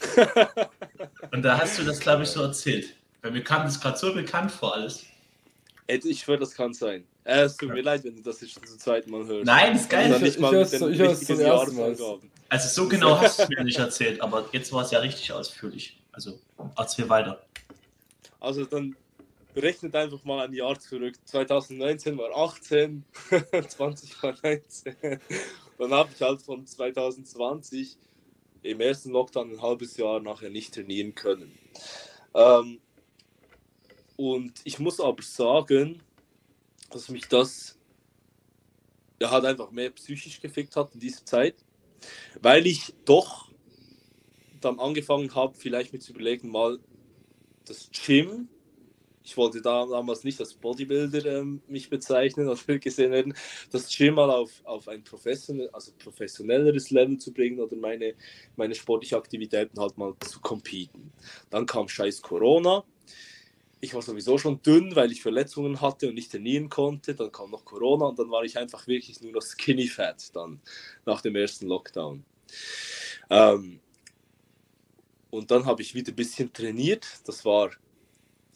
Und 1.32 1.42
da 1.42 1.58
hast 1.58 1.78
du 1.78 1.84
das, 1.84 2.00
glaube 2.00 2.22
ich, 2.22 2.30
so 2.30 2.42
erzählt. 2.42 2.96
Weil 3.22 3.32
mir 3.32 3.44
kam 3.44 3.64
das 3.64 3.80
gerade 3.80 3.98
so 3.98 4.14
bekannt 4.14 4.50
vor 4.50 4.74
alles. 4.74 5.04
Ich 5.86 6.20
schwöre, 6.20 6.38
das 6.38 6.54
kann 6.54 6.72
sein. 6.72 7.04
Äh, 7.24 7.42
es 7.42 7.56
tut 7.56 7.70
mir 7.70 7.82
leid, 7.82 8.04
wenn 8.04 8.16
du 8.16 8.22
das 8.22 8.40
jetzt 8.40 8.54
zum 8.54 8.78
zweiten 8.78 9.10
Mal 9.10 9.26
hörst. 9.26 9.46
Nein, 9.46 9.72
das 9.72 9.82
ist 9.82 9.90
geil. 9.90 10.12
Also 10.12 10.26
ich, 10.26 10.36
ich, 10.36 10.42
ich 10.42 10.98
hör's 10.98 11.24
zum 11.24 11.40
ersten 11.40 11.76
Mal. 11.76 11.96
Also 12.48 12.82
so 12.82 12.88
genau 12.88 13.20
hast 13.20 13.38
du 13.38 13.42
es 13.44 13.48
mir 13.48 13.62
nicht 13.62 13.78
erzählt, 13.78 14.20
aber 14.20 14.48
jetzt 14.52 14.72
war 14.72 14.82
es 14.82 14.90
ja 14.90 14.98
richtig 14.98 15.32
ausführlich. 15.32 16.00
Also 16.12 16.38
erzähl 16.76 17.08
weiter. 17.08 17.44
Also 18.40 18.64
dann 18.64 18.96
rechnet 19.54 19.94
einfach 19.94 20.24
mal 20.24 20.44
ein 20.44 20.52
Jahr 20.52 20.78
zurück. 20.78 21.14
2019 21.24 22.16
war 22.18 22.36
18, 22.36 23.04
20 23.68 24.22
war 24.22 24.34
19. 24.42 24.96
Dann 25.78 25.92
habe 25.92 26.10
ich 26.14 26.20
halt 26.20 26.42
von 26.42 26.66
2020 26.66 27.96
im 28.62 28.80
ersten 28.80 29.10
Lockdown 29.10 29.52
ein 29.52 29.62
halbes 29.62 29.96
Jahr 29.96 30.20
nachher 30.20 30.50
nicht 30.50 30.74
trainieren 30.74 31.14
können. 31.14 31.58
Ähm, 32.34 32.80
und 34.16 34.60
ich 34.64 34.78
muss 34.78 35.00
aber 35.00 35.22
sagen, 35.22 36.02
dass 36.90 37.08
mich 37.08 37.26
das 37.28 37.78
ja, 39.20 39.30
halt 39.30 39.44
einfach 39.44 39.70
mehr 39.70 39.90
psychisch 39.90 40.40
gefickt 40.40 40.76
hat 40.76 40.94
in 40.94 41.00
dieser 41.00 41.24
Zeit, 41.24 41.54
weil 42.40 42.66
ich 42.66 42.94
doch 43.04 43.50
dann 44.60 44.78
angefangen 44.78 45.34
habe, 45.34 45.54
vielleicht 45.56 45.92
mit 45.92 46.02
zu 46.02 46.12
überlegen, 46.12 46.50
mal 46.50 46.78
das 47.66 47.90
Gym. 47.92 48.48
Ich 49.22 49.36
wollte 49.36 49.60
da 49.60 49.86
damals 49.86 50.24
nicht 50.24 50.40
als 50.40 50.54
Bodybuilder 50.54 51.40
ähm, 51.40 51.62
mich 51.68 51.90
bezeichnen 51.90 52.48
oder 52.68 52.78
gesehen 52.78 53.12
werden, 53.12 53.34
das 53.70 53.94
Gym 53.94 54.14
mal 54.14 54.30
auf, 54.30 54.50
auf 54.64 54.88
ein 54.88 55.04
professionell, 55.04 55.68
also 55.70 55.92
professionelleres 55.98 56.90
Level 56.90 57.18
zu 57.18 57.32
bringen 57.32 57.60
oder 57.60 57.76
meine, 57.76 58.14
meine 58.56 58.74
sportlichen 58.74 59.18
Aktivitäten 59.18 59.78
halt 59.78 59.96
mal 59.98 60.14
zu 60.20 60.40
competen. 60.40 61.12
Dann 61.50 61.66
kam 61.66 61.88
scheiß 61.88 62.22
Corona. 62.22 62.84
Ich 63.80 63.94
war 63.94 64.02
sowieso 64.02 64.36
schon 64.36 64.62
dünn, 64.62 64.94
weil 64.94 65.10
ich 65.10 65.22
Verletzungen 65.22 65.80
hatte 65.80 66.08
und 66.08 66.14
nicht 66.14 66.30
trainieren 66.30 66.68
konnte. 66.68 67.14
Dann 67.14 67.32
kam 67.32 67.50
noch 67.50 67.64
Corona 67.64 68.06
und 68.06 68.18
dann 68.18 68.30
war 68.30 68.44
ich 68.44 68.58
einfach 68.58 68.86
wirklich 68.86 69.20
nur 69.22 69.32
noch 69.32 69.42
skinny 69.42 69.88
fat 69.88 70.34
dann 70.36 70.60
nach 71.06 71.22
dem 71.22 71.34
ersten 71.34 71.66
Lockdown. 71.66 72.24
Ähm, 73.30 73.80
und 75.30 75.50
dann 75.50 75.64
habe 75.64 75.80
ich 75.80 75.94
wieder 75.94 76.12
ein 76.12 76.16
bisschen 76.16 76.52
trainiert. 76.52 77.06
Das 77.24 77.44
war, 77.44 77.70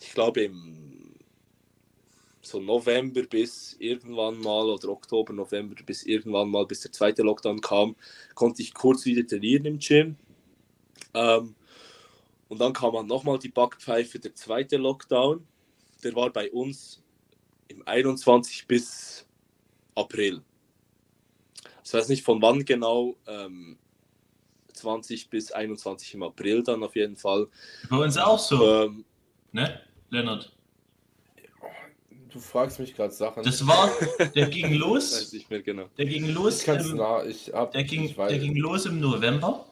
ich 0.00 0.12
glaube, 0.12 0.42
im 0.42 0.94
so 2.46 2.60
November 2.60 3.22
bis 3.22 3.74
irgendwann 3.78 4.38
mal 4.40 4.68
oder 4.68 4.88
Oktober, 4.90 5.32
November 5.32 5.76
bis 5.84 6.04
irgendwann 6.04 6.50
mal, 6.50 6.66
bis 6.66 6.80
der 6.80 6.92
zweite 6.92 7.22
Lockdown 7.22 7.60
kam, 7.60 7.96
konnte 8.34 8.62
ich 8.62 8.74
kurz 8.74 9.04
wieder 9.06 9.26
trainieren 9.26 9.64
im 9.64 9.78
Gym. 9.78 10.16
Ähm, 11.14 11.54
und 12.48 12.60
dann 12.60 12.72
kam 12.72 12.94
man 12.94 13.06
nochmal 13.06 13.38
die 13.38 13.48
Backpfeife, 13.48 14.18
der 14.18 14.34
zweite 14.34 14.76
Lockdown. 14.76 15.46
Der 16.02 16.14
war 16.14 16.30
bei 16.30 16.50
uns 16.50 17.02
im 17.68 17.86
21 17.86 18.66
bis 18.66 19.26
April. 19.94 20.42
Ich 21.84 21.92
weiß 21.92 22.08
nicht 22.08 22.22
von 22.24 22.40
wann 22.42 22.64
genau, 22.64 23.16
ähm, 23.26 23.78
20 24.72 25.30
bis 25.30 25.52
21 25.52 26.14
im 26.14 26.22
April 26.22 26.62
dann 26.62 26.82
auf 26.82 26.96
jeden 26.96 27.16
Fall. 27.16 27.48
Bei 27.88 27.98
uns 27.98 28.16
auch 28.16 28.38
so, 28.38 28.84
Ähm, 28.84 29.04
ne, 29.52 29.80
Lennart? 30.10 30.50
Du 32.30 32.40
fragst 32.40 32.80
mich 32.80 32.94
gerade 32.96 33.12
Sachen. 33.12 33.44
Das 33.44 33.64
war, 33.64 33.90
der 34.34 34.48
ging 34.48 34.72
weiß 34.72 34.78
los, 34.78 35.32
nicht 35.32 35.48
mehr 35.50 35.62
genau. 35.62 35.88
der 35.96 36.06
ging 36.06 36.28
los, 36.30 36.62
ich 36.62 36.68
im, 36.68 36.96
nah, 36.96 37.24
ich 37.24 37.52
hab, 37.52 37.70
der, 37.70 37.84
ging, 37.84 38.04
ich 38.04 38.18
weiß, 38.18 38.28
der 38.28 38.40
ging 38.40 38.56
los 38.56 38.86
im 38.86 38.98
November 38.98 39.66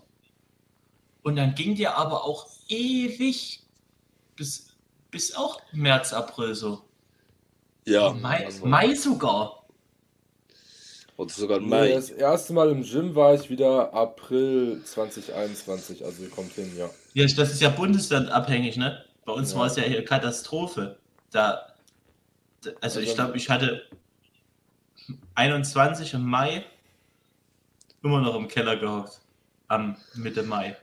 und 1.22 1.36
dann 1.36 1.54
ging 1.54 1.76
der 1.76 1.96
aber 1.96 2.24
auch 2.24 2.46
ewig 2.68 3.62
bis, 4.36 4.68
bis 5.10 5.34
auch 5.34 5.60
März, 5.72 6.12
April 6.12 6.54
so. 6.54 6.82
Ja, 7.84 8.12
Mai, 8.12 8.46
also- 8.46 8.66
Mai 8.66 8.94
sogar. 8.94 9.58
oder 11.16 11.30
sogar 11.30 11.60
Nee, 11.60 11.66
Mai. 11.66 11.92
das 11.92 12.10
erste 12.10 12.52
Mal 12.52 12.70
im 12.70 12.82
Gym 12.82 13.14
war 13.14 13.34
ich 13.34 13.48
wieder 13.50 13.92
April 13.92 14.82
2021, 14.84 16.04
also 16.04 16.24
kommt 16.28 16.52
hin, 16.52 16.72
ja. 16.76 16.88
Ja, 17.14 17.26
das 17.26 17.52
ist 17.52 17.60
ja 17.60 17.68
bundeslandabhängig, 17.68 18.76
ne? 18.76 19.04
Bei 19.24 19.32
uns 19.32 19.52
Ja. 19.52 19.58
war 19.58 19.66
es 19.66 19.76
ja 19.76 19.82
hier 19.84 20.04
Katastrophe. 20.04 20.96
Da, 21.30 21.74
da 22.62 22.70
also 22.80 22.98
ich 23.00 23.10
Also- 23.10 23.16
glaube, 23.22 23.36
ich 23.36 23.48
hatte 23.50 23.86
21 25.34 26.14
im 26.14 26.24
Mai 26.26 26.64
immer 28.02 28.20
noch 28.20 28.34
im 28.34 28.48
Keller 28.48 28.76
gehockt. 28.76 29.20
Am 29.68 29.96
Mitte 30.14 30.42
Mai. 30.42 30.76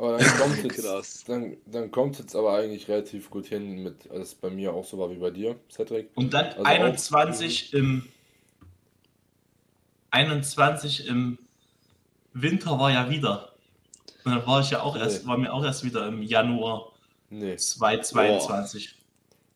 Aber 0.00 0.16
dann 0.16 0.26
kommt 0.38 0.62
jetzt, 0.64 0.82
Krass. 0.82 1.24
dann, 1.26 1.56
dann 1.66 1.90
kommt 1.90 2.18
jetzt 2.18 2.34
aber 2.34 2.54
eigentlich 2.54 2.88
relativ 2.88 3.28
gut 3.28 3.46
hin 3.46 3.82
mit, 3.82 4.10
als 4.10 4.28
es 4.28 4.34
bei 4.34 4.48
mir 4.48 4.72
auch 4.72 4.84
so 4.84 4.98
war 4.98 5.10
wie 5.10 5.16
bei 5.16 5.30
dir, 5.30 5.56
Cedric. 5.70 6.08
Und 6.14 6.32
dann 6.32 6.46
Also 6.46 6.60
auch- 6.62 6.64
21 6.66 7.74
im 7.74 8.06
21 10.10 11.06
im 11.06 11.38
Winter 12.32 12.78
war 12.78 12.90
ja 12.90 13.10
wieder. 13.10 13.52
Und 14.24 14.32
dann 14.34 14.46
war 14.46 14.60
ich 14.60 14.70
ja 14.70 14.82
auch 14.82 14.96
erst, 14.96 15.22
Nee. 15.22 15.28
war 15.28 15.38
mir 15.38 15.52
auch 15.52 15.64
erst 15.64 15.84
wieder 15.84 16.06
im 16.08 16.22
Januar 16.22 16.92
Nee, 17.30 17.56
2022. 17.56 18.94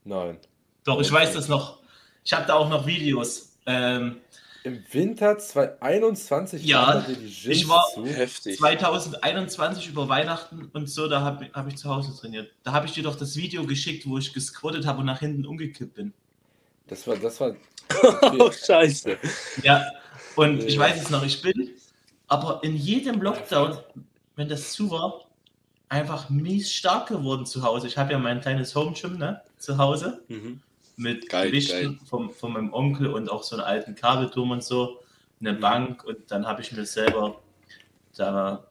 nein. 0.05 0.38
Doch, 0.84 1.01
ich 1.01 1.11
Okay. 1.11 1.22
weiß 1.22 1.32
das 1.34 1.49
noch. 1.49 1.78
Ich 2.24 2.32
habe 2.32 2.47
da 2.47 2.55
auch 2.55 2.68
noch 2.68 2.86
Videos. 2.86 3.57
Ähm, 3.66 4.16
Im 4.65 4.83
Winter 4.93 5.37
2021 5.39 6.65
Ja, 6.65 7.01
die 7.07 7.15
Gyms 7.15 7.47
ich 7.47 7.69
war- 7.69 7.85
zu. 7.95 8.07
Heftig. 8.07 8.57
2021 8.59 9.89
über 9.89 10.09
Weihnachten 10.09 10.71
und 10.73 10.89
so, 10.89 11.07
da 11.07 11.21
habe 11.21 11.51
hab 11.53 11.69
ich 11.69 11.77
zu 11.77 11.89
Hause 11.91 12.17
trainiert. 12.19 12.51
Da 12.62 12.73
habe 12.73 12.87
ich 12.87 12.93
dir 12.95 13.03
doch 13.03 13.15
das 13.17 13.37
Video 13.37 13.67
geschickt, 13.67 14.09
wo 14.09 14.17
ich 14.17 14.33
gesquattet 14.33 14.87
habe 14.87 15.01
und 15.01 15.07
nach 15.07 15.21
hinten 15.21 15.45
umgekippt 15.45 15.95
bin. 15.95 16.15
Das 16.87 17.07
war, 17.07 17.17
das 17.17 17.39
war, 17.41 17.55
oh, 18.39 18.51
scheiße. 18.51 19.19
Ja, 19.62 19.85
und 20.37 20.57
Nee. 20.57 20.65
ich 20.65 20.79
weiß 20.79 21.03
es 21.03 21.11
noch, 21.11 21.23
ich 21.25 21.43
bin 21.43 21.71
aber 22.29 22.61
in 22.65 22.75
jedem 22.75 23.21
Lockdown, 23.21 23.77
wenn 24.37 24.49
das 24.49 24.73
zu 24.73 24.91
war, 24.91 25.27
einfach 25.91 26.31
mies 26.31 26.73
stark 26.73 27.09
geworden 27.09 27.45
zu 27.45 27.62
Hause. 27.62 27.87
Ich 27.87 27.99
habe 27.99 28.12
ja 28.12 28.19
mein 28.19 28.41
kleines 28.41 28.75
Home 28.75 28.93
Gym 28.99 29.19
ne, 29.19 29.43
zu 29.59 29.77
Hause 29.77 30.23
Mhm. 30.29 30.62
Mit 30.97 31.28
Geil, 31.28 31.51
Gewichten 31.51 32.01
Vom, 32.07 32.30
von 32.30 32.53
meinem 32.53 32.72
Onkel 32.72 33.09
und 33.09 33.30
auch 33.30 33.42
so 33.42 33.57
einen 33.57 33.64
alten 33.64 33.95
Kabelturm 33.95 34.51
und 34.51 34.62
so, 34.62 35.01
eine 35.40 35.55
Bank. 35.55 36.05
Und 36.05 36.30
dann 36.30 36.47
habe 36.47 36.62
ich 36.62 36.72
mir 36.72 36.86
selber 36.86 37.40
da 38.16 38.66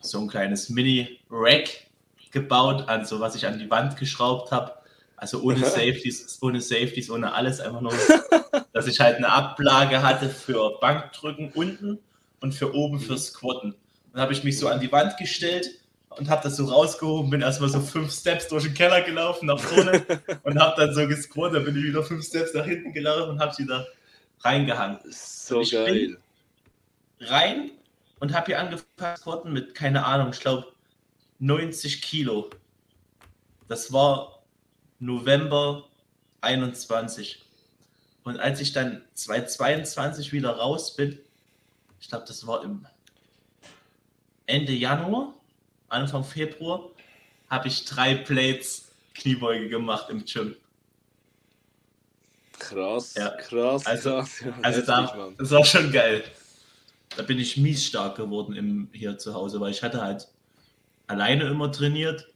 so 0.00 0.20
ein 0.20 0.28
kleines 0.28 0.68
Mini-Rack 0.68 1.86
gebaut, 2.30 2.88
an 2.88 3.04
so 3.04 3.20
was 3.20 3.34
ich 3.34 3.46
an 3.46 3.58
die 3.58 3.70
Wand 3.70 3.96
geschraubt 3.96 4.52
habe. 4.52 4.72
Also 5.16 5.40
ohne 5.40 5.58
Safeties, 5.64 6.38
ohne 6.42 6.60
Safeties, 6.60 7.08
ohne 7.08 7.32
alles, 7.32 7.60
einfach 7.60 7.80
nur, 7.80 7.94
dass 8.72 8.86
ich 8.86 9.00
halt 9.00 9.16
eine 9.16 9.28
Ablage 9.28 10.02
hatte 10.02 10.28
für 10.28 10.78
Bankdrücken 10.80 11.52
unten 11.52 12.00
und 12.40 12.52
für 12.52 12.74
oben 12.74 13.00
für 13.00 13.16
Squatten. 13.16 13.74
Dann 14.12 14.20
habe 14.20 14.32
ich 14.32 14.44
mich 14.44 14.58
so 14.58 14.68
an 14.68 14.80
die 14.80 14.92
Wand 14.92 15.16
gestellt 15.16 15.70
und 16.18 16.28
habe 16.28 16.42
das 16.42 16.56
so 16.56 16.64
rausgehoben, 16.66 17.30
bin 17.30 17.40
erstmal 17.40 17.68
so 17.68 17.80
fünf 17.80 18.12
Steps 18.12 18.48
durch 18.48 18.64
den 18.64 18.74
Keller 18.74 19.02
gelaufen 19.02 19.46
nach 19.46 19.58
vorne 19.58 20.04
und 20.42 20.58
habe 20.58 20.80
dann 20.80 20.94
so 20.94 21.06
gesquattet, 21.06 21.56
dann 21.56 21.64
bin 21.64 21.76
ich 21.76 21.84
wieder 21.84 22.02
fünf 22.02 22.24
Steps 22.24 22.54
nach 22.54 22.64
hinten 22.64 22.92
gelaufen 22.92 23.30
und 23.30 23.40
habe 23.40 23.56
wieder 23.58 23.86
reingehangen. 24.40 24.98
So 25.10 25.60
Ich 25.60 25.72
geil. 25.72 26.18
Rein 27.20 27.70
und 28.20 28.34
habe 28.34 28.46
hier 28.46 28.60
angefangen 28.60 29.16
zu 29.16 29.48
mit, 29.48 29.74
keine 29.74 30.04
Ahnung, 30.04 30.30
ich 30.32 30.40
glaube 30.40 30.66
90 31.38 32.02
Kilo. 32.02 32.50
Das 33.68 33.92
war 33.92 34.42
November 34.98 35.84
21. 36.40 37.44
Und 38.24 38.38
als 38.38 38.60
ich 38.60 38.72
dann 38.72 39.02
2022 39.14 40.32
wieder 40.32 40.50
raus 40.50 40.96
bin, 40.96 41.18
ich 42.00 42.08
glaube, 42.08 42.24
das 42.26 42.46
war 42.46 42.62
im 42.64 42.86
Ende 44.46 44.72
Januar, 44.72 45.34
Anfang 45.94 46.24
Februar, 46.24 46.90
habe 47.50 47.68
ich 47.68 47.84
drei 47.84 48.14
Plates 48.16 48.88
Kniebeuge 49.14 49.68
gemacht 49.68 50.06
im 50.10 50.24
Gym. 50.24 50.56
Krass, 52.58 53.14
Ja. 53.16 53.30
krass, 53.30 53.86
Also- 53.86 54.10
krass. 54.10 54.42
Also 54.62 54.82
da, 54.82 55.30
das 55.38 55.50
war 55.50 55.64
schon 55.64 55.92
geil. 55.92 56.24
Da 57.16 57.22
bin 57.22 57.38
ich 57.38 57.56
mies 57.56 57.84
stark 57.86 58.16
geworden 58.16 58.54
im, 58.56 58.88
hier 58.92 59.18
zu 59.18 59.34
Hause, 59.34 59.60
weil 59.60 59.70
ich 59.70 59.82
hatte 59.82 60.00
halt 60.00 60.28
alleine 61.06 61.44
immer 61.44 61.70
trainiert. 61.70 62.26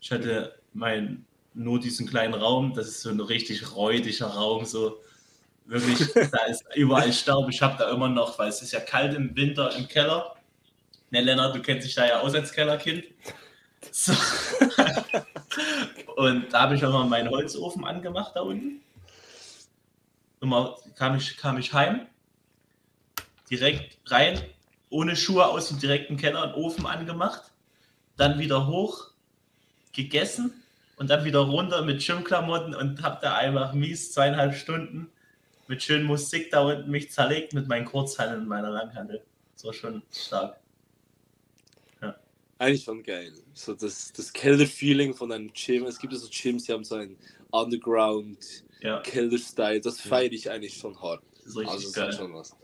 Ich 0.00 0.10
hatte 0.10 0.54
mein, 0.72 1.24
nur 1.54 1.80
diesen 1.80 2.06
kleinen 2.08 2.34
Raum, 2.34 2.74
das 2.74 2.88
ist 2.88 3.02
so 3.02 3.10
ein 3.10 3.20
richtig 3.20 3.74
räudiger 3.74 4.26
Raum, 4.28 4.64
so 4.64 5.00
wirklich, 5.66 6.08
da 6.14 6.44
ist 6.46 6.64
überall 6.74 7.12
Staub. 7.12 7.48
Ich 7.50 7.60
habe 7.60 7.76
da 7.78 7.90
immer 7.90 8.08
noch, 8.08 8.38
weil 8.38 8.48
es 8.48 8.62
ist 8.62 8.72
ja 8.72 8.80
kalt 8.80 9.14
im 9.14 9.34
Winter 9.36 9.74
im 9.76 9.86
Keller. 9.88 10.34
Ne, 11.12 11.20
Lennart, 11.20 11.54
du 11.54 11.60
kennst 11.60 11.86
dich 11.86 11.94
da 11.94 12.06
ja 12.06 12.20
aus 12.20 12.34
als 12.34 12.52
Kellerkind. 12.52 13.04
So. 13.90 14.14
Und 16.16 16.50
da 16.50 16.62
habe 16.62 16.74
ich 16.74 16.84
auch 16.86 16.92
mal 16.92 17.04
meinen 17.04 17.28
Holzofen 17.28 17.84
angemacht 17.84 18.32
da 18.34 18.40
unten. 18.40 18.80
Immer 20.40 20.78
kam 20.96 21.16
ich, 21.16 21.36
kam 21.36 21.58
ich 21.58 21.74
heim, 21.74 22.06
direkt 23.50 23.98
rein, 24.06 24.40
ohne 24.88 25.14
Schuhe 25.14 25.46
aus 25.46 25.68
dem 25.68 25.78
direkten 25.78 26.16
Keller 26.16 26.44
und 26.44 26.54
Ofen 26.54 26.86
angemacht, 26.86 27.52
dann 28.16 28.38
wieder 28.38 28.66
hoch, 28.66 29.10
gegessen 29.92 30.64
und 30.96 31.10
dann 31.10 31.26
wieder 31.26 31.40
runter 31.40 31.82
mit 31.82 32.04
Gymklamotten 32.04 32.74
und 32.74 33.02
habe 33.02 33.18
da 33.20 33.36
einfach 33.36 33.74
mies 33.74 34.12
zweieinhalb 34.12 34.54
Stunden 34.54 35.12
mit 35.68 35.82
schön 35.82 36.04
Musik 36.04 36.50
da 36.50 36.62
unten 36.62 36.90
mich 36.90 37.12
zerlegt 37.12 37.52
mit 37.52 37.68
meinen 37.68 37.84
Kurzhandeln 37.84 38.42
und 38.42 38.48
meiner 38.48 38.70
Langhandel. 38.70 39.22
Das 39.54 39.66
war 39.66 39.74
schon 39.74 40.02
stark. 40.10 40.61
Eigentlich 42.58 42.84
schon 42.84 43.02
geil. 43.02 43.32
So 43.54 43.74
das, 43.74 44.12
das 44.12 44.32
Keller-Feeling 44.32 45.14
von 45.14 45.32
einem 45.32 45.52
Gym. 45.52 45.84
Es 45.86 45.98
gibt 45.98 46.12
ja 46.12 46.18
so 46.18 46.28
Gyms, 46.30 46.64
die 46.64 46.72
haben 46.72 46.84
so 46.84 46.94
einen 46.96 47.18
Underground 47.50 48.64
Ja, 48.80 49.00
Keller-Style. 49.02 49.80
Das 49.80 50.00
feiere 50.00 50.32
ich 50.32 50.50
eigentlich 50.50 50.76
schon 50.76 51.00
hart. 51.00 51.22
das 51.44 51.46
ist 51.46 51.56
richtig 51.56 51.70
Also 51.72 51.88
das 51.88 51.92
geil. 51.92 52.06
hat 52.08 52.14
schon 52.14 52.34
was. 52.34 52.56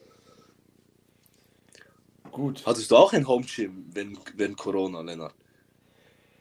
Gut. 2.30 2.66
Hattest 2.66 2.90
du 2.90 2.96
auch 2.96 3.12
ein 3.12 3.26
Home-Gym 3.26 3.86
während, 3.92 4.18
während 4.38 4.56
Corona, 4.56 5.00
Lennart? 5.02 5.34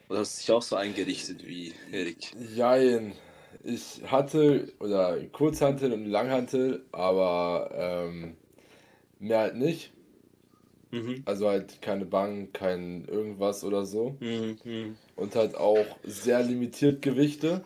Oder 0.10 0.20
hast 0.20 0.38
du 0.38 0.42
dich 0.42 0.52
auch 0.52 0.62
so 0.62 0.76
eingerichtet 0.76 1.46
wie 1.46 1.74
Erik? 1.92 2.36
Jein. 2.56 3.14
Ich 3.64 4.02
hatte, 4.06 4.74
oder 4.80 5.20
Kurzhantel 5.28 5.92
und 5.94 6.06
Langhantel, 6.06 6.86
aber 6.92 7.70
ähm, 7.74 8.38
mehr 9.20 9.40
halt 9.42 9.56
nicht. 9.58 9.94
Mhm. 10.92 11.24
Also 11.26 11.50
halt 11.50 11.82
keine 11.82 12.06
Bank, 12.06 12.54
kein 12.54 13.06
irgendwas 13.06 13.64
oder 13.64 13.86
so. 13.86 14.16
Mhm. 14.20 14.58
mhm. 14.64 14.98
Und 15.16 15.36
halt 15.36 15.56
auch 15.56 15.98
sehr 16.04 16.44
limitiert 16.44 17.02
Gewichte. 17.02 17.64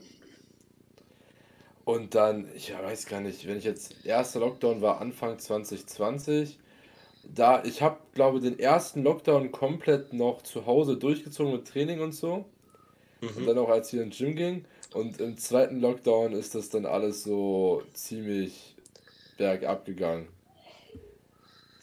Und 1.84 2.16
dann, 2.16 2.48
ich 2.56 2.74
weiß 2.74 3.08
gar 3.08 3.22
nicht, 3.22 3.48
wenn 3.48 3.58
ich 3.58 3.64
jetzt, 3.66 4.06
erster 4.06 4.40
Lockdown 4.40 4.82
war 4.82 5.02
Anfang 5.02 5.40
2020. 5.40 6.60
Da, 7.24 7.64
ich 7.64 7.82
habe, 7.82 7.98
glaube 8.14 8.40
den 8.40 8.60
ersten 8.60 9.04
Lockdown 9.04 9.52
komplett 9.52 10.14
noch 10.14 10.42
zu 10.44 10.66
Hause 10.66 10.98
durchgezogen 10.98 11.54
mit 11.54 11.68
Training 11.68 12.02
und 12.02 12.14
so. 12.14 12.46
Und 13.36 13.44
Mhm. 13.44 13.46
dann 13.46 13.58
auch 13.60 13.70
als 13.70 13.94
wir 13.94 14.04
ins 14.04 14.18
Gym 14.18 14.36
ging. 14.36 14.66
Und 14.94 15.20
im 15.22 15.38
zweiten 15.38 15.80
Lockdown 15.80 16.34
ist 16.34 16.56
das 16.56 16.70
dann 16.70 16.86
alles 16.86 17.24
so 17.24 17.84
ziemlich 17.94 18.76
bergab 19.38 19.86
gegangen. 19.86 20.28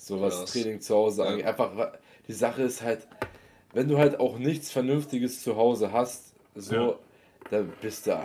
So 0.09 0.21
was 0.23 0.39
Krass. 0.39 0.53
Training 0.53 0.81
zu 0.81 0.95
Hause 0.95 1.23
Ja. 1.23 1.29
angeht. 1.29 1.45
Einfach, 1.47 1.77
wa- 1.77 1.93
die 2.27 2.33
Sache 2.33 2.63
ist 2.63 2.83
halt, 2.83 3.07
wenn 3.75 3.89
du 3.89 3.99
halt 3.99 4.19
auch 4.19 4.39
nichts 4.39 4.71
Vernünftiges 4.71 5.43
zu 5.43 5.57
Hause 5.57 5.93
hast, 5.93 6.33
so, 6.55 6.75
Ja. 6.75 6.95
dann 7.51 7.71
bist 7.83 8.07
du, 8.07 8.19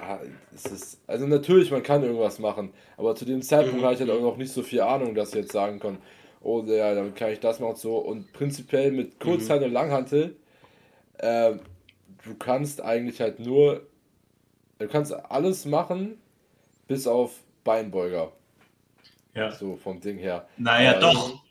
es 0.56 0.66
ist, 0.66 1.02
also 1.08 1.28
natürlich, 1.28 1.72
man 1.72 1.84
kann 1.84 2.02
irgendwas 2.02 2.40
machen, 2.40 2.72
aber 2.96 3.16
zu 3.16 3.26
dem 3.26 3.42
Zeitpunkt 3.42 3.82
Mhm. 3.82 3.86
hatte 3.86 4.04
ich 4.04 4.10
halt 4.10 4.18
auch 4.18 4.22
noch 4.22 4.38
nicht 4.38 4.54
so 4.54 4.62
viel 4.64 4.80
Ahnung, 4.80 5.14
dass 5.14 5.30
ich 5.30 5.36
jetzt 5.36 5.52
sagen 5.52 5.80
kann, 5.82 5.98
oh 6.42 6.64
ja, 6.64 6.96
dann 6.96 7.14
kann 7.16 7.32
ich 7.32 7.42
das 7.42 7.60
machen 7.60 7.72
und 7.72 7.78
so. 7.78 7.98
Und 7.98 8.32
prinzipiell 8.32 8.92
mit 8.92 9.20
Kurzhantel 9.20 9.68
und 9.68 9.74
Langhantel, 9.74 10.36
ähm, 11.20 11.60
du 12.24 12.36
kannst 12.36 12.82
eigentlich 12.82 13.20
halt 13.20 13.40
nur, 13.40 13.86
du 14.80 14.88
kannst 14.88 15.14
alles 15.14 15.66
machen, 15.66 16.18
bis 16.88 17.08
auf 17.08 17.40
Beinbeuger, 17.66 18.32
Ja. 19.36 19.52
so 19.52 19.76
vom 19.76 20.00
Ding 20.00 20.18
her. 20.18 20.48
Naja, 20.58 20.94
Äh, 20.94 21.00
doch. 21.02 21.43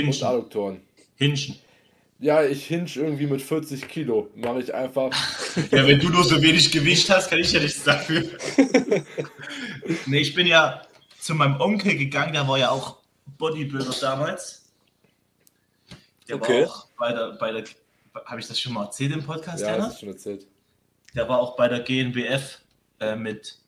Und 0.00 0.04
Hinschen. 0.04 0.26
Adduktoren. 0.26 0.80
Hinschen. 1.16 1.58
Ja, 2.18 2.42
ich 2.42 2.66
hinge 2.66 2.88
irgendwie 2.94 3.26
mit 3.26 3.42
40 3.42 3.88
Kilo. 3.88 4.30
Mache 4.34 4.60
ich 4.60 4.74
einfach. 4.74 5.10
Ja, 5.70 5.86
wenn 5.86 5.98
du 5.98 6.10
nur 6.10 6.22
so 6.22 6.40
wenig 6.42 6.70
Gewicht 6.70 7.08
hast, 7.08 7.30
kann 7.30 7.38
ich 7.38 7.50
ja 7.50 7.60
nichts 7.60 7.82
dafür. 7.82 8.22
nee, 10.06 10.18
ich 10.18 10.34
bin 10.34 10.46
ja 10.46 10.82
zu 11.18 11.34
meinem 11.34 11.58
Onkel 11.62 11.96
gegangen, 11.96 12.34
der 12.34 12.46
war 12.46 12.58
ja 12.58 12.68
auch 12.70 12.98
Bodybuilder 13.38 13.94
damals. 13.98 14.66
Der 16.28 16.36
Okay. 16.36 16.64
war 16.64 16.68
auch 16.70 16.86
bei 16.98 17.12
der, 17.12 17.32
bei 17.40 17.52
der 17.52 17.64
habe 18.26 18.40
ich 18.40 18.46
das 18.48 18.60
schon 18.60 18.74
mal 18.74 18.84
erzählt 18.84 19.12
im 19.12 19.24
Podcast, 19.24 19.62
Ja, 19.62 19.78
das 19.78 19.98
schon 20.00 20.10
erzählt. 20.10 20.46
Der 21.14 21.26
war 21.26 21.40
auch 21.40 21.56
bei 21.56 21.68
der 21.68 21.80
GNBF 21.80 22.60
äh, 23.00 23.16
mit 23.16 23.58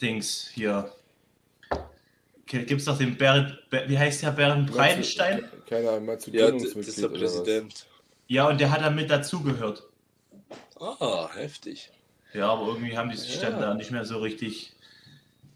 Dings 0.00 0.48
hier. 0.54 0.92
Gibt 2.48 2.70
es 2.72 2.84
doch 2.86 2.96
den 2.98 3.16
Bernd, 3.16 3.58
Ber- 3.70 3.88
wie 3.88 3.98
heißt 3.98 4.22
der 4.22 4.30
Bernd 4.32 4.70
Breitenstein? 4.70 5.44
Keine 5.68 5.90
Ahnung, 5.90 6.06
meinst 6.06 6.26
du 6.26 6.30
Ja, 6.30 6.50
das 6.50 6.62
ist 6.64 7.00
der? 7.02 7.08
Präsident. 7.08 7.86
Ja, 8.26 8.48
und 8.48 8.58
der 8.60 8.70
hat 8.70 8.80
dann 8.80 8.94
mit 8.94 9.10
dazugehört. 9.10 9.82
Ah, 10.80 11.28
heftig. 11.34 11.90
Ja, 12.32 12.50
aber 12.50 12.68
irgendwie 12.68 12.96
haben 12.96 13.10
die 13.10 13.16
sich 13.16 13.36
Ja. 13.40 13.50
dann 13.50 13.60
da 13.60 13.74
nicht 13.74 13.90
mehr 13.90 14.04
so 14.04 14.18
richtig. 14.18 14.72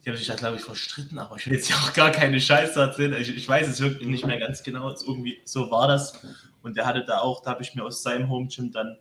Die 0.04 0.10
haben 0.10 0.16
sich 0.16 0.26
da, 0.26 0.34
glaube 0.34 0.56
ich, 0.56 0.62
verstritten, 0.62 1.18
aber 1.18 1.36
ich 1.36 1.46
will 1.46 1.54
jetzt 1.54 1.70
ja 1.70 1.76
auch 1.76 1.92
gar 1.92 2.10
keine 2.10 2.40
Scheiße 2.40 2.78
erzählen. 2.80 3.14
Ich, 3.20 3.34
ich 3.34 3.48
weiß 3.48 3.68
es 3.68 3.80
wirklich 3.80 4.08
nicht 4.08 4.26
mehr 4.26 4.38
ganz 4.38 4.62
genau. 4.62 4.90
Es 4.90 5.02
Irgendwie 5.02 5.40
so 5.44 5.70
war 5.70 5.86
das. 5.86 6.18
Und 6.62 6.76
der 6.76 6.86
hatte 6.86 7.04
da 7.04 7.18
auch, 7.20 7.42
da 7.42 7.50
habe 7.52 7.62
ich 7.62 7.74
mir 7.74 7.84
aus 7.84 8.02
seinem 8.02 8.28
Home 8.28 8.48
Gym 8.48 8.72
dann 8.72 8.98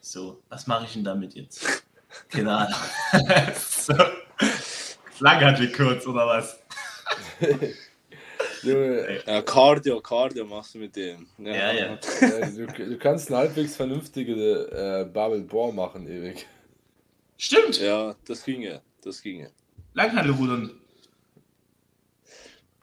So, 0.00 0.42
was 0.48 0.66
mache 0.66 0.86
ich 0.86 0.94
denn 0.94 1.04
damit 1.04 1.34
jetzt? 1.34 1.84
Keine 2.28 2.52
Ahnung. 2.52 2.80
so. 3.70 3.94
Langhandel 5.20 5.70
kurz 5.72 6.04
oder 6.06 6.26
was? 6.26 6.58
Junge, 8.64 9.22
Ja, 9.26 9.42
Cardio, 9.42 10.00
Cardio 10.00 10.44
machst 10.44 10.74
du 10.74 10.78
mit 10.78 10.96
dem. 10.96 11.26
Ja, 11.38 11.72
ja. 11.72 11.98
äh, 12.20 12.52
du, 12.52 12.66
du 12.66 12.98
kannst 12.98 13.28
eine 13.28 13.38
halbwegs 13.38 13.76
vernünftige 13.76 14.32
äh, 14.70 15.04
Barbel 15.12 15.42
Bohr 15.42 15.72
machen, 15.72 16.06
ewig. 16.08 16.46
Stimmt, 17.36 17.80
Ja, 17.80 18.14
das 18.26 18.44
ginge. 18.44 18.80
Das 19.02 19.20
ginge. 19.22 19.50
Langhandelrudern. 19.92 20.80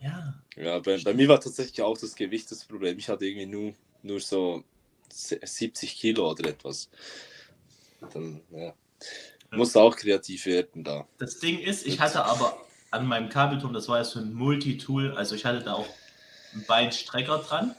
Ja. 0.02 0.34
Ja, 0.58 0.80
bei, 0.80 0.98
bei 0.98 1.14
mir 1.14 1.28
war 1.28 1.40
tatsächlich 1.40 1.82
auch 1.82 1.98
das 1.98 2.16
Gewicht 2.16 2.52
das 2.52 2.66
Problem. 2.66 2.98
Ich 2.98 3.08
hatte 3.08 3.26
irgendwie 3.26 3.46
nur, 3.46 3.74
nur 4.04 4.20
so 4.20 4.64
se- 5.12 5.40
70 5.42 5.96
Kilo 5.96 6.30
oder 6.32 6.50
etwas. 6.50 6.90
Dann, 8.14 8.42
ja. 8.52 8.74
Musste 9.52 9.80
auch 9.82 9.96
kreativ 9.96 10.46
werden 10.46 10.84
da. 10.84 11.08
Das 11.18 11.40
Ding 11.40 11.60
ist, 11.60 11.86
ich 11.86 12.00
hatte 12.00 12.24
aber 12.24 12.58
an 12.92 13.08
meinem 13.08 13.30
Kabelturm, 13.30 13.74
das 13.74 13.88
war 13.88 13.98
ja 13.98 14.04
so 14.04 14.20
ein 14.20 14.34
Multitool, 14.34 15.16
also 15.16 15.36
ich 15.36 15.46
hatte 15.46 15.62
da 15.62 15.74
auch 15.74 15.88
einen 16.54 16.66
Beinstrecker 16.66 17.40
dran. 17.40 17.76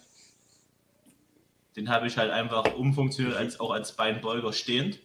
Den 1.76 1.88
habe 1.88 2.06
ich 2.06 2.16
halt 2.16 2.30
einfach 2.30 2.74
umfunktioniert, 2.74 3.36
als, 3.36 3.60
auch 3.60 3.70
als 3.70 3.92
Beinbeuger 3.92 4.52
stehend. 4.52 4.98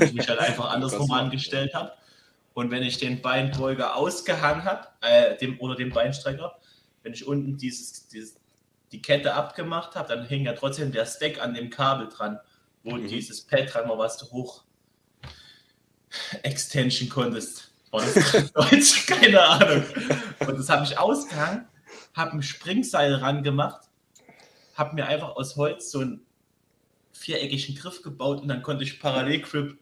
Ich 0.00 0.12
mich 0.12 0.28
halt 0.28 0.38
einfach 0.38 0.70
andersrum 0.70 1.10
angestellt 1.12 1.74
habe. 1.74 1.92
Und 2.54 2.70
wenn 2.70 2.82
ich 2.82 2.98
den 2.98 3.22
Beinbeuger 3.22 3.94
ausgehangen 3.96 4.64
habe, 4.64 4.88
äh, 5.00 5.36
dem, 5.36 5.60
oder 5.60 5.76
den 5.76 5.90
Beinstrecker, 5.90 6.58
wenn 7.02 7.12
ich 7.12 7.26
unten 7.26 7.56
dieses, 7.56 8.08
dieses, 8.08 8.36
die 8.90 9.02
Kette 9.02 9.34
abgemacht 9.34 9.94
habe, 9.94 10.08
dann 10.08 10.26
hing 10.26 10.44
ja 10.44 10.52
trotzdem 10.54 10.90
der 10.90 11.06
Stack 11.06 11.40
an 11.40 11.54
dem 11.54 11.70
Kabel 11.70 12.08
dran, 12.08 12.40
wo 12.82 12.96
Mhm. 12.96 13.06
dieses 13.06 13.42
Pad 13.42 13.72
dran 13.72 13.88
war, 13.88 13.98
was 13.98 14.18
du 14.18 14.26
hoch 14.30 14.64
Extension 16.42 17.08
konntest. 17.08 17.67
Das 17.92 18.52
Deutsch? 18.52 19.06
Keine 19.06 19.40
Ahnung. 19.42 19.84
Und 20.40 20.58
das 20.58 20.68
habe 20.68 20.84
ich 20.84 20.98
ausgehangen, 20.98 21.66
habe 22.14 22.32
ein 22.32 22.42
Springseil 22.42 23.14
ran 23.14 23.42
gemacht, 23.42 23.88
habe 24.74 24.94
mir 24.94 25.06
einfach 25.06 25.36
aus 25.36 25.56
Holz 25.56 25.90
so 25.90 26.00
einen 26.00 26.26
viereckigen 27.12 27.74
Griff 27.76 28.02
gebaut 28.02 28.42
und 28.42 28.48
dann 28.48 28.62
konnte 28.62 28.84
ich 28.84 29.00
Parallelgrip 29.00 29.78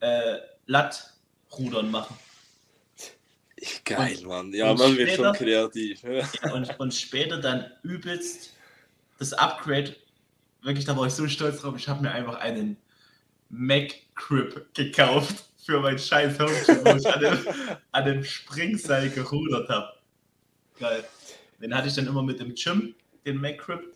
äh, 0.00 0.38
Lattrudern 0.66 1.90
machen. 1.90 2.16
Geil, 3.84 4.18
Mann. 4.24 4.52
Ja, 4.52 4.70
und 4.70 4.78
man 4.78 4.96
wird 4.96 5.10
später- 5.10 5.34
schon 5.34 5.46
kreativ. 5.46 6.02
Und, 6.52 6.78
und 6.80 6.94
später 6.94 7.38
dann 7.38 7.70
übelst 7.82 8.52
das 9.18 9.32
Upgrade, 9.32 9.96
wirklich, 10.62 10.84
da 10.84 10.96
war 10.96 11.06
ich 11.06 11.12
so 11.12 11.26
stolz 11.26 11.60
drauf, 11.60 11.74
ich 11.76 11.88
habe 11.88 12.02
mir 12.02 12.12
einfach 12.12 12.36
einen 12.36 12.76
Mac 13.48 13.94
Grip 14.14 14.72
gekauft 14.74 15.47
für 15.68 15.80
mein 15.80 15.98
scheiß 15.98 16.38
Homegym, 16.38 16.82
wo 16.82 16.96
ich 16.96 17.06
an 17.06 17.20
dem, 17.20 17.38
an 17.92 18.04
dem 18.06 18.24
Springseil 18.24 19.10
gerudert 19.10 19.68
habe. 19.68 19.92
Geil. 20.80 21.04
Den 21.60 21.74
hatte 21.74 21.88
ich 21.88 21.94
dann 21.94 22.06
immer 22.06 22.22
mit 22.22 22.40
dem 22.40 22.54
Gym, 22.54 22.94
den 23.26 23.38
Mac 23.38 23.58
Grip. 23.58 23.92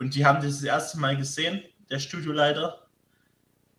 Und 0.00 0.16
die 0.16 0.26
haben 0.26 0.42
das, 0.42 0.56
das 0.56 0.64
erste 0.64 0.98
Mal 0.98 1.16
gesehen, 1.16 1.62
der 1.90 2.00
Studioleiter. 2.00 2.88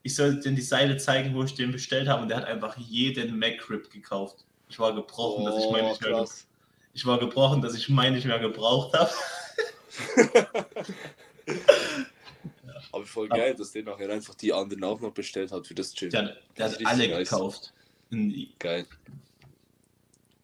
Ich 0.03 0.15
sollte 0.15 0.39
denen 0.39 0.55
die 0.55 0.61
Seite 0.61 0.95
zeigen, 0.95 1.35
wo 1.35 1.43
ich 1.43 1.53
den 1.53 1.73
bestellt 1.73 2.07
habe. 2.07 2.21
Und 2.21 2.29
der 2.29 2.37
hat 2.37 2.45
einfach 2.45 2.77
jeden 2.77 3.37
Mac 3.37 3.57
Grip 3.57 3.91
gekauft. 3.91 4.45
Ich 4.69 4.79
war 4.79 4.95
gebrochen, 4.95 5.43
dass 5.43 5.57
ich 5.61 5.69
meinen 5.69 5.89
nicht 5.89 6.01
mehr, 6.01 6.13
Oh, 6.13 6.19
krass. 6.19 6.47
ich 6.93 7.05
war 7.05 7.19
gebrochen, 7.19 7.61
dass 7.61 7.75
ich 7.75 7.89
meinen 7.89 8.15
nicht 8.15 8.25
mehr 8.25 8.39
gebraucht 8.39 8.97
habe. 8.97 9.11
Aber 12.91 13.05
voll 13.05 13.27
geil, 13.29 13.53
dass 13.55 13.71
der 13.71 13.83
nachher 13.83 14.09
einfach 14.09 14.35
die 14.35 14.53
anderen 14.53 14.83
auch 14.83 14.99
noch 15.01 15.11
bestellt 15.11 15.51
hat 15.51 15.67
für 15.67 15.75
das 15.75 15.93
Gym. 15.93 16.09
Der, 16.09 16.21
hat- 16.23 16.35
der 16.57 16.69
Das 16.69 16.73
hat 16.79 16.85
alle 16.85 17.07
nice. 17.09 17.29
gekauft. 17.29 17.73
Nee, 18.09 18.49
Geil. 18.59 18.85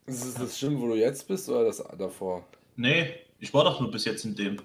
Ist 0.05 0.25
es 0.25 0.33
das 0.35 0.59
Gym, 0.59 0.79
wo 0.81 0.87
du 0.87 0.95
jetzt 0.95 1.27
bist 1.27 1.47
oder 1.49 1.63
das 1.65 1.81
davor? 1.97 2.45
ich 3.39 3.53
war 3.53 3.63
doch 3.63 3.79
nur 3.79 3.89
bis 3.91 4.03
jetzt 4.05 4.25
in 4.25 4.35
dem. 4.35 4.57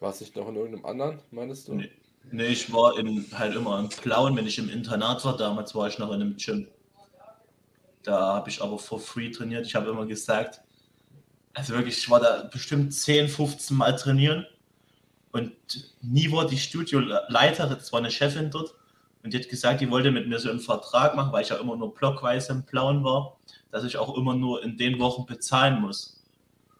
Warst 0.00 0.20
du 0.20 0.24
nicht 0.24 0.34
noch 0.36 0.48
in 0.48 0.56
irgendeinem 0.56 0.86
anderen, 0.86 1.18
meinst 1.30 1.68
du? 1.68 1.74
Nee. 1.74 1.90
Nee, 2.30 2.46
ich 2.46 2.72
war 2.72 2.98
in, 2.98 3.26
halt 3.32 3.54
immer 3.54 3.78
im 3.80 3.88
Blauen, 3.88 4.36
wenn 4.36 4.46
ich 4.46 4.58
im 4.58 4.70
Internat 4.70 5.24
war. 5.24 5.36
Damals 5.36 5.74
war 5.74 5.88
ich 5.88 5.98
noch 5.98 6.08
in 6.12 6.22
einem 6.22 6.36
Gym. 6.36 6.68
Da 8.02 8.34
habe 8.36 8.48
ich 8.48 8.62
aber 8.62 8.78
for 8.78 8.98
free 8.98 9.30
trainiert. 9.30 9.66
Ich 9.66 9.74
habe 9.74 9.90
immer 9.90 10.06
gesagt, 10.06 10.60
also 11.52 11.74
wirklich, 11.74 11.98
ich 11.98 12.08
war 12.08 12.20
da 12.20 12.44
bestimmt 12.44 12.94
10, 12.94 13.28
15 13.28 13.76
Mal 13.76 13.94
trainieren 13.96 14.46
und 15.32 15.52
nie 16.02 16.30
wurde 16.30 16.50
die 16.50 16.58
Studioleiterin, 16.58 17.70
das 17.70 17.92
war 17.92 18.00
eine 18.00 18.10
Chefin 18.10 18.50
dort, 18.50 18.74
und 19.22 19.32
die 19.32 19.38
hat 19.38 19.48
gesagt, 19.48 19.80
die 19.80 19.90
wollte 19.90 20.10
mit 20.10 20.28
mir 20.28 20.38
so 20.38 20.50
einen 20.50 20.60
Vertrag 20.60 21.14
machen, 21.14 21.32
weil 21.32 21.42
ich 21.42 21.50
ja 21.50 21.56
immer 21.56 21.76
nur 21.76 21.94
blockweise 21.94 22.52
im 22.52 22.64
Blauen 22.64 23.04
war, 23.04 23.36
dass 23.70 23.84
ich 23.84 23.96
auch 23.96 24.16
immer 24.16 24.34
nur 24.34 24.62
in 24.64 24.76
den 24.76 24.98
Wochen 24.98 25.26
bezahlen 25.26 25.80
muss. 25.80 26.20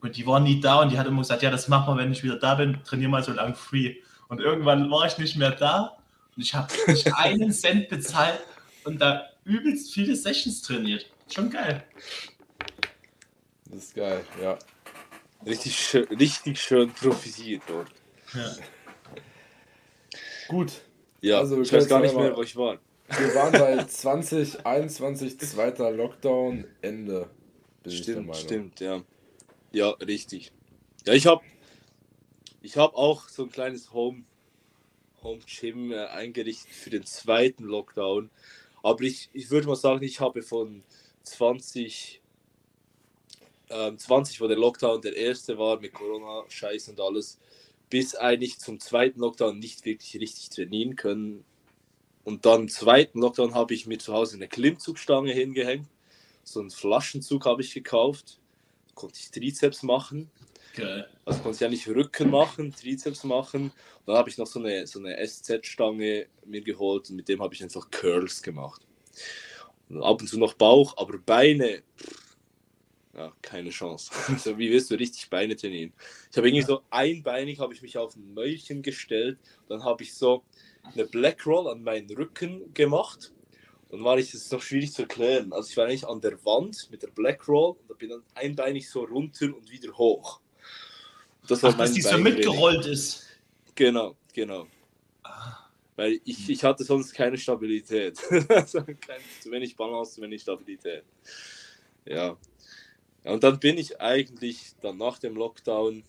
Und 0.01 0.17
die 0.17 0.27
war 0.27 0.41
nie 0.41 0.61
da 0.61 0.81
und 0.83 0.91
die 0.91 0.99
hat 0.99 1.07
immer 1.07 1.21
gesagt, 1.21 1.43
ja, 1.43 1.51
das 1.51 1.69
machen 1.69 1.95
wir, 1.95 2.03
wenn 2.03 2.11
ich 2.11 2.25
wieder 2.25 2.39
da 2.39 2.57
bin, 2.57 2.83
trainiere 2.85 3.11
mal 3.11 3.23
so 3.23 3.33
lange 3.33 3.55
free. 3.55 3.97
Und 4.29 4.41
irgendwann 4.41 4.91
war 4.91 5.07
ich 5.07 5.19
nicht 5.19 5.37
mehr 5.37 5.53
da 5.53 5.97
und 6.37 6.43
ich 6.43 6.55
habe 6.55 6.73
nicht 6.89 7.15
einen 7.17 7.53
Cent 7.53 7.89
bezahlt 7.89 8.41
und 8.85 9.01
da 9.01 9.29
übelst 9.45 9.95
viele 9.95 10.17
Sessions 10.17 10.63
trainiert. 10.63 11.07
Schon 11.33 11.49
geil. 11.49 11.85
Das 13.67 13.85
ist 13.85 13.95
geil, 13.95 14.25
ja. 14.43 14.59
Richtig 15.47 15.77
schön, 15.79 16.07
richtig 16.09 16.61
schön 16.61 16.93
profitiert 16.93 17.63
dort. 17.69 17.89
Ja. 18.35 18.57
Gut. 20.49 20.83
Ja, 21.21 21.39
Also, 21.39 21.61
ich 21.61 21.73
weiß 21.73 21.89
gar 21.89 22.01
nicht 22.01 22.15
mehr, 22.15 22.37
wo 22.37 22.43
ich 22.43 22.57
war. 22.57 22.79
Wir 23.09 23.35
waren 23.35 23.53
bei 23.53 23.85
2021, 23.85 25.39
zweiter 25.39 25.91
Lockdown, 25.91 26.65
Ende. 26.81 27.29
Stimmt, 27.87 28.37
stimmt, 28.37 28.81
ja. 28.81 29.03
Ja, 29.73 29.91
richtig. 29.91 30.53
Ja, 31.07 31.13
ich 31.13 31.27
habe 31.27 31.43
ich 32.63 32.77
hab 32.77 32.95
auch 32.95 33.29
so 33.29 33.43
ein 33.43 33.51
kleines 33.51 33.93
Home, 33.93 34.25
Home 35.23 35.41
Gym 35.47 35.93
äh, 35.93 36.07
eingerichtet 36.07 36.73
für 36.73 36.91
den 36.91 37.05
zweiten 37.05 37.65
Lockdown. 37.65 38.31
Aber 38.83 39.01
ich, 39.03 39.29
ich 39.33 39.51
würde 39.51 39.67
mal 39.67 39.77
sagen, 39.77 40.03
ich 40.03 40.21
habe 40.21 40.43
von 40.43 40.83
20, 41.25 42.21
ähm, 43.71 43.99
20, 43.99 44.41
wo 44.41 44.47
der 44.49 44.59
Lockdown 44.59 45.03
der 45.03 45.17
erste 45.17 45.59
war 45.59 45.81
mit 45.81 45.93
Corona, 45.93 46.45
Scheiß 46.49 46.89
und 46.89 47.01
alles, 47.01 47.39
bis 47.93 48.15
eigentlich 48.15 48.59
zum 48.59 48.81
zweiten 48.81 49.21
Lockdown 49.21 49.59
nicht 49.59 49.85
wirklich 49.85 50.19
richtig 50.19 50.49
trainieren 50.49 50.97
können. 50.97 51.45
Und 52.25 52.47
dann 52.47 52.63
im 52.63 52.69
zweiten 52.71 53.21
Lockdown 53.21 53.55
habe 53.55 53.75
ich 53.75 53.87
mir 53.87 53.99
zu 53.99 54.15
Hause 54.15 54.37
eine 54.37 54.49
Klimmzugstange 54.49 55.31
hingehängt. 55.31 55.87
So 56.43 56.61
einen 56.61 56.71
Flaschenzug 56.71 57.45
habe 57.45 57.61
ich 57.61 57.75
gekauft. 57.75 58.41
Konnte 58.95 59.19
ich 59.21 59.31
Trizeps 59.31 59.83
machen. 59.83 60.31
Geil. 60.75 61.07
Also 61.27 61.43
konnte 61.43 61.57
ich 61.57 61.65
eigentlich 61.67 61.87
Rücken 61.87 62.31
machen, 62.31 62.75
Trizeps 62.75 63.25
machen. 63.25 63.65
Und 63.65 63.73
dann 64.07 64.17
habe 64.17 64.31
ich 64.31 64.39
noch 64.39 64.47
so 64.47 64.59
eine, 64.59 64.87
so 64.87 64.99
eine 64.99 65.15
SZ-Stange 65.23 66.29
mir 66.47 66.63
geholt 66.63 67.11
und 67.11 67.17
mit 67.17 67.29
dem 67.29 67.43
habe 67.43 67.53
ich 67.53 67.63
einfach 67.63 67.91
Curls 67.91 68.43
gemacht. 68.43 68.81
Und 69.91 70.03
ab 70.03 70.19
und 70.19 70.29
zu 70.29 70.39
noch 70.39 70.55
Bauch, 70.55 70.97
aber 70.97 71.19
Beine, 71.19 71.83
pff, 71.99 72.32
ja, 73.15 73.33
keine 73.43 73.71
Chance. 73.71 74.11
Also 74.29 74.59
wie 74.59 74.71
willst 74.71 74.91
du 74.91 74.95
richtig 74.95 75.29
Beine 75.29 75.57
trainieren? 75.57 75.93
Ich 76.31 76.37
habe 76.37 76.49
irgendwie 76.49 76.65
so 76.65 76.83
einbeinig, 76.91 77.59
habe 77.59 77.75
ich 77.75 77.83
mich 77.83 77.99
auf 77.99 78.17
ein 78.17 78.33
Mäulchen 78.35 78.83
gestellt, 78.83 79.39
dann 79.69 79.85
habe 79.85 80.03
ich 80.03 80.15
so 80.15 80.45
eine 80.83 81.05
Black 81.05 81.47
Roll 81.47 81.69
an 81.69 81.83
meinen 81.83 82.11
Rücken 82.11 82.73
gemacht. 82.75 83.33
Dann 83.91 84.03
war 84.05 84.19
ich, 84.19 84.33
das 84.33 84.43
ist 84.43 84.53
noch 84.53 84.63
schwierig 84.63 84.93
zu 84.93 85.03
erklären. 85.03 85.53
Also 85.53 85.69
ich 85.71 85.77
war 85.77 85.85
eigentlich 85.85 86.07
an 86.07 86.21
der 86.21 86.43
Wand 86.45 86.89
mit 86.91 87.03
der 87.03 87.09
Black 87.09 87.47
Roll 87.47 87.73
und 87.73 87.91
da 87.91 87.95
bin 87.95 88.09
dann 88.09 88.23
einbeinig 88.35 88.89
so 88.89 89.05
runter 89.05 89.55
und 89.55 89.71
wieder 89.71 89.93
hoch. 89.93 90.41
Das 91.47 91.63
Ach, 91.63 91.77
dass 91.77 91.93
die 91.93 92.01
so 92.01 92.17
mitgerollt 92.17 92.87
ist. 92.87 93.27
Genau, 93.75 94.17
genau. 94.33 94.67
Ah, 95.23 95.69
Weil 95.97 96.21
ich, 96.25 96.49
ich 96.49 96.65
hatte 96.65 96.85
sonst 96.85 97.13
keine 97.13 97.37
Stabilität. 97.37 98.19
Also 98.49 98.83
kein, 98.83 99.21
zu 99.41 99.51
wenig 99.51 99.77
Balance, 99.77 100.15
zu 100.15 100.23
wenig 100.23 100.41
Stabilität. 100.41 101.05
Ja. 102.07 102.37
Und 103.25 103.45
dann 103.45 103.61
bin 103.61 103.79
ich 103.79 104.01
eigentlich 104.01 104.73
dann 104.81 104.99
nach 104.99 105.19
dem 105.19 105.37
Lockdown, 105.37 106.03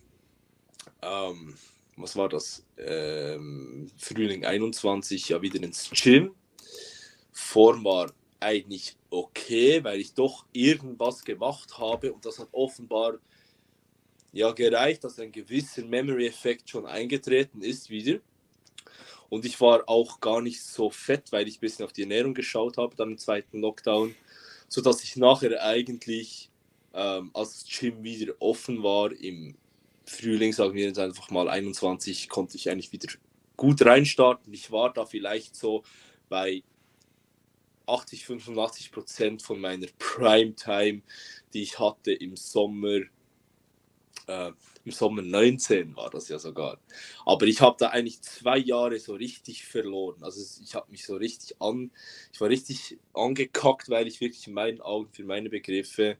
ähm, 1.02 1.56
was 1.96 2.16
war 2.16 2.30
das? 2.30 2.66
Ähm, 2.78 3.92
Frühling 3.98 4.46
21, 4.46 5.30
ja 5.30 5.42
wieder 5.42 5.62
ins 5.62 5.90
Gym. 5.92 6.34
Form 7.32 7.84
war 7.84 8.12
eigentlich 8.40 8.96
okay, 9.10 9.84
weil 9.84 10.00
ich 10.00 10.14
doch 10.14 10.46
irgendwas 10.52 11.24
gemacht 11.24 11.78
habe 11.78 12.12
und 12.12 12.26
das 12.26 12.40
hat 12.40 12.50
offenbar 12.52 13.20
ja 14.32 14.52
gereicht, 14.52 15.04
dass 15.04 15.20
ein 15.20 15.32
gewisser 15.32 15.84
Memory-Effekt 15.84 16.70
schon 16.70 16.86
eingetreten 16.86 17.62
ist 17.62 17.90
wieder. 17.90 18.20
Und 19.30 19.46
ich 19.46 19.60
war 19.62 19.88
auch 19.88 20.20
gar 20.20 20.42
nicht 20.42 20.62
so 20.62 20.90
fett, 20.90 21.32
weil 21.32 21.48
ich 21.48 21.58
ein 21.58 21.62
bisschen 21.62 21.86
auf 21.86 21.94
die 21.94 22.02
Ernährung 22.02 22.34
geschaut 22.34 22.78
habe, 22.78 22.96
dann 22.96 23.12
im 23.12 23.18
zweiten 23.18 23.62
Lockdown, 23.62 24.16
sodass 24.68 25.04
ich 25.04 25.16
nachher 25.16 25.64
eigentlich, 25.64 26.50
ähm, 26.94 27.32
als 27.34 27.64
das 27.64 27.80
Gym 27.80 28.04
wieder 28.04 28.34
offen 28.40 28.84
war, 28.84 29.12
im 29.12 29.56
Frühling, 30.06 30.54
sagen 30.54 30.76
wir 30.76 30.86
jetzt 30.86 31.00
einfach 31.00 31.30
mal 31.30 31.50
21, 31.50 32.30
konnte 32.30 32.58
ich 32.58 32.70
eigentlich 32.70 32.92
wieder 32.92 33.12
gut 33.56 33.82
reinstarten. 33.86 34.54
Ich 34.54 34.72
war 34.72 34.92
da 34.92 35.06
vielleicht 35.06 35.56
so 35.56 35.84
bei 36.30 36.64
80, 37.86 38.26
85 38.26 38.92
Prozent 38.92 39.42
von 39.42 39.60
meiner 39.60 39.88
Primetime, 39.98 41.02
die 41.54 41.64
ich 41.64 41.80
hatte 41.80 42.14
im 42.14 42.36
Sommer 42.36 43.02
äh, 44.28 44.52
im 44.86 44.92
Sommer 44.92 45.22
19 45.22 45.96
war 45.96 46.10
das 46.10 46.30
ja 46.30 46.40
sogar. 46.40 46.80
Aber 47.26 47.46
ich 47.46 47.62
habe 47.62 47.76
da 47.80 47.90
eigentlich 47.90 48.22
zwei 48.22 48.58
Jahre 48.58 49.00
so 49.00 49.14
richtig 49.14 49.66
verloren. 49.66 50.24
Also 50.24 50.42
ich 50.62 50.76
habe 50.76 50.92
mich 50.92 51.06
so 51.06 51.16
richtig 51.16 51.62
an, 51.62 51.92
ich 52.32 52.42
war 52.42 52.50
richtig 52.50 52.98
angekackt, 53.14 53.90
weil 53.90 54.08
ich 54.08 54.22
wirklich 54.22 54.48
in 54.48 54.54
meinen 54.54 54.82
Augen 54.82 55.10
für 55.12 55.24
meine 55.24 55.50
Begriffe 55.50 56.18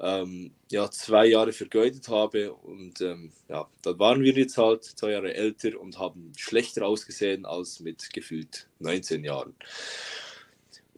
ähm, 0.00 0.52
ja 0.70 0.90
zwei 0.90 1.26
Jahre 1.26 1.52
vergeudet 1.52 2.08
habe. 2.08 2.52
Und 2.52 3.00
ähm, 3.00 3.32
ja, 3.48 3.68
dann 3.82 3.98
waren 3.98 4.22
wir 4.22 4.32
jetzt 4.32 4.58
halt 4.58 4.84
zwei 4.84 5.12
Jahre 5.12 5.34
älter 5.34 5.80
und 5.80 5.98
haben 5.98 6.32
schlechter 6.36 6.86
ausgesehen 6.86 7.46
als 7.46 7.80
mit 7.80 8.12
gefühlt 8.12 8.68
19 8.80 9.24
Jahren. 9.24 9.54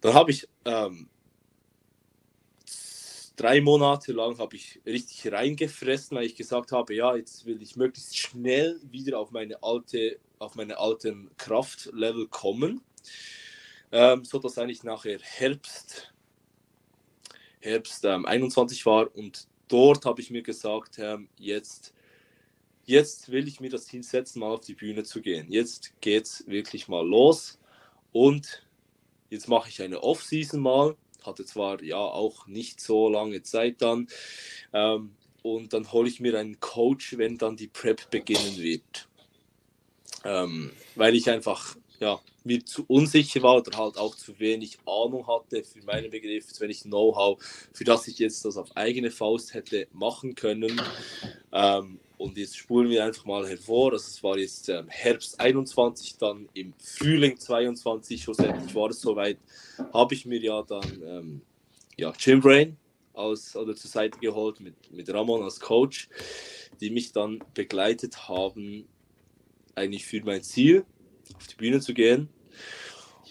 Dann 0.01 0.15
habe 0.15 0.31
ich 0.31 0.49
ähm, 0.65 1.09
drei 3.37 3.61
Monate 3.61 4.13
lang 4.13 4.39
habe 4.39 4.57
ich 4.57 4.81
richtig 4.87 5.33
reingefressen, 5.33 6.17
weil 6.17 6.27
ich 6.27 6.37
gesagt 6.37 6.73
habe, 6.73 6.95
ja, 6.95 7.17
jetzt 7.17 7.47
will 7.47 7.61
ich 7.63 7.77
möglichst 7.77 8.17
schnell 8.17 8.81
wieder 8.91 9.19
auf 9.19 9.31
meine 9.31 9.63
alte, 9.63 10.19
auf 10.39 10.55
meine 10.55 10.79
alten 10.79 11.31
Kraftlevel 11.37 12.29
kommen, 12.29 12.81
ähm, 13.93 14.25
so 14.25 14.39
dass 14.39 14.59
eigentlich 14.59 14.85
nachher 14.85 15.19
Herbst, 15.21 16.14
Herbst 17.65 18.05
ähm, 18.05 18.27
21 18.27 18.85
war 18.87 19.15
und 19.17 19.49
dort 19.69 20.05
habe 20.05 20.21
ich 20.21 20.31
mir 20.31 20.43
gesagt, 20.43 20.99
ähm, 20.99 21.29
jetzt, 21.39 21.95
jetzt 22.85 23.31
will 23.31 23.49
ich 23.49 23.61
mir 23.61 23.71
das 23.71 23.87
Ziel 23.87 24.03
setzen, 24.03 24.41
mal 24.41 24.53
auf 24.53 24.61
die 24.61 24.75
Bühne 24.75 25.05
zu 25.05 25.21
gehen. 25.21 25.51
Jetzt 25.51 25.95
geht's 26.01 26.45
wirklich 26.47 26.89
mal 26.89 27.07
los 27.07 27.59
und 28.13 28.67
jetzt 29.31 29.49
mache 29.49 29.69
ich 29.69 29.83
eine 29.83 30.03
Off-Season 30.03 30.61
mal 30.61 30.97
hatte 31.27 31.45
zwar 31.45 31.83
ja 31.83 31.97
auch 31.97 32.47
nicht 32.47 32.81
so 32.81 33.09
lange 33.09 33.43
Zeit 33.43 33.83
dann. 33.83 34.09
Ähm, 34.73 35.13
und 35.43 35.73
dann 35.73 35.91
hole 35.93 36.09
ich 36.09 36.21
mir 36.21 36.39
einen 36.39 36.61
Coach, 36.61 37.19
wenn 37.19 37.39
dann 37.39 37.57
die 37.57 37.69
Prep 37.69 38.11
beginnen 38.11 38.57
wird. 38.57 39.09
Ähm, 40.25 40.73
weil 40.95 41.15
ich 41.15 41.29
einfach 41.29 41.77
ja, 42.01 42.21
mir 42.45 42.65
zu 42.65 42.85
unsicher 42.89 43.43
war 43.43 43.57
oder 43.57 43.77
halt 43.77 43.97
auch 43.97 44.15
zu 44.15 44.39
wenig 44.39 44.79
Ahnung 44.87 45.27
hatte 45.27 45.65
für 45.65 45.83
meine 45.85 46.09
Begriffe, 46.09 46.53
zu 46.53 46.61
wenig 46.61 46.83
Know-how, 46.83 47.43
für 47.73 47.85
das 47.85 48.07
ich 48.09 48.19
jetzt 48.19 48.45
das 48.45 48.57
auf 48.57 48.77
eigene 48.77 49.11
Faust 49.11 49.55
hätte 49.55 49.87
machen 49.93 50.35
können. 50.35 50.81
Ähm, 51.53 51.99
und 52.19 52.37
jetzt 52.37 52.57
spulen 52.57 52.91
wir 52.91 53.05
einfach 53.05 53.25
mal 53.25 53.49
hervor. 53.49 53.93
Also 53.93 54.07
es 54.07 54.23
war 54.23 54.39
jetzt 54.39 54.69
ähm, 54.69 54.87
Herbst 54.89 55.41
21, 55.41 56.17
dann 56.19 56.49
im 56.55 56.75
Frühling 56.79 57.39
22, 57.39 58.23
schlussendlich 58.23 58.75
war 58.75 58.91
es 58.91 59.01
soweit, 59.01 59.39
habe 59.93 60.15
ich 60.15 60.27
mir 60.27 60.41
ja 60.41 60.63
dann 60.63 61.03
ähm, 61.07 61.41
ja, 61.97 62.13
Jim 62.19 62.41
Brain 62.41 62.77
aus, 63.13 63.57
oder 63.57 63.75
zur 63.75 63.91
Seite 63.91 64.19
geholt 64.19 64.61
mit, 64.61 64.75
mit 64.93 65.13
Ramon 65.13 65.43
als 65.43 65.61
Coach, 65.61 66.09
die 66.81 66.91
mich 66.91 67.13
dann 67.13 67.43
begleitet 67.55 68.29
haben, 68.29 68.87
eigentlich 69.75 70.07
für 70.07 70.23
mein 70.25 70.43
Ziel, 70.43 70.85
auf 71.35 71.47
die 71.47 71.57
Bühne 71.57 71.81
zu 71.81 71.95
gehen. 71.95 72.29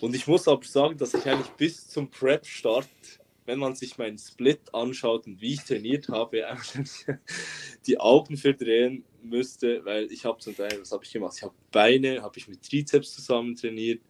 Und 0.01 0.15
ich 0.15 0.27
muss 0.27 0.47
aber 0.47 0.63
sagen, 0.65 0.97
dass 0.97 1.13
ich 1.13 1.25
eigentlich 1.25 1.51
bis 1.51 1.87
zum 1.87 2.09
Prep-Start, 2.09 2.89
wenn 3.45 3.59
man 3.59 3.75
sich 3.75 3.97
meinen 3.97 4.17
Split 4.17 4.59
anschaut 4.73 5.27
und 5.27 5.41
wie 5.41 5.53
ich 5.53 5.63
trainiert 5.63 6.09
habe, 6.09 6.45
die 7.87 7.99
Augen 7.99 8.37
verdrehen 8.37 9.03
müsste, 9.21 9.83
weil 9.85 10.11
ich 10.11 10.25
habe 10.25 10.39
zum 10.39 10.55
Teil, 10.55 10.79
was 10.79 10.91
habe 10.91 11.03
ich 11.03 11.11
gemacht? 11.11 11.35
Ich 11.37 11.43
habe 11.43 11.53
Beine, 11.71 12.21
habe 12.21 12.37
ich 12.37 12.47
mit 12.47 12.63
Trizeps 12.63 13.13
zusammen 13.15 13.55
trainiert. 13.55 14.01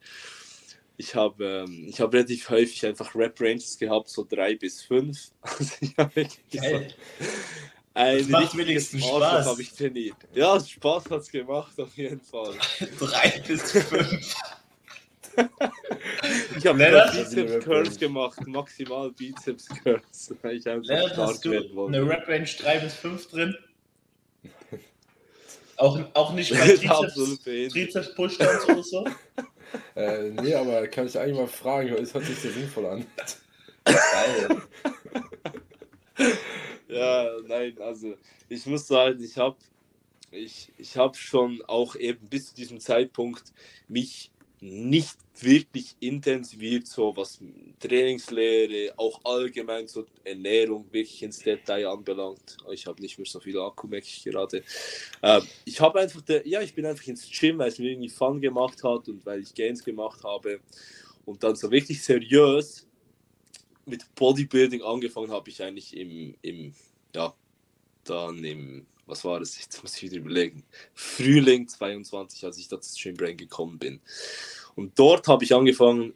Ich 0.97 1.15
habe 1.15 1.65
ähm, 1.67 1.86
ich 1.88 1.99
habe 1.99 2.17
relativ 2.17 2.49
häufig 2.49 2.86
einfach 2.86 3.15
Rap 3.15 3.39
Ranges 3.39 3.77
gehabt, 3.77 4.09
so 4.09 4.25
drei 4.27 4.55
bis 4.55 4.81
fünf. 4.84 5.31
Also 5.41 5.73
ich 5.81 5.97
habe. 5.97 6.27
Ein 7.95 8.17
Das 8.19 8.27
macht 8.27 8.57
wenigstens 8.57 9.05
Spaß. 9.05 9.45
habe 9.45 9.61
ich 9.61 9.71
trainiert. 9.73 10.15
Ja, 10.33 10.59
Spaß 10.59 11.09
hat's 11.11 11.29
gemacht, 11.29 11.79
auf 11.79 11.95
jeden 11.95 12.21
Fall. 12.21 12.55
Drei 12.99 13.41
bis 13.47 13.71
fünf. 13.71 14.35
Ich 16.57 16.67
habe 16.67 16.77
Lennart? 16.77 17.11
Bizeps 17.11 17.65
Curls 17.65 17.97
gemacht, 17.97 18.39
maximal 18.45 19.11
Bizeps 19.11 19.67
Curls, 19.67 20.33
ich 20.51 20.63
Lennart, 20.63 21.17
hast 21.17 21.43
du 21.43 21.51
wollte. 21.73 21.97
eine 21.97 22.07
Rap-Range 22.07 22.45
3 22.45 22.79
bis 22.79 22.93
5 22.95 23.29
drin? 23.31 23.55
Auch, 25.77 25.99
auch 26.13 26.33
nicht 26.33 26.51
bei 26.51 26.75
Trizeps. 26.75 27.43
Trizeps 27.73 28.15
Pushdowns 28.15 28.65
oder 28.69 28.83
so? 28.83 29.07
Äh, 29.95 30.29
nee, 30.29 30.53
aber 30.53 30.87
kann 30.87 31.07
ich 31.07 31.17
eigentlich 31.17 31.37
mal 31.37 31.47
fragen, 31.47 31.89
es 31.95 32.13
hört 32.13 32.25
sich 32.25 32.37
sehr 32.37 32.51
sinnvoll 32.51 32.85
an. 32.85 33.05
Geil. 33.85 34.61
Ja, 36.93 37.29
nein, 37.47 37.77
also 37.79 38.15
ich 38.49 38.65
muss 38.65 38.87
sagen, 38.87 39.21
ich 39.23 39.37
habe 39.37 39.57
ich, 40.31 40.71
ich 40.77 40.97
hab 40.97 41.15
schon 41.15 41.61
auch 41.67 41.95
eben 41.95 42.27
bis 42.27 42.49
zu 42.49 42.55
diesem 42.55 42.79
Zeitpunkt 42.79 43.43
mich 43.87 44.31
nicht 44.63 45.17
wirklich 45.41 45.95
intensiviert, 45.99 46.87
so 46.87 47.15
was 47.17 47.39
Trainingslehre, 47.79 48.93
auch 48.97 49.19
allgemein 49.25 49.87
so 49.87 50.05
Ernährung 50.23 50.85
wirklich 50.91 51.21
ins 51.21 51.39
Detail 51.39 51.87
anbelangt. 51.87 52.57
Ich 52.71 52.87
habe 52.87 53.01
nicht 53.01 53.17
mehr 53.17 53.25
so 53.25 53.41
viel 53.41 53.59
Akku, 53.59 53.87
merke 53.87 54.07
ich 54.07 54.23
gerade. 54.23 54.63
Ähm, 55.21 55.41
ich 55.65 55.81
habe 55.81 55.99
einfach, 55.99 56.21
der, 56.21 56.47
ja, 56.47 56.61
ich 56.61 56.73
bin 56.73 56.85
einfach 56.85 57.05
ins 57.07 57.29
Gym, 57.29 57.57
weil 57.57 57.69
es 57.69 57.79
mir 57.79 57.91
irgendwie 57.91 58.09
Fun 58.09 58.39
gemacht 58.39 58.81
hat 58.83 59.09
und 59.09 59.25
weil 59.25 59.41
ich 59.41 59.53
Gains 59.53 59.83
gemacht 59.83 60.23
habe. 60.23 60.61
Und 61.25 61.43
dann 61.43 61.55
so 61.55 61.69
wirklich 61.69 62.01
seriös 62.01 62.87
mit 63.86 64.15
Bodybuilding 64.15 64.81
angefangen 64.81 65.31
habe 65.31 65.49
ich 65.49 65.61
eigentlich 65.61 65.95
im, 65.95 66.36
im, 66.41 66.73
ja, 67.15 67.34
dann 68.03 68.43
im, 68.43 68.86
was 69.05 69.25
war 69.25 69.39
das, 69.39 69.59
jetzt 69.59 69.81
muss 69.81 69.97
ich 69.97 70.03
wieder 70.03 70.17
überlegen, 70.17 70.63
Frühling 70.93 71.67
22, 71.67 72.45
als 72.45 72.57
ich 72.57 72.67
da 72.67 72.79
zu 72.79 72.95
Gymbrain 73.01 73.38
gekommen 73.38 73.79
bin. 73.79 74.01
Und 74.75 74.97
dort 74.97 75.27
habe 75.27 75.43
ich 75.43 75.53
angefangen, 75.53 76.13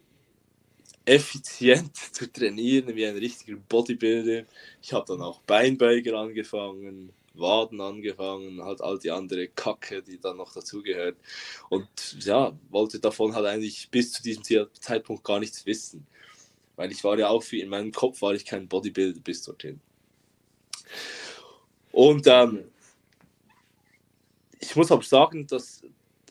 effizient 1.04 1.96
zu 2.12 2.30
trainieren, 2.30 2.94
wie 2.94 3.06
ein 3.06 3.16
richtiger 3.16 3.56
Bodybuilder. 3.56 4.46
Ich 4.82 4.92
habe 4.92 5.06
dann 5.06 5.22
auch 5.22 5.40
Beinbeuger 5.42 6.18
angefangen, 6.18 7.12
Waden 7.34 7.80
angefangen, 7.80 8.62
halt 8.62 8.80
all 8.80 8.98
die 8.98 9.10
andere 9.10 9.48
Kacke, 9.48 10.02
die 10.02 10.18
dann 10.18 10.36
noch 10.36 10.52
dazugehört. 10.52 11.16
Und 11.68 11.88
ja, 12.20 12.52
wollte 12.70 12.98
davon 13.00 13.34
halt 13.34 13.46
eigentlich 13.46 13.88
bis 13.90 14.12
zu 14.12 14.22
diesem 14.22 14.42
Zeitpunkt 14.72 15.24
gar 15.24 15.38
nichts 15.38 15.64
wissen. 15.64 16.06
Weil 16.78 16.92
ich 16.92 17.02
war 17.02 17.18
ja 17.18 17.28
auch, 17.28 17.44
wie 17.50 17.60
in 17.60 17.68
meinem 17.68 17.90
Kopf 17.90 18.22
war 18.22 18.34
ich 18.34 18.44
kein 18.44 18.68
Bodybuilder 18.68 19.20
bis 19.20 19.42
dorthin. 19.42 19.80
Und 21.90 22.24
ähm, 22.28 22.70
ich 24.60 24.76
muss 24.76 24.92
aber 24.92 25.02
sagen, 25.02 25.48
dass 25.48 25.82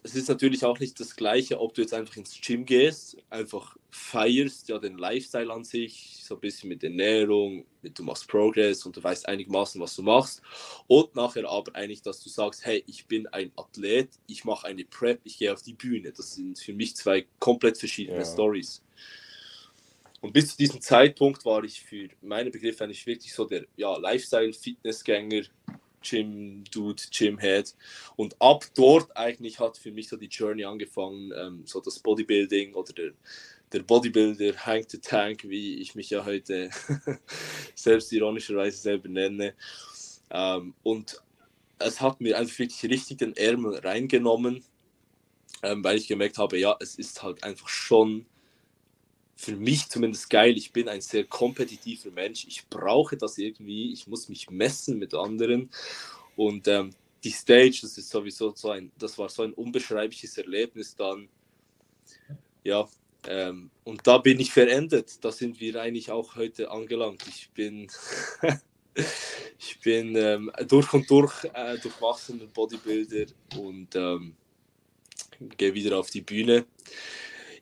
es 0.04 0.16
ist 0.16 0.30
natürlich 0.30 0.64
auch 0.64 0.80
nicht 0.80 0.98
das 1.02 1.18
Gleiche, 1.18 1.60
ob 1.60 1.74
du 1.74 1.82
jetzt 1.82 1.94
einfach 1.94 2.16
ins 2.16 2.40
Gym 2.40 2.66
gehst, 2.66 3.18
einfach 3.30 3.76
feierst, 3.90 4.70
ja, 4.70 4.78
den 4.78 4.98
Lifestyle 4.98 5.52
an 5.52 5.66
sich, 5.66 6.22
so 6.24 6.36
ein 6.36 6.40
bisschen 6.40 6.70
mit 6.70 6.82
Ernährung, 6.82 7.66
mit 7.82 8.00
du 8.00 8.04
machst 8.04 8.26
Progress 8.30 8.86
und 8.86 8.96
du 8.96 9.04
weißt 9.04 9.28
einigermaßen, 9.28 9.82
was 9.82 9.96
du 9.98 10.04
machst. 10.04 10.42
Und 10.88 11.14
nachher 11.14 11.50
aber 11.50 11.76
eigentlich, 11.76 12.04
dass 12.04 12.24
du 12.24 12.30
sagst, 12.30 12.66
hey, 12.66 12.86
ich 12.88 13.06
bin 13.08 13.28
ein 13.28 13.52
Athlet, 13.58 14.12
ich 14.28 14.46
mache 14.46 14.68
eine 14.68 14.86
Prep, 14.86 15.20
ich 15.26 15.40
gehe 15.40 15.52
auf 15.52 15.62
die 15.62 15.74
Bühne. 15.74 16.14
Das 16.14 16.36
sind 16.36 16.58
für 16.58 16.74
mich 16.74 16.96
zwei 16.96 17.28
komplett 17.40 17.78
verschiedene 17.78 18.20
Ja. 18.20 18.26
Stories. 18.26 18.82
Und 20.22 20.34
bis 20.34 20.50
zu 20.52 20.58
diesem 20.58 20.82
Zeitpunkt 20.82 21.46
war 21.46 21.64
ich 21.64 21.82
für 21.82 22.10
meine 22.22 22.50
Begriffe 22.50 22.84
eigentlich 22.84 23.06
wirklich 23.06 23.34
so 23.34 23.46
der 23.46 23.66
ja, 23.76 23.96
Lifestyle-Fitnessgänger, 23.98 25.44
Gym-Dude, 26.02 27.04
Gym-Head. 27.12 27.76
Und 28.16 28.36
ab 28.42 28.66
dort 28.76 29.16
eigentlich 29.16 29.60
hat 29.60 29.78
für 29.78 29.92
mich 29.92 30.10
so 30.10 30.18
die 30.18 30.28
Journey 30.28 30.66
angefangen, 30.66 31.32
ähm, 31.36 31.64
so 31.66 31.82
das 31.82 32.00
Bodybuilding 32.00 32.74
oder 32.74 32.94
der, 32.94 33.12
der 33.72 33.84
Bodybuilder, 33.84 34.56
Hank 34.66 34.90
the 34.90 35.00
Tank, 35.00 35.44
wie 35.44 35.76
ich 35.80 35.96
mich 35.96 36.10
ja 36.10 36.26
heute 36.26 36.70
selbst 37.76 38.12
ironischerweise 38.12 38.78
selber 38.78 39.10
nenne. 39.10 39.54
Ähm, 40.32 40.74
und 40.84 41.22
es 41.80 42.02
hat 42.02 42.22
mir 42.22 42.38
einfach 42.38 42.58
wirklich 42.58 42.92
richtig 42.92 43.20
den 43.20 43.36
Ärmel 43.36 43.78
reingenommen, 43.78 44.64
ähm, 45.62 45.84
weil 45.84 45.98
ich 45.98 46.08
gemerkt 46.08 46.38
habe, 46.38 46.58
ja, 46.58 46.76
es 46.80 46.96
ist 46.96 47.22
halt 47.22 47.44
einfach 47.44 47.70
schon 47.70 48.26
für 49.38 49.56
mich 49.56 49.88
zumindest 49.88 50.30
geil. 50.32 50.58
Ich 50.58 50.74
bin 50.74 50.90
ein 50.90 51.00
sehr 51.00 51.24
kompetitiver 51.24 52.10
Mensch. 52.10 52.46
Ich 52.48 52.68
brauche 52.68 53.16
das 53.16 53.38
irgendwie. 53.38 53.94
Ich 53.94 54.08
muss 54.08 54.28
mich 54.30 54.50
messen 54.50 54.98
mit 54.98 55.14
anderen. 55.14 55.70
Und 56.36 56.68
ähm, 56.68 56.90
die 57.24 57.32
Stage, 57.32 57.80
das 57.84 57.98
ist 57.98 58.10
sowieso 58.10 58.54
so 58.56 58.72
ein, 58.72 58.92
das 58.98 59.18
war 59.18 59.30
so 59.30 59.44
ein 59.44 59.54
unbeschreibliches 59.54 60.38
Erlebnis 60.40 60.96
dann. 60.96 61.30
Ja, 62.64 62.90
ähm, 63.28 63.70
und 63.84 64.08
da 64.08 64.18
bin 64.18 64.40
ich 64.40 64.52
verendet. 64.52 65.24
Da 65.24 65.32
sind 65.32 65.60
wir 65.60 65.80
eigentlich 65.82 66.10
auch 66.10 66.36
heute 66.36 66.72
angelangt. 66.72 67.24
Ich 67.28 67.52
bin, 67.52 67.88
ich 69.60 69.80
bin 69.82 70.16
ähm, 70.16 70.52
durch 70.68 70.92
und 70.94 71.10
durch 71.12 71.44
äh, 71.54 71.78
durchwachsener 71.78 72.48
Bodybuilder 72.48 73.32
und 73.56 73.96
ähm, 73.96 74.36
gehe 75.58 75.76
wieder 75.76 76.00
auf 76.00 76.10
die 76.10 76.22
Bühne. 76.22 76.66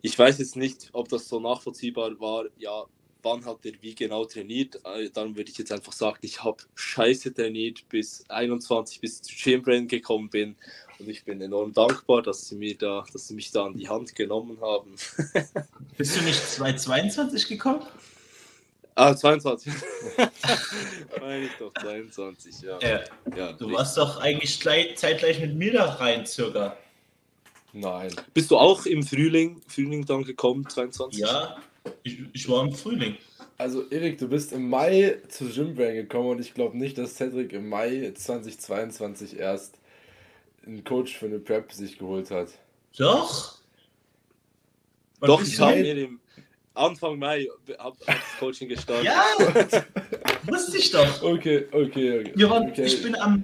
Ich 0.06 0.20
weiß 0.20 0.38
jetzt 0.38 0.56
nicht, 0.56 0.90
ob 0.94 1.10
das 1.10 1.28
so 1.28 1.40
nachvollziehbar 1.40 2.12
war. 2.20 2.46
Ja, 2.60 2.84
wann 3.24 3.44
hat 3.44 3.66
er 3.66 3.72
wie 3.82 3.96
genau 3.96 4.26
trainiert? 4.26 4.80
Äh, 4.86 5.10
Dann 5.10 5.36
würde 5.36 5.50
ich 5.50 5.58
jetzt 5.58 5.72
einfach 5.72 5.94
sagen, 5.94 6.20
ich 6.22 6.44
habe 6.44 6.58
scheiße 6.76 7.34
trainiert 7.34 7.90
bis 7.90 8.24
21, 8.30 9.02
bis 9.02 9.24
zu 9.24 9.34
Gymbrain 9.36 9.88
gekommen 9.88 10.30
bin. 10.30 10.58
Und 11.00 11.10
ich 11.10 11.26
bin 11.26 11.42
enorm 11.42 11.74
dankbar, 11.74 12.22
dass 12.22 12.48
sie, 12.48 12.56
mir 12.56 12.78
da, 12.78 13.04
dass 13.12 13.30
sie 13.30 13.34
mich 13.34 13.50
da 13.50 13.66
an 13.66 13.74
die 13.74 13.90
Hand 13.90 14.14
genommen 14.14 14.62
haben. 14.62 14.94
Bist 15.98 16.16
du 16.16 16.22
nicht 16.22 16.40
2022 16.40 17.48
gekommen? 17.48 17.82
Ah, 18.94 19.16
22. 19.16 19.74
Meine 21.20 21.46
ich 21.46 21.52
doch, 21.58 21.74
22, 21.82 22.62
ja. 22.62 22.78
Ja. 22.80 23.00
ja 23.36 23.54
Du 23.54 23.72
warst 23.72 23.98
doch 23.98 24.18
eigentlich 24.18 24.60
gleich, 24.60 24.98
zeitgleich 24.98 25.40
mit 25.40 25.56
mir 25.56 25.74
da 25.74 25.86
rein, 25.96 26.28
circa. 26.28 26.78
Nein. 27.76 28.10
Bist 28.34 28.52
du 28.52 28.58
auch 28.58 28.86
im 28.86 29.04
Frühling, 29.04 29.62
Frühling 29.68 30.06
dann 30.06 30.24
gekommen, 30.24 30.66
22? 30.68 31.20
Ja, 31.20 31.58
ich, 32.04 32.20
ich 32.32 32.48
war 32.48 32.64
im 32.64 32.72
Frühling. 32.72 33.18
Also 33.58 33.84
Erik, 33.90 34.18
du 34.18 34.30
bist 34.30 34.54
im 34.54 34.70
Mai 34.70 35.18
zu 35.28 35.46
Gymbrain 35.50 35.96
gekommen 35.96 36.30
und 36.30 36.40
ich 36.40 36.54
glaube 36.54 36.78
nicht, 36.78 36.98
dass 36.98 37.16
Cedric 37.16 37.52
im 37.52 37.68
Mai 37.68 38.14
2022 38.16 39.38
erst 39.38 39.78
einen 40.66 40.86
Coach 40.86 41.18
für 41.18 41.26
eine 41.26 41.40
Prep 41.40 41.74
sich 41.74 41.98
geholt 41.98 42.32
hat. 42.32 42.48
Doch. 42.98 43.56
Wann 45.20 45.28
Doch, 45.28 45.42
ich 45.42 45.60
habe 45.60 45.76
mir 45.76 45.98
im 45.98 46.22
Anfang 46.74 47.20
Mai 47.20 47.50
hab, 47.78 47.96
hab 48.00 48.06
das 48.06 48.40
Coaching 48.40 48.70
gestartet. 48.70 49.06
Ja, 49.06 49.84
wusste 50.44 50.78
ich 50.78 50.92
doch. 50.92 51.22
Okay, 51.22 51.68
okay, 51.74 52.22
okay. 52.22 52.32
Wir 52.36 52.50
waren, 52.50 52.70
okay. 52.70 52.86
Ich 52.86 53.04
bin 53.04 53.18
am, 53.18 53.44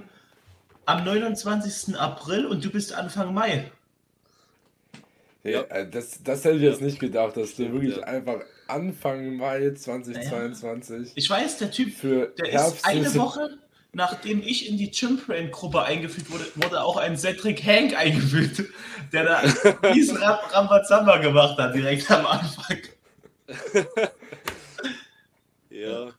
am 0.86 1.04
29. 1.04 1.98
April 1.98 2.46
und 2.46 2.64
du 2.64 2.70
bist 2.70 2.94
Anfang 2.94 3.34
Mai. 3.34 3.70
Nee, 5.44 5.54
Ja. 5.54 5.62
äh, 5.64 5.90
das, 5.90 6.22
das 6.24 6.44
hätte 6.46 6.58
ich 6.58 6.62
jetzt 6.64 6.82
nicht 6.82 7.00
gedacht, 7.00 7.36
dass 7.38 7.56
du 7.56 7.72
wirklich 7.72 7.98
ja. 7.98 8.04
einfach 8.04 8.42
Anfang 8.68 9.38
Mai 9.38 9.72
2022 9.72 11.12
Ich 11.16 11.30
weiß, 11.30 11.58
der 11.58 11.72
Typ, 11.72 11.94
für 11.94 12.28
der 12.38 12.52
Herbst 12.52 12.76
ist 12.76 12.86
eine 12.86 13.14
Woche, 13.16 13.58
nachdem 13.94 14.42
ich 14.42 14.70
in 14.70 14.78
die 14.78 14.92
Gymbrain-Gruppe 14.92 15.82
eingeführt 15.84 16.32
wurde, 16.32 16.46
wurde 16.56 16.84
auch 16.84 16.98
ein 16.98 17.18
Cedric 17.18 17.64
Hank 17.66 17.98
eingeführt, 17.98 18.66
der 19.12 19.26
da 19.26 19.92
diesen 19.94 20.18
Ram 20.24 20.40
Rambazamba 20.52 21.18
gemacht 21.18 21.58
hat, 21.58 21.76
direkt 21.76 22.10
am 22.12 22.26
Anfang. 22.26 22.78
Ja, 25.70 26.12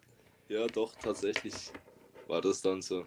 ja, 0.48 0.66
doch, 0.66 0.94
tatsächlich 1.02 1.54
war 2.26 2.40
das 2.40 2.60
dann 2.62 2.82
so. 2.82 3.06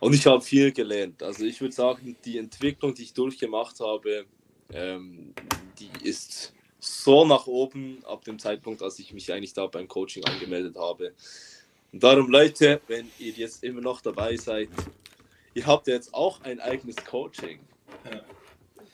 Und 0.00 0.14
ich 0.14 0.26
habe 0.26 0.40
viel 0.40 0.72
gelernt. 0.72 1.22
Also 1.22 1.44
ich 1.44 1.60
würde 1.60 1.74
sagen, 1.74 2.16
die 2.24 2.38
Entwicklung, 2.38 2.94
die 2.94 3.02
ich 3.02 3.14
durchgemacht 3.14 3.78
habe, 3.80 4.24
ähm, 4.72 5.34
die 5.78 5.90
ist 6.08 6.52
so 6.78 7.24
nach 7.24 7.46
oben 7.46 8.04
ab 8.04 8.24
dem 8.24 8.38
Zeitpunkt, 8.38 8.82
als 8.82 8.98
ich 8.98 9.12
mich 9.12 9.32
eigentlich 9.32 9.52
da 9.52 9.66
beim 9.66 9.86
Coaching 9.86 10.24
angemeldet 10.24 10.76
habe. 10.76 11.12
Und 11.92 12.02
darum, 12.02 12.30
Leute, 12.30 12.80
wenn 12.88 13.08
ihr 13.18 13.32
jetzt 13.32 13.62
immer 13.62 13.80
noch 13.80 14.00
dabei 14.00 14.36
seid, 14.36 14.68
ihr 15.54 15.66
habt 15.66 15.86
jetzt 15.86 16.12
auch 16.12 16.40
ein 16.42 16.58
eigenes 16.58 16.96
Coaching. 16.96 17.60
Ja. 18.10 18.22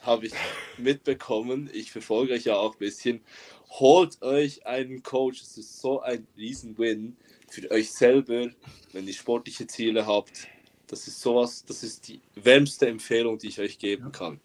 Habe 0.03 0.27
ich 0.27 0.33
mitbekommen. 0.77 1.71
Ich 1.73 1.91
verfolge 1.93 2.35
euch 2.35 2.45
ja 2.45 2.57
auch 2.57 2.75
ein 2.75 2.79
bisschen. 2.79 3.21
Holt 3.71 4.21
euch 4.23 4.67
einen 4.67 5.03
Coach. 5.03 5.41
Es 5.43 5.57
ist 5.57 5.81
so 5.81 6.01
ein 6.01 6.27
Riesen-Win 6.37 7.17
für 7.49 7.71
euch 7.71 7.91
selber, 7.91 8.51
wenn 8.93 9.07
ihr 9.07 9.15
sportliche 9.15 9.67
Ziele 9.67 10.07
habt. 10.07 10.47
Das 10.87 11.07
ist 11.07 11.21
sowas, 11.21 11.65
das 11.65 11.83
ist 11.83 12.09
die 12.09 12.21
wärmste 12.35 12.89
Empfehlung, 12.89 13.39
die 13.39 13.49
ich 13.49 13.61
euch 13.61 13.79
geben 13.79 14.13
kann. 14.13 14.41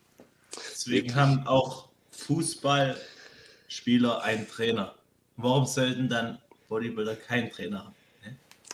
Deswegen 0.55 1.15
haben 1.15 1.47
auch 1.47 1.87
Fußballspieler 2.11 4.21
einen 4.23 4.47
Trainer. 4.47 4.95
Warum 5.37 5.65
sollten 5.65 6.09
dann 6.09 6.39
Bodybuilder 6.69 7.15
keinen 7.15 7.49
Trainer 7.51 7.85
haben? 7.85 7.95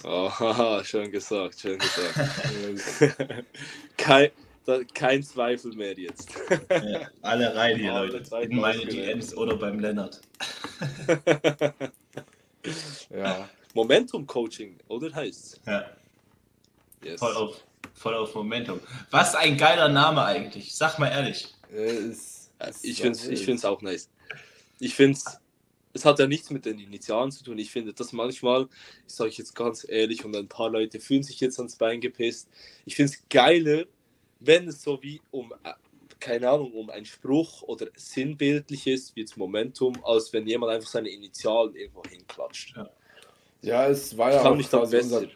Oh, 0.03 0.29
haha, 0.31 0.83
schön 0.83 1.11
gesagt, 1.11 1.59
schön 1.59 1.77
gesagt. 1.77 2.15
kein, 3.97 4.29
da, 4.65 4.79
kein 4.93 5.21
Zweifel 5.23 5.73
mehr 5.73 5.93
jetzt. 5.97 6.29
Ja, 6.69 7.09
alle 7.21 7.53
rein 7.53 7.77
hier, 7.77 7.93
Alle 7.93 8.07
Leute. 8.07 8.35
In 8.49 8.59
meine. 8.59 8.85
DMs 8.85 9.35
oder 9.35 9.57
beim 9.57 9.79
Lennart. 9.79 10.21
Ja. 13.09 13.49
Momentum-Coaching, 13.73 14.77
oder 14.87 15.13
heißt 15.13 15.61
Ja, 15.65 15.85
yes. 17.03 17.19
voll 17.19 17.33
auf, 17.33 17.63
voll 17.93 18.15
auf 18.15 18.33
Momentum. 18.35 18.79
Was 19.11 19.35
ein 19.35 19.57
geiler 19.57 19.89
Name 19.89 20.23
eigentlich. 20.23 20.75
Sag 20.75 20.99
mal 20.99 21.09
ehrlich. 21.09 21.53
Ist, 21.69 22.51
Ja, 22.59 22.67
ist 22.67 22.83
Ich 22.83 23.01
finde 23.01 23.17
es 23.17 23.27
ich 23.27 23.45
find's 23.45 23.65
auch 23.65 23.81
nice. 23.81 24.09
Ich 24.79 24.95
finde 24.95 25.17
es, 25.17 25.39
es 25.93 26.05
hat 26.05 26.19
ja 26.19 26.27
nichts 26.27 26.49
mit 26.49 26.65
den 26.65 26.79
Initialen 26.79 27.31
zu 27.31 27.43
tun. 27.43 27.57
Ich 27.57 27.71
finde 27.71 27.93
das 27.93 28.11
manchmal, 28.13 28.67
ich 29.07 29.13
sage 29.13 29.31
jetzt 29.31 29.55
ganz 29.55 29.85
ehrlich, 29.87 30.23
und 30.25 30.35
ein 30.35 30.47
paar 30.47 30.69
Leute 30.69 30.99
fühlen 30.99 31.23
sich 31.23 31.39
jetzt 31.39 31.59
ans 31.59 31.75
Bein 31.75 32.01
gepisst. 32.01 32.49
Ich 32.85 32.95
finde 32.95 33.11
es 33.13 33.23
geiler, 33.29 33.85
wenn 34.39 34.67
es 34.67 34.81
so 34.81 35.01
wie 35.01 35.21
um, 35.31 35.53
äh, 35.63 35.73
keine 36.19 36.49
Ahnung, 36.49 36.73
um 36.73 36.89
ein 36.89 37.05
Spruch 37.05 37.63
oder 37.63 37.87
sinnbildliches 37.95 39.15
wie 39.15 39.21
jetzt 39.21 39.37
Momentum, 39.37 40.03
als 40.03 40.31
wenn 40.33 40.47
jemand 40.47 40.73
einfach 40.73 40.89
seine 40.89 41.09
Initialen 41.09 41.75
irgendwo 41.75 42.03
hinklatscht. 42.03 42.75
Ja, 43.61 43.87
es 43.87 44.17
war 44.17 44.31
ja 44.31 44.37
Ich 44.37 44.43
kann 44.43 44.53
auch 44.53 44.69
dann 44.69 44.79
quasi 44.81 44.97
unser, 44.97 45.27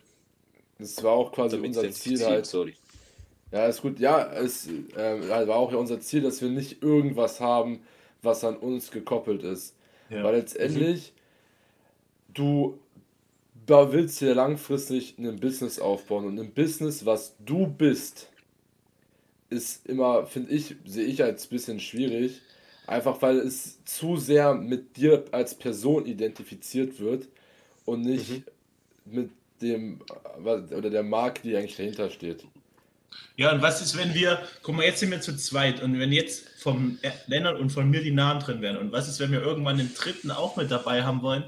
es 0.79 1.03
war 1.03 1.11
auch 1.11 1.31
quasi 1.31 1.55
damit 1.57 1.75
unser 1.75 1.91
Ziel 1.91 2.25
halt. 2.25 2.45
sorry. 2.45 2.75
Ja, 3.53 3.67
ist 3.67 3.83
gut. 3.83 3.99
Ja, 3.99 4.33
es 4.33 4.67
äh, 4.67 5.47
war 5.47 5.55
auch 5.57 5.71
ja 5.71 5.77
unser 5.77 6.01
Ziel, 6.01 6.21
dass 6.21 6.41
wir 6.41 6.49
nicht 6.49 6.81
irgendwas 6.81 7.39
haben, 7.39 7.83
was 8.23 8.43
an 8.43 8.57
uns 8.57 8.89
gekoppelt 8.89 9.43
ist. 9.43 9.75
Ja. 10.09 10.23
Weil 10.23 10.37
letztendlich, 10.37 11.13
du 12.33 12.79
da 13.67 13.93
willst 13.93 14.19
dir 14.21 14.33
langfristig 14.33 15.19
ein 15.19 15.39
Business 15.39 15.79
aufbauen 15.79 16.25
und 16.25 16.39
ein 16.39 16.51
Business, 16.51 17.05
was 17.05 17.35
du 17.45 17.67
bist, 17.67 18.27
ist 19.51 19.85
immer, 19.85 20.25
finde 20.25 20.51
ich, 20.51 20.75
sehe 20.85 21.05
ich 21.05 21.23
als 21.23 21.45
bisschen 21.45 21.79
schwierig. 21.79 22.41
Einfach 22.87 23.21
weil 23.21 23.37
es 23.37 23.83
zu 23.85 24.17
sehr 24.17 24.55
mit 24.55 24.97
dir 24.97 25.25
als 25.31 25.53
Person 25.53 26.07
identifiziert 26.07 26.99
wird 26.99 27.27
und 27.85 28.01
nicht 28.01 28.43
mit 29.05 29.29
dem 29.61 30.01
äh, 30.43 30.73
oder 30.75 30.89
der 30.89 31.03
Marke, 31.03 31.43
die 31.43 31.55
eigentlich 31.55 31.77
dahinter 31.77 32.09
steht. 32.09 32.43
Ja, 33.35 33.51
und 33.51 33.61
was 33.61 33.81
ist, 33.81 33.97
wenn 33.97 34.13
wir, 34.13 34.39
guck 34.61 34.75
mal, 34.75 34.85
jetzt 34.85 34.99
sind 34.99 35.09
wir 35.11 35.19
zu 35.21 35.35
zweit 35.35 35.81
und 35.81 35.97
wenn 35.99 36.11
jetzt 36.11 36.47
vom 36.59 36.99
Lennart 37.27 37.59
und 37.59 37.71
von 37.71 37.89
mir 37.89 38.01
die 38.03 38.11
Namen 38.11 38.39
drin 38.39 38.61
wären 38.61 38.77
und 38.77 38.91
was 38.91 39.07
ist, 39.07 39.19
wenn 39.19 39.31
wir 39.31 39.41
irgendwann 39.41 39.77
den 39.77 39.93
dritten 39.93 40.29
auch 40.31 40.55
mit 40.55 40.69
dabei 40.69 41.03
haben 41.03 41.21
wollen? 41.21 41.43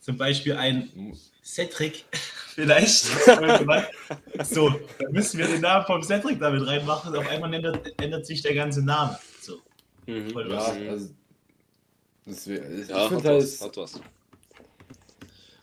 Zum 0.00 0.16
Beispiel 0.16 0.54
ein 0.56 1.16
Cedric 1.44 2.04
vielleicht. 2.54 3.04
so, 4.44 4.70
dann 4.98 5.12
müssen 5.12 5.38
wir 5.38 5.46
den 5.46 5.60
Namen 5.60 5.86
vom 5.86 6.02
Cedric 6.02 6.40
damit 6.40 6.66
reinmachen 6.66 7.14
auf 7.14 7.28
einmal 7.28 7.52
ändert, 7.54 8.00
ändert 8.00 8.26
sich 8.26 8.42
der 8.42 8.54
ganze 8.54 8.84
Name. 8.84 9.18
So, 9.40 9.60
Mhm. 10.06 10.30
voll 10.30 10.50
Ja, 10.50 10.58
also. 10.88 11.10
Deswegen, 12.26 12.82
ich 12.82 12.88
Ja, 12.88 13.08
finde 13.08 13.28
halt, 13.28 13.42
was, 13.42 13.60
hat 13.60 13.76
was. 13.76 14.00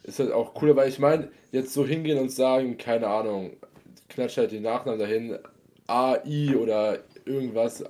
ist 0.03 0.19
halt 0.19 0.31
auch 0.31 0.53
cooler, 0.53 0.75
weil 0.75 0.89
ich 0.89 0.99
meine, 0.99 1.29
jetzt 1.51 1.73
so 1.73 1.85
hingehen 1.85 2.17
und 2.19 2.31
sagen, 2.31 2.77
keine 2.77 3.07
Ahnung, 3.07 3.57
klatsch 4.15 4.37
halt 4.37 4.51
die 4.51 4.59
Nachnamen 4.59 4.99
dahin, 4.99 5.37
AI 5.87 6.55
oder 6.55 6.99
irgendwas, 7.25 7.83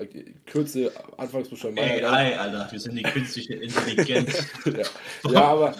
Kürze, 0.45 0.91
Anfangsbuchstaben. 1.17 1.77
AI, 1.79 2.37
Alter, 2.37 2.67
wir 2.69 2.79
sind 2.79 2.95
die 2.95 3.03
künstliche 3.03 3.55
Intelligenz. 3.55 4.45
ja. 4.65 5.31
ja, 5.31 5.43
aber 5.43 5.75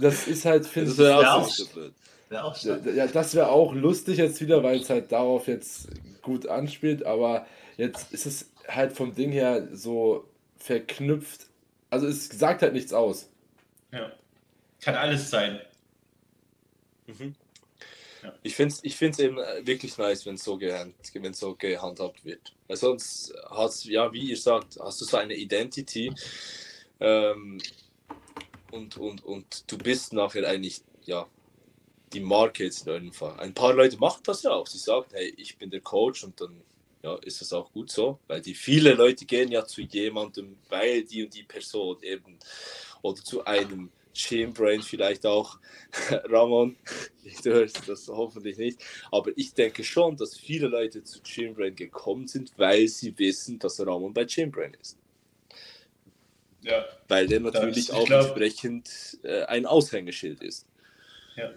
das 0.00 0.26
ist 0.26 0.44
halt, 0.44 0.66
finde 0.66 0.94
Das 0.94 1.58
ich, 1.58 2.36
auch 2.38 2.56
ja, 2.62 3.06
das 3.08 3.34
wäre 3.34 3.48
auch 3.48 3.74
lustig 3.74 4.18
jetzt 4.18 4.40
wieder, 4.40 4.62
weil 4.62 4.80
es 4.80 4.88
halt 4.88 5.10
darauf 5.10 5.48
jetzt 5.48 5.88
gut 6.22 6.46
anspielt, 6.46 7.04
aber 7.04 7.46
jetzt 7.76 8.12
ist 8.12 8.26
es 8.26 8.50
halt 8.68 8.92
vom 8.92 9.14
Ding 9.14 9.32
her 9.32 9.68
so 9.72 10.28
verknüpft. 10.56 11.46
Also 11.90 12.06
es 12.06 12.28
sagt 12.28 12.62
halt 12.62 12.72
nichts 12.72 12.92
aus. 12.92 13.28
Ja. 13.92 14.12
Kann 14.80 14.94
alles 14.94 15.28
sein. 15.28 15.60
Mhm. 17.06 17.34
Ja. 18.22 18.34
Ich 18.42 18.54
finde 18.54 18.74
es 18.74 18.84
ich 18.84 18.96
find's 18.96 19.18
eben 19.18 19.38
äh, 19.38 19.66
wirklich 19.66 19.96
nice, 19.98 20.26
wenn 20.26 20.34
es 20.34 20.44
so, 20.44 20.56
gehand, 20.56 20.94
so 21.32 21.54
gehandhabt 21.54 22.24
wird. 22.24 22.54
Weil 22.68 22.76
sonst 22.76 23.32
hast 23.50 23.84
ja, 23.84 24.12
wie 24.12 24.30
ihr 24.30 24.36
sagt, 24.36 24.78
hast 24.80 25.00
du 25.00 25.04
so 25.04 25.16
eine 25.16 25.34
Identity 25.34 26.12
ähm, 27.00 27.58
und, 28.70 28.96
und, 28.96 29.24
und 29.24 29.70
du 29.70 29.78
bist 29.78 30.12
nachher 30.12 30.46
eigentlich, 30.46 30.82
ja, 31.04 31.26
die 32.12 32.20
Marke 32.20 32.64
jetzt 32.64 32.86
in 32.86 32.92
eurem 32.92 33.12
Fall. 33.12 33.38
Ein 33.38 33.54
paar 33.54 33.72
Leute 33.72 33.96
machen 33.98 34.22
das 34.24 34.42
ja 34.42 34.50
auch. 34.50 34.66
Sie 34.66 34.78
sagen, 34.78 35.06
hey, 35.12 35.32
ich 35.36 35.56
bin 35.56 35.70
der 35.70 35.80
Coach 35.80 36.24
und 36.24 36.40
dann 36.40 36.60
ja, 37.02 37.14
ist 37.22 37.40
das 37.40 37.52
auch 37.52 37.72
gut 37.72 37.90
so. 37.90 38.18
Weil 38.26 38.40
die 38.40 38.54
viele 38.54 38.94
Leute 38.94 39.24
gehen 39.24 39.50
ja 39.50 39.64
zu 39.64 39.82
jemandem, 39.82 40.58
weil 40.68 41.04
die 41.04 41.24
und 41.24 41.34
die 41.34 41.44
Person 41.44 41.98
eben 42.02 42.38
oder 43.02 43.22
zu 43.22 43.44
einem 43.44 43.90
Chainbrain 44.14 44.82
vielleicht 44.82 45.24
auch. 45.26 45.58
Ramon, 46.24 46.76
du 47.44 47.50
hörst 47.52 47.88
das 47.88 48.08
hoffentlich 48.08 48.58
nicht. 48.58 48.80
Aber 49.10 49.30
ich 49.36 49.54
denke 49.54 49.82
schon, 49.84 50.16
dass 50.16 50.36
viele 50.36 50.68
Leute 50.68 51.02
zu 51.04 51.20
Chainbrain 51.22 51.74
gekommen 51.74 52.26
sind, 52.26 52.52
weil 52.56 52.86
sie 52.88 53.16
wissen, 53.18 53.58
dass 53.58 53.80
Ramon 53.84 54.12
bei 54.14 54.24
Chainbrain 54.26 54.74
ist. 54.80 54.98
Ja. 56.62 56.84
Weil 57.08 57.26
der 57.26 57.40
Das- 57.40 57.54
natürlich 57.54 57.78
ich 57.88 57.92
auch 57.92 58.04
glaub- 58.04 58.24
entsprechend 58.24 59.18
äh, 59.22 59.42
ein 59.44 59.66
Aushängeschild 59.66 60.42
ist. 60.42 60.66
Ja. 61.36 61.50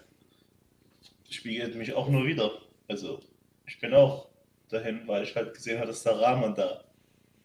Spiegelt 1.29 1.75
mich 1.75 1.93
auch 1.93 2.07
nur 2.09 2.25
wieder. 2.25 2.61
Also, 2.87 3.19
ich 3.67 3.79
bin 3.79 3.93
auch 3.93 4.29
dahin, 4.69 5.07
weil 5.07 5.23
ich 5.23 5.35
halt 5.35 5.53
gesehen 5.53 5.77
habe, 5.79 5.87
dass 5.87 6.03
der 6.03 6.19
Rahman 6.19 6.55
da 6.55 6.83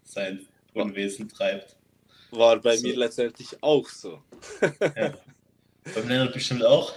sein 0.05 0.47
Unwesen 0.75 1.29
treibt. 1.29 1.77
War 2.31 2.59
bei 2.61 2.77
So. 2.77 2.87
mir 2.87 2.97
letztendlich 2.97 3.63
auch 3.63 3.89
so. 3.89 4.23
Beim 5.95 6.09
Lennart 6.09 6.33
bestimmt 6.35 6.65
auch. 6.65 6.95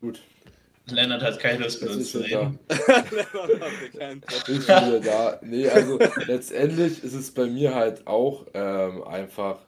Gut, 0.00 0.20
Lennart 0.86 1.22
hat 1.22 1.38
keine 1.40 1.64
Lust 1.64 1.80
mit 1.80 1.90
uns 1.90 2.02
ist 2.02 2.10
zu 2.12 2.18
reden. 2.20 2.58
Leonard 2.68 3.60
hatte 3.60 3.90
keinen 3.98 4.20
bin 4.46 4.62
wieder 4.62 5.00
da. 5.00 5.40
Nee, 5.42 5.68
also 5.68 5.98
letztendlich 6.26 7.02
ist 7.02 7.14
es 7.14 7.32
bei 7.32 7.46
mir 7.46 7.74
halt 7.74 8.06
auch 8.06 8.46
ähm, 8.54 9.02
einfach 9.04 9.60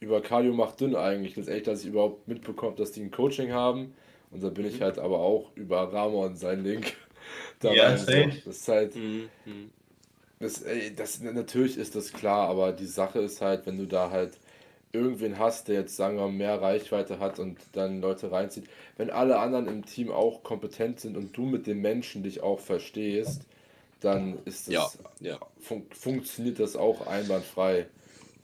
über 0.00 0.20
Cardio 0.22 0.52
macht 0.52 0.80
dünn 0.80 0.94
eigentlich. 0.94 1.36
Letztendlich, 1.36 1.64
dass 1.64 1.80
ich 1.82 1.86
überhaupt 1.88 2.28
mitbekomme, 2.28 2.76
dass 2.76 2.92
die 2.92 3.02
ein 3.02 3.10
Coaching 3.10 3.52
haben. 3.52 3.94
Und 4.30 4.42
da 4.42 4.50
bin 4.50 4.66
ich 4.66 4.82
halt 4.82 4.98
aber 4.98 5.20
auch 5.20 5.50
über 5.54 5.92
Ramon 5.92 6.36
sein 6.36 6.62
Link 6.64 6.94
da 7.60 7.72
Ja, 7.72 7.84
rein. 7.84 7.98
So. 7.98 8.04
safe. 8.04 8.42
Das 8.44 8.56
ist 8.56 8.68
halt, 8.68 8.94
Mhm, 8.94 9.30
mhm. 9.44 9.70
Das, 10.40 10.62
ey, 10.62 10.94
das, 10.94 11.20
natürlich 11.20 11.76
ist 11.76 11.96
das 11.96 12.12
klar, 12.12 12.48
aber 12.48 12.72
die 12.72 12.86
Sache 12.86 13.20
ist 13.20 13.40
halt, 13.40 13.66
wenn 13.66 13.78
du 13.78 13.86
da 13.86 14.10
halt 14.10 14.32
irgendwen 14.92 15.38
hast, 15.38 15.68
der 15.68 15.80
jetzt, 15.80 15.96
sagen 15.96 16.16
wir 16.16 16.26
mal, 16.26 16.32
mehr 16.32 16.60
Reichweite 16.60 17.18
hat 17.18 17.38
und 17.38 17.58
dann 17.72 18.00
Leute 18.00 18.32
reinzieht, 18.32 18.64
wenn 18.96 19.10
alle 19.10 19.38
anderen 19.38 19.66
im 19.68 19.84
Team 19.84 20.10
auch 20.10 20.42
kompetent 20.42 21.00
sind 21.00 21.16
und 21.16 21.36
du 21.36 21.44
mit 21.44 21.66
dem 21.66 21.80
Menschen 21.80 22.22
dich 22.22 22.42
auch 22.42 22.60
verstehst, 22.60 23.42
dann 24.00 24.38
ist 24.44 24.68
das 24.68 24.74
Ja, 24.74 24.90
ja. 25.20 25.40
fun 25.60 25.86
funktioniert 25.90 26.60
das 26.60 26.76
auch 26.76 27.06
einwandfrei. 27.06 27.86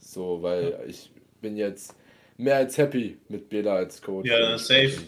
So, 0.01 0.42
weil 0.42 0.80
ich 0.86 1.11
bin 1.40 1.57
jetzt 1.57 1.95
mehr 2.36 2.57
als 2.57 2.76
happy 2.76 3.16
mit 3.28 3.49
Bela 3.49 3.76
als 3.76 4.03
Coach. 4.03 4.28
Ja, 4.28 4.59
safe. 4.59 4.99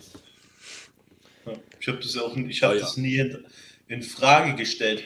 Ja, 1.44 1.52
Ich 1.80 1.88
habe 1.88 1.98
das 1.98 2.16
auch 2.16 2.36
ich 2.36 2.62
hab 2.62 2.74
ja. 2.74 2.80
das 2.80 2.96
nie 2.96 3.18
in, 3.18 3.44
in 3.88 4.02
Frage 4.02 4.54
gestellt. 4.54 5.04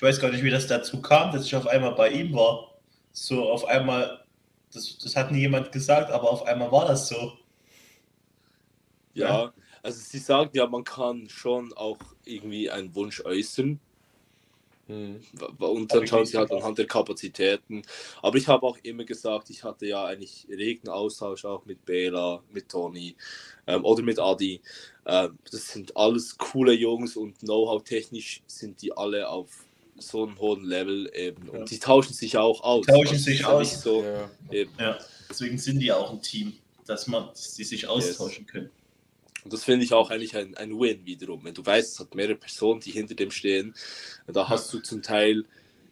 Ich 0.00 0.02
weiß 0.02 0.18
gar 0.18 0.30
nicht, 0.30 0.42
wie 0.42 0.48
das 0.48 0.66
dazu 0.66 1.02
kam, 1.02 1.30
dass 1.30 1.44
ich 1.44 1.54
auf 1.54 1.66
einmal 1.66 1.94
bei 1.94 2.08
ihm 2.08 2.32
war. 2.32 2.70
So 3.12 3.50
auf 3.50 3.66
einmal, 3.66 4.24
das, 4.72 4.96
das 4.96 5.14
hat 5.14 5.30
nie 5.30 5.40
jemand 5.40 5.72
gesagt, 5.72 6.10
aber 6.10 6.30
auf 6.30 6.46
einmal 6.46 6.72
war 6.72 6.86
das 6.88 7.06
so. 7.08 7.34
Ja, 9.12 9.52
also 9.82 10.00
sie 10.00 10.16
sagen 10.16 10.52
ja, 10.54 10.66
man 10.66 10.84
kann 10.84 11.28
schon 11.28 11.74
auch 11.74 11.98
irgendwie 12.24 12.70
einen 12.70 12.94
Wunsch 12.94 13.22
äußern. 13.22 13.78
Hm. 14.86 15.20
Und 15.58 15.92
dann 15.92 16.06
schauen 16.06 16.24
sie 16.24 16.38
halt 16.38 16.50
anhand 16.50 16.78
der 16.78 16.86
Kapazitäten. 16.86 17.82
Aber 18.22 18.38
ich 18.38 18.48
habe 18.48 18.64
auch 18.66 18.78
immer 18.82 19.04
gesagt, 19.04 19.50
ich 19.50 19.64
hatte 19.64 19.84
ja 19.84 20.06
eigentlich 20.06 20.46
regen 20.48 20.88
Austausch 20.88 21.44
auch 21.44 21.66
mit 21.66 21.84
Bela, 21.84 22.42
mit 22.50 22.70
Toni 22.70 23.16
ähm, 23.66 23.84
oder 23.84 24.02
mit 24.02 24.18
Adi. 24.18 24.62
Ähm, 25.04 25.38
das 25.50 25.68
sind 25.68 25.94
alles 25.94 26.38
coole 26.38 26.72
Jungs 26.72 27.18
und 27.18 27.40
Know-how-technisch 27.40 28.40
sind 28.46 28.80
die 28.80 28.96
alle 28.96 29.28
auf 29.28 29.66
so 30.00 30.24
einem 30.26 30.38
hohen 30.38 30.64
Level 30.64 31.10
eben. 31.14 31.48
Und 31.48 31.58
Ja. 31.60 31.64
die 31.64 31.78
tauschen 31.78 32.14
sich 32.14 32.36
auch 32.36 32.62
aus. 32.62 32.86
Tauschen 32.86 33.00
Also 33.00 33.14
es 33.14 33.24
sich 33.24 33.44
aus. 33.44 33.82
So, 33.82 34.02
Ja. 34.02 34.30
eben. 34.50 34.72
Ja, 34.78 34.98
deswegen 35.28 35.58
sind 35.58 35.78
die 35.80 35.86
ja 35.86 35.96
auch 35.96 36.10
ein 36.10 36.22
Team, 36.22 36.54
dass 36.86 37.06
man, 37.06 37.28
dass 37.28 37.54
die 37.54 37.64
sich 37.64 37.86
austauschen 37.86 38.46
können. 38.46 38.70
Und 39.44 39.52
das 39.52 39.64
finde 39.64 39.84
ich 39.84 39.92
auch 39.94 40.10
eigentlich 40.10 40.36
ein, 40.36 40.54
ein 40.56 40.78
Win 40.78 41.06
wiederum. 41.06 41.42
Wenn 41.44 41.54
du 41.54 41.64
weißt, 41.64 41.94
es 41.94 41.98
hat 42.00 42.14
mehrere 42.14 42.36
Personen, 42.36 42.80
die 42.80 42.90
hinter 42.90 43.14
dem 43.14 43.30
stehen, 43.30 43.74
da 44.26 44.48
hast 44.48 44.72
du 44.72 44.80
zum 44.80 45.02
Teil 45.02 45.44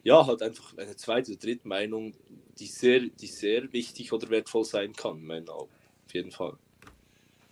ja 0.05 0.27
halt 0.27 0.43
einfach 0.43 0.77
eine 0.77 0.97
zweite 0.97 1.33
oder 1.33 1.41
dritte 1.41 1.67
Meinung, 1.67 2.15
die 2.59 2.67
sehr, 2.67 3.01
die 3.01 3.27
sehr 3.27 3.73
wichtig 3.73 4.13
oder 4.13 4.29
wertvoll 4.29 4.65
sein 4.65 4.93
kann, 4.93 5.19
in 5.19 5.27
meinen 5.27 5.49
Augen. 5.49 5.71
Auf 6.07 6.15
jeden 6.15 6.31
Fall. 6.31 6.55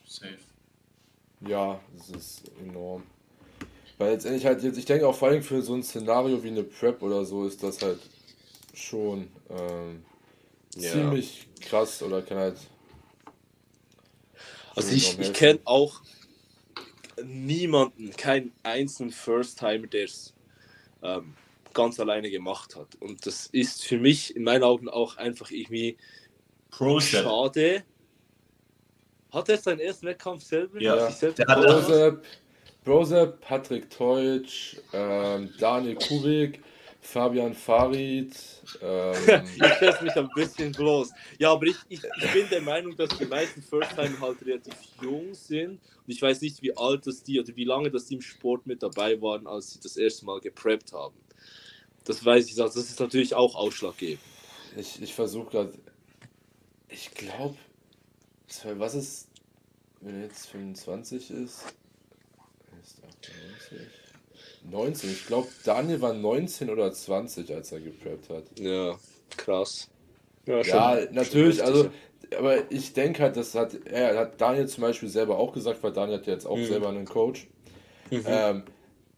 Safe. 0.04 0.36
Ja, 1.46 1.80
das 1.96 2.10
ist 2.10 2.42
enorm. 2.62 3.02
Weil 3.98 4.12
letztendlich 4.12 4.44
halt 4.44 4.62
jetzt, 4.62 4.78
ich 4.78 4.84
denke 4.84 5.06
auch 5.08 5.14
vor 5.14 5.28
allem 5.28 5.42
für 5.42 5.62
so 5.62 5.74
ein 5.74 5.82
Szenario 5.82 6.42
wie 6.42 6.48
eine 6.48 6.62
Prep 6.62 7.02
oder 7.02 7.24
so 7.24 7.46
ist 7.46 7.62
das 7.62 7.80
halt 7.80 8.00
schon 8.74 9.28
ähm, 9.48 10.04
Ja. 10.76 10.92
ziemlich 10.92 11.48
krass 11.60 12.02
oder 12.02 12.20
kann 12.20 12.38
halt. 12.38 12.58
Also 14.74 14.94
ich, 14.94 15.18
ich 15.18 15.32
kenne 15.32 15.60
auch 15.64 16.02
niemanden, 17.24 18.10
keinen 18.10 18.52
einzelnen 18.62 19.10
First-Timer, 19.10 19.86
der 19.86 20.04
es 20.04 20.34
ähm, 21.02 21.34
ganz 21.72 21.98
alleine 21.98 22.30
gemacht 22.30 22.76
hat. 22.76 22.94
Und 23.00 23.24
das 23.24 23.46
ist 23.46 23.84
für 23.84 23.98
mich 23.98 24.36
in 24.36 24.42
meinen 24.42 24.62
Augen 24.62 24.90
auch 24.90 25.16
einfach 25.16 25.50
irgendwie 25.50 25.96
Pro-Step. 26.70 27.22
schade. 27.22 27.84
Hat 29.30 29.48
er 29.48 29.56
seinen 29.56 29.80
ersten 29.80 30.06
Wettkampf 30.06 30.44
selber? 30.44 30.80
Ja. 30.80 31.08
sich 31.08 31.16
selbst 31.16 31.38
Der 31.38 31.46
hat? 31.46 32.18
Brosep, 32.86 33.40
Patrick 33.40 33.90
Teutsch, 33.90 34.76
ähm, 34.92 35.52
Daniel 35.58 35.96
Kubik, 35.96 36.62
Fabian 37.00 37.52
Farid. 37.52 38.32
Ähm, 38.80 39.14
Ich 39.56 39.74
setze 39.80 40.04
mich 40.04 40.14
ein 40.14 40.28
bisschen 40.32 40.70
bloß. 40.70 41.10
Ja, 41.40 41.50
aber 41.50 41.66
ich, 41.66 41.74
ich, 41.88 42.00
ich 42.04 42.32
bin 42.32 42.48
der 42.48 42.62
Meinung, 42.62 42.96
dass 42.96 43.10
die 43.18 43.24
meisten 43.24 43.60
First-Time 43.60 44.20
halt 44.20 44.40
relativ 44.46 44.76
jung 45.02 45.34
sind. 45.34 45.72
Und 45.72 45.80
ich 46.06 46.22
weiß 46.22 46.40
nicht, 46.42 46.62
wie 46.62 46.76
alt 46.76 47.08
das 47.08 47.24
die 47.24 47.40
oder 47.40 47.56
wie 47.56 47.64
lange 47.64 47.90
das 47.90 48.06
die 48.06 48.14
im 48.14 48.22
Sport 48.22 48.68
mit 48.68 48.84
dabei 48.84 49.20
waren, 49.20 49.48
als 49.48 49.72
sie 49.72 49.80
das 49.80 49.96
erste 49.96 50.24
Mal 50.24 50.40
gepreppt 50.40 50.92
haben. 50.92 51.16
Das 52.04 52.24
weiß 52.24 52.46
ich, 52.46 52.62
also 52.62 52.78
das 52.78 52.88
ist 52.88 53.00
natürlich 53.00 53.34
auch 53.34 53.56
ausschlaggebend. 53.56 54.20
ich 54.76 55.02
ich 55.02 55.12
versuche 55.12 55.50
gerade. 55.50 55.72
Ich 56.88 57.10
glaube. 57.12 57.56
Was 58.76 58.94
ist, 58.94 59.26
wenn 60.00 60.14
er 60.14 60.22
jetzt 60.22 60.46
25 60.46 61.32
ist? 61.32 61.64
Ist 63.28 63.72
98? 63.72 63.86
19. 64.70 65.10
Ich 65.10 65.26
glaube, 65.26 65.48
Daniel 65.64 66.00
war 66.00 66.12
19 66.12 66.70
oder 66.70 66.92
20, 66.92 67.54
als 67.54 67.72
er 67.72 67.80
gepreppt 67.80 68.28
hat. 68.30 68.44
Ja, 68.58 68.98
krass. 69.36 69.88
Ja, 70.46 70.62
schon- 70.64 71.14
natürlich, 71.14 71.58
schon 71.58 71.66
also, 71.66 71.90
aber 72.36 72.70
ich 72.70 72.92
denke 72.92 73.22
halt, 73.22 73.36
das 73.36 73.54
hat, 73.54 73.76
er 73.86 74.16
hat 74.16 74.40
Daniel 74.40 74.66
zum 74.68 74.82
Beispiel 74.82 75.08
selber 75.08 75.38
auch 75.38 75.52
gesagt, 75.52 75.82
weil 75.82 75.92
Daniel 75.92 76.18
hat 76.18 76.26
ja 76.26 76.32
jetzt 76.32 76.46
auch 76.46 76.56
Mhm. 76.56 76.64
selber 76.66 76.88
einen 76.88 77.04
Coach, 77.04 77.46
ja. 78.10 78.18
Mhm. 78.18 78.24
ähm, 78.26 78.62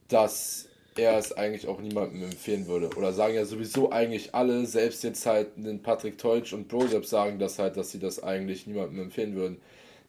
dass 0.09 0.69
er 0.97 1.17
es 1.17 1.33
eigentlich 1.37 1.69
auch 1.69 1.81
niemandem 1.81 2.25
empfehlen 2.25 2.67
würde. 2.67 2.89
Oder 2.97 3.13
sagen 3.13 3.35
ja 3.35 3.45
sowieso 3.45 3.93
eigentlich 3.93 4.35
alle, 4.35 4.67
selbst 4.67 5.05
jetzt 5.05 5.25
halt 5.27 5.49
den 5.57 5.81
Patrick 5.83 6.19
Teutsch 6.19 6.53
und 6.53 6.69
Brosep 6.69 7.07
sagen 7.07 7.39
das 7.39 7.59
halt, 7.59 7.77
dass 7.77 7.91
sie 7.93 8.01
das 8.01 8.23
eigentlich 8.23 8.67
niemandem 8.67 9.01
empfehlen 9.01 9.35
würden, 9.37 9.61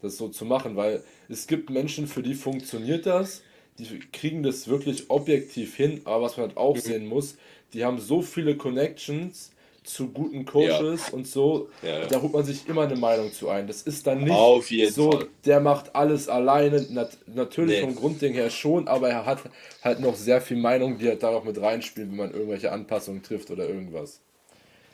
das 0.02 0.18
so 0.18 0.30
zu 0.30 0.46
machen, 0.46 0.76
weil 0.76 1.04
es 1.28 1.46
gibt 1.48 1.70
Menschen, 1.70 2.08
für 2.08 2.24
die 2.24 2.34
funktioniert 2.34 3.06
das, 3.06 3.44
die 3.80 4.00
kriegen 4.12 4.44
das 4.44 4.68
wirklich 4.68 5.10
objektiv 5.10 5.76
hin, 5.76 6.02
aber 6.06 6.24
was 6.26 6.38
man 6.38 6.48
halt 6.50 6.58
auch 6.58 6.78
Mhm. 6.78 6.80
sehen 6.80 7.08
muss, 7.08 7.38
die 7.74 7.86
haben 7.86 8.00
so 8.00 8.22
viele 8.22 8.58
Connections 8.58 9.52
zu 9.84 10.10
guten 10.12 10.46
Coaches 10.46 11.10
und 11.10 11.28
so, 11.28 11.70
Ja, 11.82 12.00
ja. 12.00 12.10
da 12.10 12.22
holt 12.22 12.34
man 12.34 12.44
sich 12.46 12.68
immer 12.68 12.84
eine 12.84 12.96
Meinung 12.96 13.32
zu 13.32 13.50
ein. 13.50 13.68
Das 13.68 13.82
ist 13.84 14.08
dann 14.08 14.24
nicht 14.24 14.56
Auf 14.56 14.72
jeden 14.72 14.96
so, 14.96 15.10
Fall. 15.12 15.30
der 15.46 15.60
macht 15.62 15.96
alles 15.96 16.30
alleine, 16.30 16.82
nat 16.90 17.18
natürlich 17.28 17.76
Nee. 17.76 17.80
vom 17.80 17.96
Grundding 17.96 18.34
her 18.34 18.50
schon, 18.50 18.88
aber 18.88 19.10
er 19.10 19.26
hat 19.26 19.42
halt 19.82 20.00
noch 20.00 20.16
sehr 20.16 20.42
viel 20.42 20.58
Meinung, 20.58 20.98
die 20.98 21.08
halt 21.08 21.24
da 21.24 21.32
noch 21.32 21.44
mit 21.44 21.60
reinspielen, 21.62 22.10
wenn 22.12 22.18
man 22.18 22.32
irgendwelche 22.34 22.72
Anpassungen 22.72 23.24
trifft 23.24 23.52
oder 23.52 23.68
irgendwas. 23.68 24.22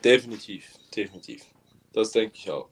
Definitiv, 0.04 0.74
definitiv. 0.94 1.44
Das 1.92 2.12
denke 2.12 2.36
ich 2.36 2.50
auch. 2.50 2.68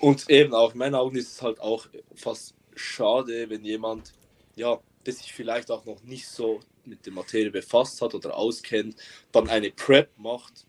Und 0.00 0.28
eben 0.30 0.54
auch 0.54 0.72
in 0.72 0.78
meinen 0.78 0.94
Augen 0.94 1.16
ist 1.16 1.32
es 1.32 1.42
halt 1.42 1.60
auch 1.60 1.86
fast 2.14 2.54
schade, 2.74 3.50
wenn 3.50 3.64
jemand, 3.64 4.12
ja, 4.56 4.80
der 5.06 5.14
sich 5.14 5.32
vielleicht 5.32 5.70
auch 5.70 5.84
noch 5.84 6.02
nicht 6.02 6.28
so 6.28 6.60
mit 6.84 7.06
der 7.06 7.12
Materie 7.12 7.50
befasst 7.50 8.02
hat 8.02 8.14
oder 8.14 8.36
auskennt, 8.36 8.96
dann 9.32 9.48
eine 9.48 9.70
Prep 9.70 10.16
macht, 10.18 10.66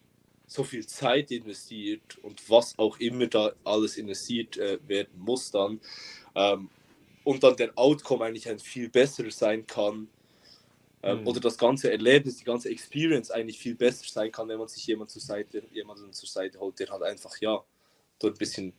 so 0.48 0.64
viel 0.64 0.86
Zeit 0.86 1.32
investiert 1.32 2.18
und 2.20 2.50
was 2.50 2.78
auch 2.78 3.00
immer 3.00 3.28
da 3.28 3.54
alles 3.64 3.98
investiert 3.98 4.58
äh, 4.58 4.80
werden 4.88 5.18
muss 5.20 5.52
dann 5.52 5.82
ähm, 6.36 6.70
und 7.24 7.44
dann 7.44 7.56
der 7.58 7.72
Outcome 7.78 8.26
eigentlich 8.26 8.50
ein 8.50 8.60
viel 8.60 8.90
besserer 8.90 9.32
sein 9.32 9.66
kann 9.68 10.10
ähm, 11.04 11.22
Mhm. 11.22 11.28
oder 11.28 11.40
das 11.40 11.58
ganze 11.58 11.92
Erlebnis, 11.92 12.38
die 12.38 12.44
ganze 12.46 12.70
Experience 12.70 13.32
eigentlich 13.32 13.60
viel 13.60 13.76
besser 13.76 14.06
sein 14.08 14.32
kann, 14.32 14.48
wenn 14.50 14.60
man 14.60 14.68
sich 14.68 14.86
jemand 14.88 15.12
zur 15.12 15.22
Seite, 15.22 15.64
jemanden 15.72 16.14
zur 16.14 16.30
Seite 16.30 16.60
holt, 16.60 16.80
der 16.80 16.90
halt 16.90 17.04
einfach 17.04 17.38
ja 17.42 17.64
dort 18.20 18.36
ein 18.36 18.40
bisschen 18.40 18.74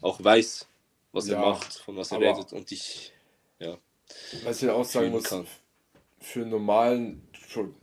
auch 0.00 0.22
weiß, 0.22 0.68
was 1.12 1.28
Ja, 1.28 1.34
er 1.34 1.38
macht, 1.38 1.74
von 1.74 1.96
was 1.96 2.12
er 2.12 2.20
redet 2.20 2.52
und 2.52 2.72
ich 2.72 3.12
Was 4.44 4.62
ich 4.62 4.70
auch 4.70 4.84
sagen 4.84 5.10
muss, 5.10 5.24
kann. 5.24 5.46
für 6.20 6.42
einen 6.42 6.50
normalen 6.50 7.22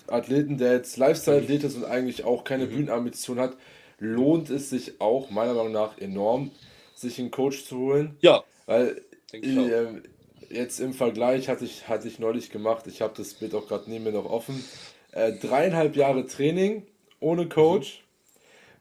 Athleten, 0.08 0.58
der 0.58 0.74
jetzt 0.74 0.98
Lifestyle-Athlet 0.98 1.64
ist 1.64 1.76
und 1.76 1.86
eigentlich 1.86 2.24
auch 2.24 2.44
keine 2.44 2.66
Mhm. 2.66 2.76
Bühnenambition 2.76 3.40
hat, 3.40 3.58
lohnt 4.00 4.50
es 4.50 4.70
sich 4.70 5.02
auch 5.02 5.30
meiner 5.32 5.54
Meinung 5.54 5.72
nach 5.72 5.98
enorm, 5.98 6.52
sich 6.94 7.20
einen 7.20 7.32
Coach 7.32 7.66
zu 7.66 7.78
holen, 7.78 8.18
ja, 8.22 8.44
weil. 8.66 9.02
Ähm, 9.42 10.04
jetzt 10.50 10.80
im 10.80 10.94
Vergleich 10.94 11.50
hatte 11.50 11.66
ich, 11.66 11.88
hatte 11.88 12.08
ich 12.08 12.20
neulich 12.20 12.50
gemacht, 12.52 12.88
ich 12.88 13.02
habe 13.02 13.14
das 13.18 13.34
Bild 13.36 13.56
auch 13.56 13.68
gerade 13.68 13.90
neben 13.90 14.06
mir 14.06 14.12
noch 14.14 14.26
offen, 14.26 14.70
äh, 15.12 15.34
dreieinhalb 15.34 15.96
Jahre 15.96 16.26
Training 16.28 16.84
ohne 17.20 17.48
Coach 17.50 18.04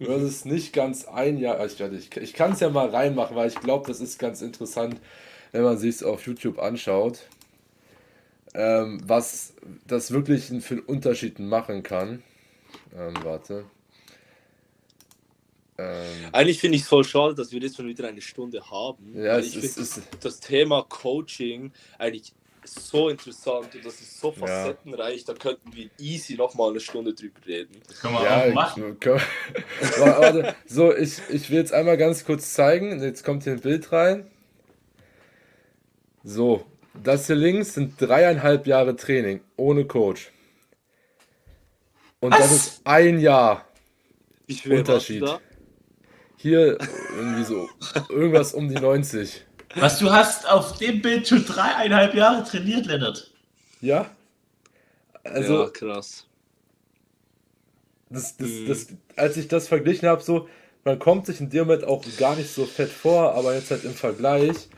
Mhm. 0.00 0.06
versus 0.06 0.44
nicht 0.44 0.72
ganz 0.72 1.06
ein 1.06 1.38
Jahr, 1.38 1.56
also 1.58 1.84
ich, 1.86 1.92
ich, 2.16 2.16
ich 2.16 2.32
kann 2.34 2.52
es 2.52 2.60
ja 2.60 2.70
mal 2.70 2.88
reinmachen, 2.90 3.36
weil 3.36 3.48
ich 3.48 3.60
glaube, 3.60 3.86
das 3.88 4.00
ist 4.00 4.18
ganz 4.18 4.42
interessant, 4.42 5.00
wenn 5.54 5.62
man 5.62 5.78
sich 5.78 5.94
es 5.94 6.02
auf 6.02 6.26
YouTube 6.26 6.58
anschaut, 6.58 7.20
ähm, 8.54 9.00
was 9.06 9.54
das 9.86 10.10
wirklich 10.10 10.46
für 10.64 10.74
einen 10.74 10.80
Unterschied 10.82 11.38
machen 11.38 11.84
kann. 11.84 12.24
Ähm, 12.92 13.14
warte. 13.22 13.64
Ähm, 15.78 16.08
Eigentlich 16.32 16.58
finde 16.58 16.74
ich 16.76 16.82
es 16.82 16.88
voll 16.88 17.04
schade, 17.04 17.36
dass 17.36 17.52
wir 17.52 17.60
jetzt 17.60 17.76
schon 17.76 17.86
wieder 17.86 18.08
eine 18.08 18.20
Stunde 18.20 18.68
haben. 18.68 19.14
ja, 19.16 19.38
es 19.38 19.46
ich 19.46 19.62
ist, 19.62 19.74
finde 19.76 19.82
ist, 19.82 20.00
das 20.24 20.40
Thema 20.40 20.82
Coaching 20.88 21.72
eigentlich 22.00 22.32
so 22.64 23.08
interessant 23.08 23.76
und 23.76 23.84
das 23.84 24.00
ist 24.00 24.18
so 24.18 24.32
Ja. 24.32 24.46
facettenreich, 24.48 25.24
da 25.24 25.34
könnten 25.34 25.72
wir 25.72 25.88
easy 26.00 26.34
nochmal 26.34 26.70
eine 26.70 26.80
Stunde 26.80 27.14
drüber 27.14 27.46
reden. 27.46 27.80
Das 27.86 28.00
können 28.00 28.14
wir 28.14 28.24
Ja, 28.24 28.42
auch 28.48 28.54
machen. 28.54 28.96
ich- 29.00 29.06
warte. 30.00 30.56
So, 30.66 30.92
ich, 30.92 31.18
ich 31.30 31.48
will 31.50 31.58
jetzt 31.58 31.72
einmal 31.72 31.96
ganz 31.96 32.24
kurz 32.24 32.54
zeigen. 32.54 33.00
Jetzt 33.00 33.22
kommt 33.22 33.44
hier 33.44 33.52
ein 33.52 33.60
Bild 33.60 33.92
rein. 33.92 34.28
So, 36.24 36.64
das 36.94 37.26
hier 37.26 37.36
links 37.36 37.74
sind 37.74 38.00
dreieinhalb 38.00 38.66
Jahre 38.66 38.96
Training 38.96 39.40
ohne 39.56 39.84
Coach. 39.84 40.32
Und 42.20 42.32
das 42.32 42.40
Was? 42.44 42.52
ist 42.52 42.80
ein 42.84 43.18
Jahr. 43.20 43.66
Unterschied. 44.68 45.22
Hier 46.36 46.78
irgendwie 47.16 47.44
so 47.44 47.68
irgendwas 48.08 48.54
um 48.54 48.68
die 48.68 48.74
90. 48.74 49.44
Was 49.76 49.98
du 49.98 50.10
hast 50.10 50.48
auf 50.48 50.78
dem 50.78 51.02
Bild 51.02 51.28
schon 51.28 51.44
dreieinhalb 51.44 52.14
Jahre 52.14 52.44
trainiert, 52.44 52.86
Lennart. 52.86 53.30
Ja? 53.80 54.10
Also, 55.24 55.64
ja, 55.64 55.70
krass. 55.70 56.26
das, 58.10 58.36
das, 58.36 58.48
Mhm. 58.48 58.68
das, 58.68 58.86
als 59.16 59.36
ich 59.36 59.48
das 59.48 59.68
verglichen 59.68 60.08
habe, 60.08 60.22
so, 60.22 60.48
man 60.84 60.98
kommt 60.98 61.26
sich 61.26 61.40
in 61.40 61.50
dem 61.50 61.66
Moment 61.66 61.84
auch 61.84 62.04
gar 62.18 62.36
nicht 62.36 62.50
so 62.50 62.64
fett 62.66 62.90
vor, 62.90 63.34
aber 63.34 63.54
jetzt 63.54 63.70
halt 63.70 63.84
im 63.84 63.94
Vergleich, 63.94 64.68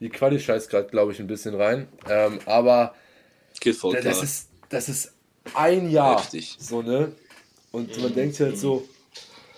die 0.00 0.08
Quali 0.08 0.38
scheißt 0.38 0.70
gerade, 0.70 0.88
glaube 0.88 1.12
ich, 1.12 1.20
ein 1.20 1.26
bisschen 1.26 1.54
rein. 1.54 1.88
Ähm, 2.08 2.38
aber 2.46 2.94
Geht 3.60 3.76
voll 3.76 3.92
klar. 3.92 4.04
das 4.04 4.22
ist, 4.22 4.48
das 4.68 4.88
ist 4.88 5.12
ein 5.54 5.90
Jahr. 5.90 6.18
Heftig. 6.18 6.56
So, 6.58 6.82
ne? 6.82 7.12
Und 7.72 8.00
man 8.02 8.14
denkt 8.14 8.36
sich 8.36 8.46
halt 8.46 8.58
so, 8.58 8.88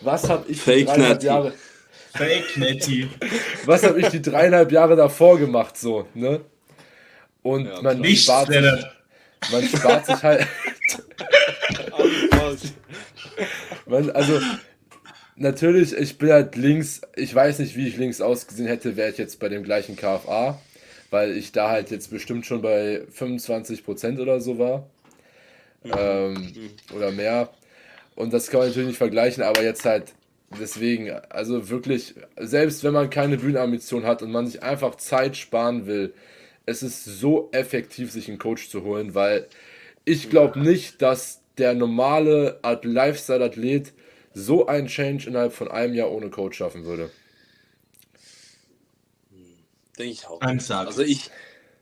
was 0.00 0.28
habe 0.28 0.44
ich 0.48 0.58
die 0.58 0.62
Fake 0.62 0.86
dreieinhalb. 0.86 1.22
Jahre, 1.22 1.52
Fake 2.14 2.56
Netty. 2.56 3.08
was 3.64 3.82
habe 3.82 4.00
ich 4.00 4.08
die 4.08 4.22
dreieinhalb 4.22 4.72
Jahre 4.72 4.96
davor 4.96 5.38
gemacht, 5.38 5.76
so, 5.76 6.06
ne? 6.14 6.40
Und 7.42 7.66
Ja, 7.66 7.82
man. 7.82 8.00
Nichts, 8.00 8.24
spart, 8.24 8.48
sich, 8.48 8.60
man 9.52 9.68
spart 9.68 10.06
sich 10.06 10.22
halt. 10.22 10.46
Man, 13.86 14.10
also, 14.10 14.40
natürlich, 15.38 15.92
ich 15.96 16.18
bin 16.18 16.30
halt 16.30 16.56
links, 16.56 17.00
ich 17.16 17.34
weiß 17.34 17.58
nicht, 17.60 17.76
wie 17.76 17.88
ich 17.88 17.96
links 17.96 18.20
ausgesehen 18.20 18.68
hätte, 18.68 18.96
wäre 18.96 19.10
ich 19.10 19.18
jetzt 19.18 19.38
bei 19.40 19.48
dem 19.48 19.62
gleichen 19.62 19.96
KFA, 19.96 20.60
weil 21.10 21.36
ich 21.36 21.52
da 21.52 21.70
halt 21.70 21.90
jetzt 21.90 22.10
bestimmt 22.10 22.46
schon 22.46 22.62
bei 22.62 23.02
25% 23.16 24.20
oder 24.20 24.40
so 24.40 24.58
war. 24.58 24.88
Ähm, 25.84 26.52
oder 26.94 27.12
mehr. 27.12 27.50
Und 28.14 28.32
das 28.32 28.48
kann 28.48 28.60
man 28.60 28.68
natürlich 28.68 28.88
nicht 28.88 28.98
vergleichen, 28.98 29.42
aber 29.42 29.62
jetzt 29.62 29.84
halt 29.84 30.12
deswegen, 30.58 31.10
also 31.28 31.68
wirklich, 31.70 32.14
selbst 32.36 32.82
wenn 32.82 32.92
man 32.92 33.10
keine 33.10 33.36
Bühnenambition 33.36 34.04
hat 34.04 34.22
und 34.22 34.32
man 34.32 34.46
sich 34.46 34.62
einfach 34.62 34.96
Zeit 34.96 35.36
sparen 35.36 35.86
will, 35.86 36.12
es 36.66 36.82
ist 36.82 37.04
so 37.04 37.48
effektiv, 37.52 38.10
sich 38.10 38.28
einen 38.28 38.38
Coach 38.38 38.68
zu 38.68 38.82
holen, 38.82 39.14
weil 39.14 39.46
ich 40.04 40.30
glaube 40.30 40.58
nicht, 40.58 41.00
dass 41.00 41.42
der 41.58 41.74
normale 41.74 42.58
Art 42.62 42.84
Lifestyle-Athlet 42.84 43.92
so 44.38 44.66
einen 44.66 44.86
Change 44.88 45.28
innerhalb 45.28 45.52
von 45.52 45.68
einem 45.68 45.94
Jahr 45.94 46.10
ohne 46.10 46.30
Coach 46.30 46.58
schaffen 46.58 46.84
würde. 46.84 47.10
Denke 49.98 50.12
ich 50.12 50.26
auch. 50.26 50.40
Ansage. 50.40 50.88
Also 50.88 51.02
ich, 51.02 51.30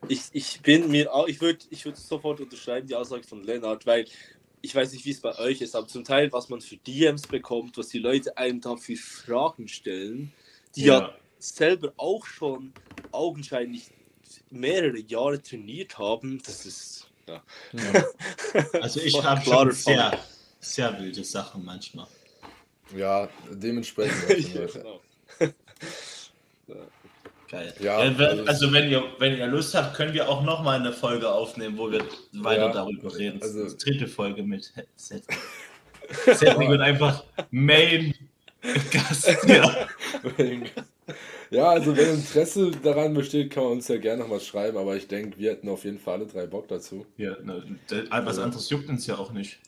ich, 0.09 0.23
ich 0.33 0.61
bin 0.63 0.89
mir 0.91 1.13
auch, 1.13 1.29
ich 1.29 1.41
würde 1.41 1.65
ich 1.71 1.85
würd 1.85 1.97
sofort 1.97 2.41
unterschreiben, 2.41 2.87
die 2.87 2.95
Aussage 2.95 3.25
von 3.25 3.43
Lennart, 3.45 3.87
weil 3.87 4.07
ich 4.63 4.75
weiß 4.75 4.93
nicht, 4.93 5.05
wie 5.05 5.11
es 5.11 5.21
bei 5.21 5.39
euch 5.39 5.61
ist, 5.61 5.77
aber 5.77 5.87
zum 5.87 6.03
Teil, 6.05 6.33
was 6.33 6.49
man 6.49 6.61
für 6.61 6.77
DMs 6.77 7.23
bekommt, 7.23 7.77
was 7.77 7.89
die 7.89 7.99
Leute 7.99 8.37
einem 8.37 8.61
da 8.61 8.77
für 8.77 8.97
Fragen 8.97 9.69
stellen, 9.69 10.33
die 10.75 10.85
ja, 10.85 11.01
Ja. 11.01 11.19
selber 11.39 11.93
auch 11.99 12.25
schon 12.27 12.73
augenscheinlich 13.13 13.91
mehrere 14.51 14.99
Jahre 14.99 15.41
trainiert 15.43 15.99
haben, 15.99 16.43
das 16.45 16.67
ist 16.67 17.07
ja. 17.29 17.43
Also 18.81 19.01
ich 19.01 19.15
habe 19.23 19.45
schon 19.45 19.73
sehr, 19.73 20.19
sehr 20.61 20.99
wilde 21.01 21.25
Sachen 21.25 21.65
manchmal. 21.65 22.07
Ja, 22.95 23.29
dementsprechend. 23.51 24.29
Leute. 24.55 24.71
genau. 24.73 25.01
Geil. 27.49 27.73
Ja, 27.79 28.01
wenn- 28.19 28.21
also- 28.27 28.45
also 28.45 28.73
wenn 28.73 28.91
ihr, 28.91 29.05
wenn 29.19 29.37
ihr 29.39 29.47
Lust 29.47 29.75
habt, 29.75 29.97
können 29.97 30.13
wir 30.13 30.29
auch 30.29 30.43
noch 30.43 30.63
mal 30.65 30.81
eine 30.81 30.93
Folge 30.93 31.31
aufnehmen, 31.31 31.79
wo 31.79 31.91
wir 31.91 32.05
weiter 32.33 32.67
Ja, 32.67 32.73
darüber 32.73 33.15
reden. 33.17 33.41
also- 33.41 33.77
dritte 33.77 34.09
Folge 34.09 34.43
mit 34.43 34.73
Cedric. 34.99 35.39
Cedric 36.35 36.69
wird 36.69 36.81
einfach 36.81 37.23
Main 37.51 38.15
Gast. 38.91 39.37
Ja. 39.47 39.87
Ja, 41.51 41.69
also 41.69 41.97
wenn 41.97 42.15
Interesse 42.15 42.73
daran 42.83 43.15
besteht, 43.15 43.51
kann 43.51 43.63
man 43.63 43.73
uns 43.75 43.87
ja 43.87 43.97
gerne 43.99 44.23
nochmal 44.23 44.41
schreiben, 44.41 44.77
aber 44.77 44.97
ich 44.97 45.07
denke, 45.07 45.39
wir 45.39 45.53
hätten 45.53 45.69
auf 45.69 45.85
jeden 45.85 45.99
Fall 45.99 46.15
alle 46.15 46.27
drei 46.27 46.47
Bock 46.47 46.67
dazu. 46.67 47.07
Ja, 47.17 47.37
ne, 47.43 47.79
was 48.11 48.39
anderes 48.41 48.69
juckt 48.69 48.89
uns 48.89 49.07
ja 49.07 49.17
auch 49.17 49.33
nicht. 49.33 49.61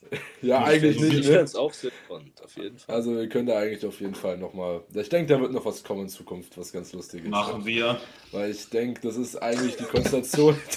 Ja, 0.42 0.64
eigentlich 0.64 0.96
Ich 0.96 1.02
nicht, 1.02 1.14
finde 1.14 1.32
ne? 1.32 1.38
es 1.40 1.54
auch 1.54 1.72
sehr 1.72 1.92
spannend, 2.04 2.42
auf 2.42 2.56
jeden 2.56 2.78
Fall. 2.78 2.96
Also 2.96 3.14
wir 3.14 3.28
können 3.28 3.46
da 3.46 3.58
eigentlich 3.58 3.86
auf 3.86 4.00
jeden 4.00 4.16
Fall 4.16 4.36
nochmal. 4.36 4.80
Ich 4.92 5.08
denke, 5.08 5.32
da 5.32 5.40
wird 5.40 5.52
noch 5.52 5.64
was 5.64 5.84
kommen 5.84 6.02
in 6.02 6.08
Zukunft, 6.08 6.58
was 6.58 6.72
ganz 6.72 6.92
lustig 6.92 7.22
ist. 7.22 7.30
Machen 7.30 7.64
wir. 7.64 8.00
Weil 8.32 8.50
ich 8.50 8.68
denke, 8.70 9.00
das 9.02 9.16
ist 9.16 9.36
eigentlich 9.36 9.76
die 9.76 9.84
Konstellation. 9.84 10.56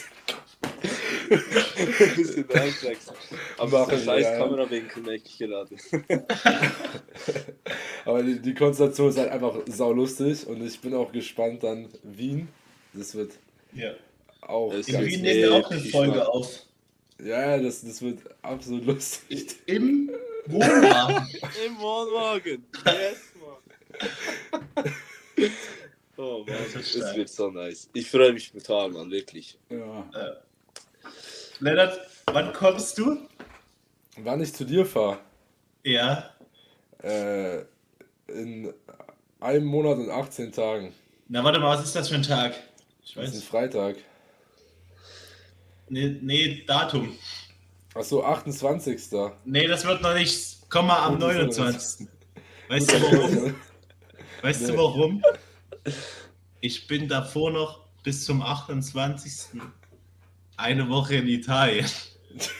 ein 1.77 2.15
bisschen 2.15 2.49
einwechseln. 2.51 3.15
Aber 3.57 3.85
der 3.89 3.97
wir, 3.99 4.05
scheiß 4.05 4.23
ja, 4.23 4.31
ja. 4.33 4.37
Kamerawinkel 4.39 5.03
merke 5.03 5.23
ich 5.25 5.37
gerade. 5.37 5.75
Aber 8.05 8.23
die, 8.23 8.39
die 8.39 8.53
Konstellation 8.53 9.09
ist 9.09 9.17
halt 9.17 9.31
einfach 9.31 9.55
saulustig 9.67 10.45
und 10.47 10.65
ich 10.65 10.79
bin 10.79 10.93
auch 10.93 11.11
gespannt 11.11 11.63
dann 11.63 11.87
Wien. 12.03 12.47
Das 12.93 13.15
wird 13.15 13.33
Ja. 13.73 13.93
auch 14.41 14.73
In 14.73 14.85
Wien 14.85 15.21
nehmen 15.21 15.41
wir 15.41 15.53
auch 15.53 15.71
eine 15.71 15.79
Folge 15.79 16.11
spannend. 16.15 16.27
auf. 16.27 16.65
Ja, 17.19 17.55
ja, 17.55 17.61
das, 17.61 17.81
das 17.81 18.01
wird 18.01 18.19
absolut 18.41 18.85
lustig. 18.85 19.55
Im 19.67 20.09
Wohnwagen. 20.47 21.27
Im 21.65 21.77
Wohnwagen. 21.79 22.65
Yes, 22.85 23.33
Mann. 23.39 24.91
Oh 26.17 26.43
Mann, 26.47 26.57
Das 26.73 26.89
stark. 26.89 27.15
wird 27.15 27.29
so 27.29 27.49
nice. 27.51 27.89
Ich 27.93 28.09
freue 28.09 28.33
mich 28.33 28.51
total, 28.51 28.89
Mann, 28.89 29.09
wirklich. 29.11 29.57
Ja. 29.69 30.09
Lennart, 31.61 31.99
wann 32.25 32.51
kommst 32.53 32.97
du? 32.97 33.19
Wann 34.17 34.41
ich 34.41 34.53
zu 34.53 34.65
dir 34.65 34.83
fahre? 34.85 35.19
Ja. 35.83 36.31
Äh, 37.03 37.59
in 38.27 38.73
einem 39.39 39.65
Monat 39.65 39.97
und 39.97 40.09
18 40.09 40.51
Tagen. 40.51 40.93
Na, 41.27 41.43
warte 41.43 41.59
mal, 41.59 41.77
was 41.77 41.85
ist 41.85 41.95
das 41.95 42.09
für 42.09 42.15
ein 42.15 42.23
Tag? 42.23 42.55
Ich 43.03 43.13
Das 43.13 43.25
ist 43.25 43.33
ein 43.33 43.37
weiß. 43.37 43.43
Freitag. 43.43 43.97
Nee, 45.89 46.17
nee 46.21 46.63
Datum. 46.65 47.15
Achso, 47.93 48.23
28. 48.23 48.99
Nee, 49.45 49.67
das 49.67 49.85
wird 49.85 50.01
noch 50.01 50.13
nicht. 50.15 50.57
Komm 50.69 50.87
mal 50.87 50.99
am 51.05 51.15
Oh, 51.15 51.27
das 51.27 51.35
ist 51.57 51.57
29. 51.59 52.07
Weißt 52.69 52.91
du 52.91 53.01
warum? 53.01 53.55
Weißt 54.41 54.61
du 54.67 54.71
Nee. 54.71 54.77
warum? 54.77 55.23
Ich 56.61 56.87
bin 56.87 57.07
davor 57.07 57.51
noch 57.51 57.85
bis 58.03 58.25
zum 58.25 58.41
28. 58.41 59.59
eine 60.61 60.87
Woche 60.89 61.15
in 61.15 61.27
Italien. 61.27 61.85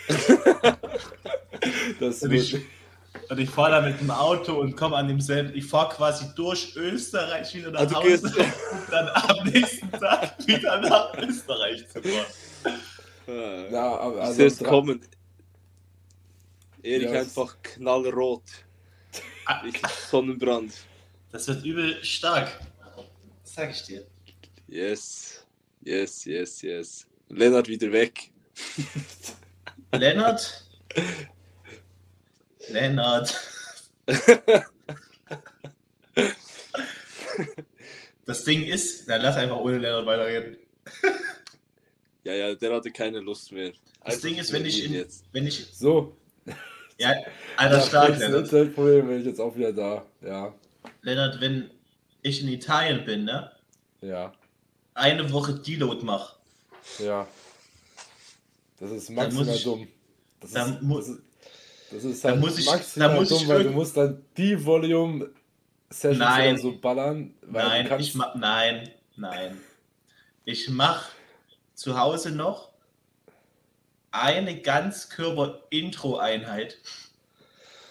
Das 2.00 2.24
Und 2.24 2.32
ich, 2.32 2.56
und 3.30 3.40
ich 3.40 3.50
fahre 3.50 3.72
da 3.72 3.82
mit 3.82 4.00
dem 4.02 4.10
Auto 4.10 4.60
und 4.60 4.76
komme 4.76 4.96
an 4.96 5.08
demselben. 5.08 5.56
Ich 5.56 5.66
fahre 5.66 5.94
quasi 5.96 6.26
durch 6.36 6.76
Österreich 6.76 7.54
wieder 7.54 7.70
nach 7.72 7.82
Ah, 7.82 7.86
du 7.86 7.96
Hause, 7.96 8.34
um 8.72 8.80
dann 8.92 9.08
am 9.10 9.48
nächsten 9.48 9.92
Tag 9.92 10.36
wieder 10.48 10.80
nach 10.82 11.16
Österreich 11.18 11.88
zu 11.88 12.02
fahren. 12.02 12.26
Ah, 13.28 13.72
ja, 13.72 13.96
aber 14.00 14.22
also 14.22 14.42
dra- 14.44 14.64
kommen. 14.68 15.02
Erik 16.82 17.12
Ja, 17.12 17.20
einfach 17.22 17.56
knallrot. 17.62 18.44
Ah, 19.46 19.60
Richtig 19.62 19.88
Sonnenbrand. 19.88 20.74
Das 21.32 21.48
wird 21.48 21.64
übel 21.64 22.04
stark. 22.04 22.60
Das 23.44 23.54
sag 23.54 23.72
ich 23.72 23.84
dir. 23.84 24.06
Yes. 24.68 25.46
Yes, 25.84 26.26
yes, 26.26 26.62
yes. 26.64 27.08
Lennart 27.32 27.68
wieder 27.68 27.92
weg. 27.92 28.32
Lennart. 29.94 30.66
Lennart. 32.70 33.40
Das 38.26 38.44
Ding 38.46 38.64
ist, 38.64 39.10
dann 39.10 39.22
lass 39.22 39.36
einfach 39.36 39.58
ohne 39.58 39.78
Lennart 39.78 40.06
weiterreden. 40.06 40.58
Ja, 42.24 42.34
ja, 42.34 42.54
der 42.54 42.72
hatte 42.76 42.92
keine 42.92 43.20
Lust 43.20 43.52
mehr. 43.52 43.72
Das 44.04 44.14
Einfach 44.14 44.22
Ding 44.30 44.38
ist, 44.38 44.54
wenn 44.54 44.64
ich 44.64 44.86
in, 44.86 44.94
jetzt. 44.94 45.26
wenn 45.32 45.48
ich, 45.48 45.66
So, 45.74 46.16
ja, 47.00 47.16
alter 47.58 47.78
nach 47.78 47.88
stark, 47.88 48.20
Lennart. 48.20 48.44
Internetproblem 48.44 49.08
bin 49.08 49.20
ich 49.22 49.26
jetzt 49.26 49.40
auch 49.42 49.56
wieder 49.56 49.74
da. 49.74 50.06
Ja, 50.22 50.54
Lennart, 51.02 51.42
wenn 51.42 51.72
ich 52.22 52.44
in 52.44 52.48
Italien 52.50 53.06
bin, 53.06 53.24
ne, 53.24 53.52
ja, 54.02 54.34
eine 54.94 55.32
Woche 55.32 55.56
Deload 55.56 56.06
mach, 56.06 56.38
ja. 57.00 57.28
Das 58.80 58.92
ist 58.92 59.10
maximal 59.10 59.46
muss 59.46 59.56
ich- 59.56 59.64
dumm. 59.64 59.88
Das 60.40 60.52
dann 60.52 60.76
ist, 60.76 60.82
mu- 60.82 61.02
das 61.92 62.04
ist, 62.04 62.24
halt 62.24 62.40
muss 62.40 62.58
ich- 62.58 62.66
maximal 62.66 63.16
muss 63.16 63.30
dumm, 63.30 63.48
weil 63.48 63.64
du 63.66 63.70
musst 63.72 63.98
dann 63.98 64.26
die 64.38 64.64
Volume 64.66 65.30
Sessions 65.90 66.62
so 66.62 66.78
ballern. 66.78 67.34
Nein, 67.46 67.92
ich 68.00 68.16
mach, 68.16 68.34
nein, 68.36 68.90
nein. 69.18 69.60
Ich 70.46 70.70
mach 70.70 71.10
zu 71.76 72.00
Hause 72.00 72.32
noch 72.32 72.70
eine 74.12 74.62
Ganzkörper-Intro-Einheit. 74.62 76.78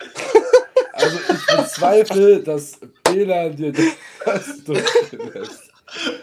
Also 0.93 1.19
ich 1.19 1.47
bezweifle, 1.57 2.43
dass 2.43 2.79
Bela 3.05 3.49
dir 3.49 3.73
das 4.25 4.65
durchlässt. 4.65 5.71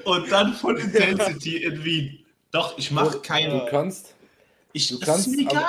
Und 0.04 0.32
dann 0.32 0.54
Full 0.54 0.78
Intensity 0.80 1.64
in 1.64 1.84
Wien. 1.84 2.26
Doch, 2.58 2.78
ich 2.78 2.92
mach 2.92 3.12
Du 3.14 3.20
keine. 3.22 3.66
kannst, 3.70 4.16
Ich, 4.74 4.88
du 4.90 5.00
kannst 5.00 5.28
ist 5.28 5.36
mir 5.36 5.44
am- 5.50 5.58
egal. 5.58 5.66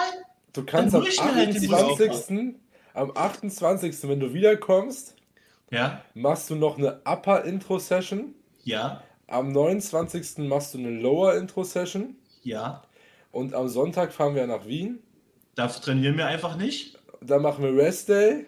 du 0.52 0.64
kannst 0.64 0.94
am 0.94 1.02
hol 1.02 1.08
ich 1.08 1.22
mir 1.22 1.34
halt 1.34 1.54
die 1.62 1.68
Musik 1.68 2.10
28. 2.10 2.54
Am 2.94 3.12
28. 3.14 4.08
wenn 4.08 4.20
du 4.20 4.32
wiederkommst, 4.32 5.14
Ja, 5.70 6.02
machst 6.14 6.48
du 6.50 6.54
noch 6.56 6.78
eine 6.78 7.00
Upper 7.04 7.44
Intro 7.44 7.78
Session. 7.78 8.34
ja, 8.64 9.02
Am 9.26 9.52
29. 9.52 10.38
machst 10.48 10.72
du 10.74 10.78
eine 10.78 10.90
Lower 10.90 11.34
Intro 11.34 11.62
Session. 11.64 12.16
ja. 12.42 12.82
Und 13.30 13.52
am 13.54 13.68
Sonntag 13.68 14.14
fahren 14.14 14.34
wir 14.34 14.46
nach 14.46 14.66
Wien. 14.66 15.00
Dafür 15.54 15.82
trainieren 15.82 16.16
wir 16.16 16.26
einfach 16.26 16.56
nicht. 16.56 16.98
Dann 17.20 17.42
machen 17.42 17.62
wir 17.62 17.76
Rest 17.76 18.08
Day. 18.08 18.46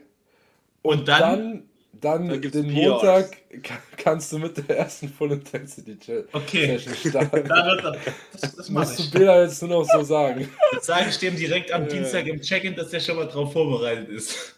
Und 0.80 1.06
dann, 1.06 1.20
Dann, 1.20 1.38
dann, 1.38 1.69
Dann 1.92 2.28
gibt's 2.40 2.56
den. 2.56 2.70
Montag 2.72 3.30
ka- 3.62 3.82
kannst 3.96 4.32
du 4.32 4.38
mit 4.38 4.56
der 4.68 4.78
ersten 4.78 5.08
Full 5.08 5.32
Intensity 5.32 5.96
Che- 5.98 6.24
okay, 6.32 6.78
Session 6.78 6.94
starten. 7.10 7.48
da 7.48 7.66
wird 7.66 7.98
das, 8.32 8.56
das, 8.56 8.68
Musst 8.70 8.98
du 8.98 9.02
ich. 9.02 9.10
Bela 9.10 9.42
jetzt 9.42 9.60
nur 9.62 9.70
noch 9.82 9.84
so 9.84 10.02
sagen. 10.02 10.48
Das 10.72 10.86
sage 10.86 11.10
ich 11.10 11.18
dem 11.18 11.36
direkt 11.36 11.72
am. 11.72 11.86
Dienstag 11.88 12.26
im 12.26 12.40
Check-in, 12.40 12.74
dass 12.76 12.90
der 12.90 13.00
schon 13.00 13.16
mal 13.16 13.26
drauf 13.26 13.52
vorbereitet 13.52 14.08
ist. 14.08 14.56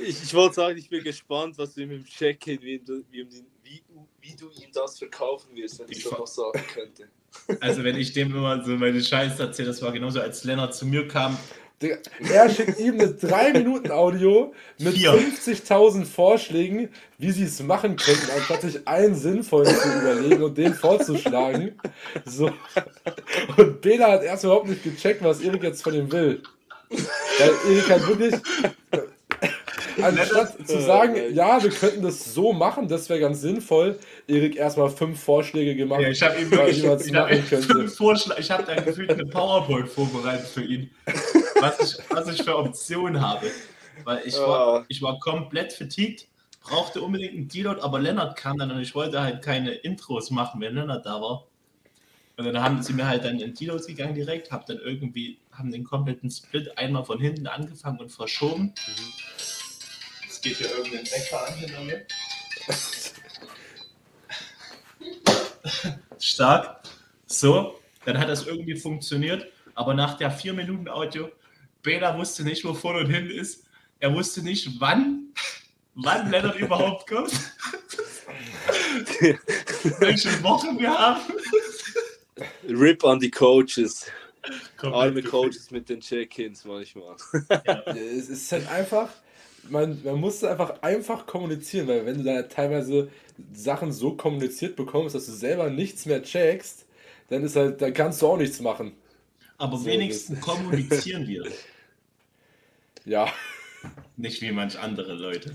Ich, 0.00 0.22
ich 0.22 0.34
wollte 0.34 0.56
sagen, 0.56 0.78
ich 0.78 0.88
bin 0.88 1.02
gespannt, 1.02 1.56
was 1.58 1.74
du 1.74 1.80
ihm 1.82 1.92
im 1.92 2.04
Check-in, 2.04 2.60
wie, 2.62 2.78
du- 2.78 3.02
wie, 3.10 3.26
wie, 3.64 3.82
wie 4.20 4.36
du 4.36 4.50
ihm 4.50 4.68
das 4.72 4.98
verkaufen 4.98 5.56
wirst, 5.56 5.78
wenn 5.80 5.86
ich 5.90 5.98
Ich 5.98 6.04
das 6.04 6.12
noch 6.12 6.26
sagen 6.26 6.62
könnte. 6.74 7.08
Also 7.60 7.82
wenn 7.84 7.96
ich 7.96 8.12
dem 8.12 8.30
immer 8.36 8.62
so 8.64 8.72
meine 8.72 9.00
Scheiße 9.02 9.42
erzähle, 9.42 9.68
das 9.68 9.80
war 9.82 9.92
genauso, 9.92 10.20
als 10.20 10.44
Lennart 10.44 10.74
zu 10.74 10.84
mir 10.86 11.08
kam. 11.08 11.38
Er 11.82 12.50
schickt 12.50 12.78
ihm 12.78 13.00
eine 13.00 13.06
3-Minuten-Audio 13.06 14.52
mit 14.78 14.94
Vier. 14.94 15.14
50.000 15.14 16.04
Vorschlägen, 16.04 16.90
wie 17.16 17.30
sie 17.30 17.44
es 17.44 17.62
machen 17.62 17.96
könnten, 17.96 18.30
anstatt 18.36 18.60
sich 18.60 18.86
einen 18.86 19.14
sinnvollen 19.14 19.74
zu 19.74 19.88
überlegen 19.88 20.42
und 20.42 20.58
den 20.58 20.74
vorzuschlagen. 20.74 21.80
So. 22.26 22.50
Und 23.56 23.80
Bela 23.80 24.12
hat 24.12 24.22
erst 24.22 24.44
überhaupt 24.44 24.68
nicht 24.68 24.84
gecheckt, 24.84 25.24
was 25.24 25.40
Erik 25.40 25.62
jetzt 25.62 25.82
von 25.82 25.94
ihm 25.94 26.12
will. 26.12 26.42
Weil 26.90 27.52
Erik 27.72 27.88
hat 27.88 28.06
wirklich. 28.06 28.34
Anstatt 30.02 30.66
zu 30.66 30.80
sagen, 30.80 31.16
ja, 31.32 31.62
wir 31.62 31.70
könnten 31.70 32.02
das 32.02 32.32
so 32.32 32.52
machen, 32.52 32.88
das 32.88 33.08
wäre 33.08 33.20
ganz 33.20 33.40
sinnvoll, 33.40 33.98
Erik 34.26 34.56
erstmal 34.56 34.88
fünf 34.88 35.22
Vorschläge 35.22 35.74
gemacht, 35.74 36.00
Ja, 36.00 36.08
ich 36.08 36.22
habe 36.22 36.40
ihm 36.40 36.50
wirklich 36.50 36.84
ich 36.84 37.14
hab 37.14 37.62
fünf 37.64 37.96
Vorschläge, 37.96 38.40
ich 38.40 38.50
habe 38.50 38.64
da 38.64 38.80
gefühlt 38.80 39.10
eine 39.10 39.26
PowerPoint 39.26 39.88
vorbereitet 39.88 40.46
für 40.46 40.62
ihn, 40.62 40.90
was 41.60 41.80
ich, 41.80 42.10
was 42.10 42.28
ich 42.28 42.42
für 42.42 42.56
Optionen 42.56 43.20
habe. 43.20 43.50
Weil 44.04 44.26
ich 44.26 44.36
war, 44.36 44.80
Ah. 44.80 44.84
ich 44.88 45.02
war 45.02 45.18
komplett 45.18 45.72
fatigued, 45.72 46.26
brauchte 46.60 47.02
unbedingt 47.02 47.32
einen 47.34 47.48
Deload, 47.48 47.80
aber 47.80 47.98
Lennart 48.00 48.36
kam 48.36 48.58
dann 48.58 48.70
und 48.70 48.80
ich 48.80 48.94
wollte 48.94 49.20
halt 49.20 49.42
keine 49.42 49.72
Intros 49.72 50.30
machen, 50.30 50.60
wenn 50.60 50.74
Lennart 50.74 51.04
da 51.04 51.20
war. 51.20 51.46
Und 52.36 52.46
dann 52.46 52.62
haben 52.62 52.82
sie 52.82 52.94
mir 52.94 53.06
halt 53.06 53.24
dann 53.24 53.38
in 53.38 53.54
Tilos 53.54 53.86
gegangen 53.86 54.14
direkt, 54.14 54.50
hab 54.50 54.64
dann 54.64 54.78
irgendwie, 54.78 55.38
haben 55.52 55.70
den 55.70 55.84
kompletten 55.84 56.30
Split 56.30 56.78
einmal 56.78 57.04
von 57.04 57.20
hinten 57.20 57.46
angefangen 57.46 57.98
und 57.98 58.10
verschoben. 58.10 58.72
Es 60.26 60.40
geht 60.40 60.56
hier 60.56 60.70
irgendein 60.70 61.04
Bäcker 61.04 61.46
an 61.46 61.54
hinter 61.54 61.80
mir. 61.80 62.06
Stark. 66.18 66.82
So, 67.26 67.78
dann 68.06 68.18
hat 68.18 68.28
das 68.30 68.46
irgendwie 68.46 68.76
funktioniert, 68.76 69.46
aber 69.74 69.92
nach 69.94 70.16
der 70.16 70.30
4 70.30 70.54
Minuten 70.54 70.88
Audio, 70.88 71.30
Bela 71.82 72.16
wusste 72.18 72.42
nicht, 72.44 72.64
wo 72.64 72.74
vorne 72.74 73.00
und 73.00 73.10
hinten 73.12 73.30
ist. 73.30 73.64
Er 74.00 74.14
wusste 74.14 74.42
nicht, 74.42 74.80
wann, 74.80 75.32
wann 75.94 76.30
Leonard 76.30 76.58
überhaupt 76.58 77.08
kommt. 77.08 77.32
Welche 80.00 80.42
Woche 80.42 80.68
wir 80.78 80.90
haben. 80.90 81.20
Rip 82.68 83.04
an 83.04 83.20
die 83.20 83.30
Coaches. 83.30 84.06
Komplett 84.78 84.94
Arme. 85.02 85.22
Coaches 85.22 85.70
mit 85.70 85.88
den 85.88 86.00
Check-ins 86.00 86.64
manchmal. 86.64 87.16
Ja, 87.66 87.82
Es 87.94 88.28
ist 88.30 88.50
halt 88.52 88.66
einfach, 88.68 89.10
man, 89.68 90.02
man 90.02 90.16
muss 90.16 90.42
einfach 90.42 90.80
einfach 90.82 91.26
kommunizieren, 91.26 91.88
weil 91.88 92.06
wenn 92.06 92.18
du 92.18 92.24
da 92.24 92.42
teilweise 92.44 93.10
Sachen 93.52 93.92
so 93.92 94.14
kommuniziert 94.16 94.76
bekommst, 94.76 95.14
dass 95.14 95.26
du 95.26 95.32
selber 95.32 95.68
nichts 95.68 96.06
mehr 96.06 96.22
checkst, 96.22 96.86
dann 97.28 97.44
ist 97.44 97.56
halt, 97.56 97.82
dann 97.82 97.92
kannst 97.92 98.22
du 98.22 98.26
auch 98.28 98.38
nichts 98.38 98.60
machen. 98.60 98.92
Aber 99.58 99.76
So, 99.76 99.84
wenigstens 99.84 100.38
das- 100.40 100.44
kommunizieren 100.46 101.26
wir. 101.28 101.44
Ja, 103.10 103.26
Nicht 104.16 104.40
wie 104.40 104.52
manch 104.52 104.78
andere 104.78 105.14
Leute. 105.14 105.52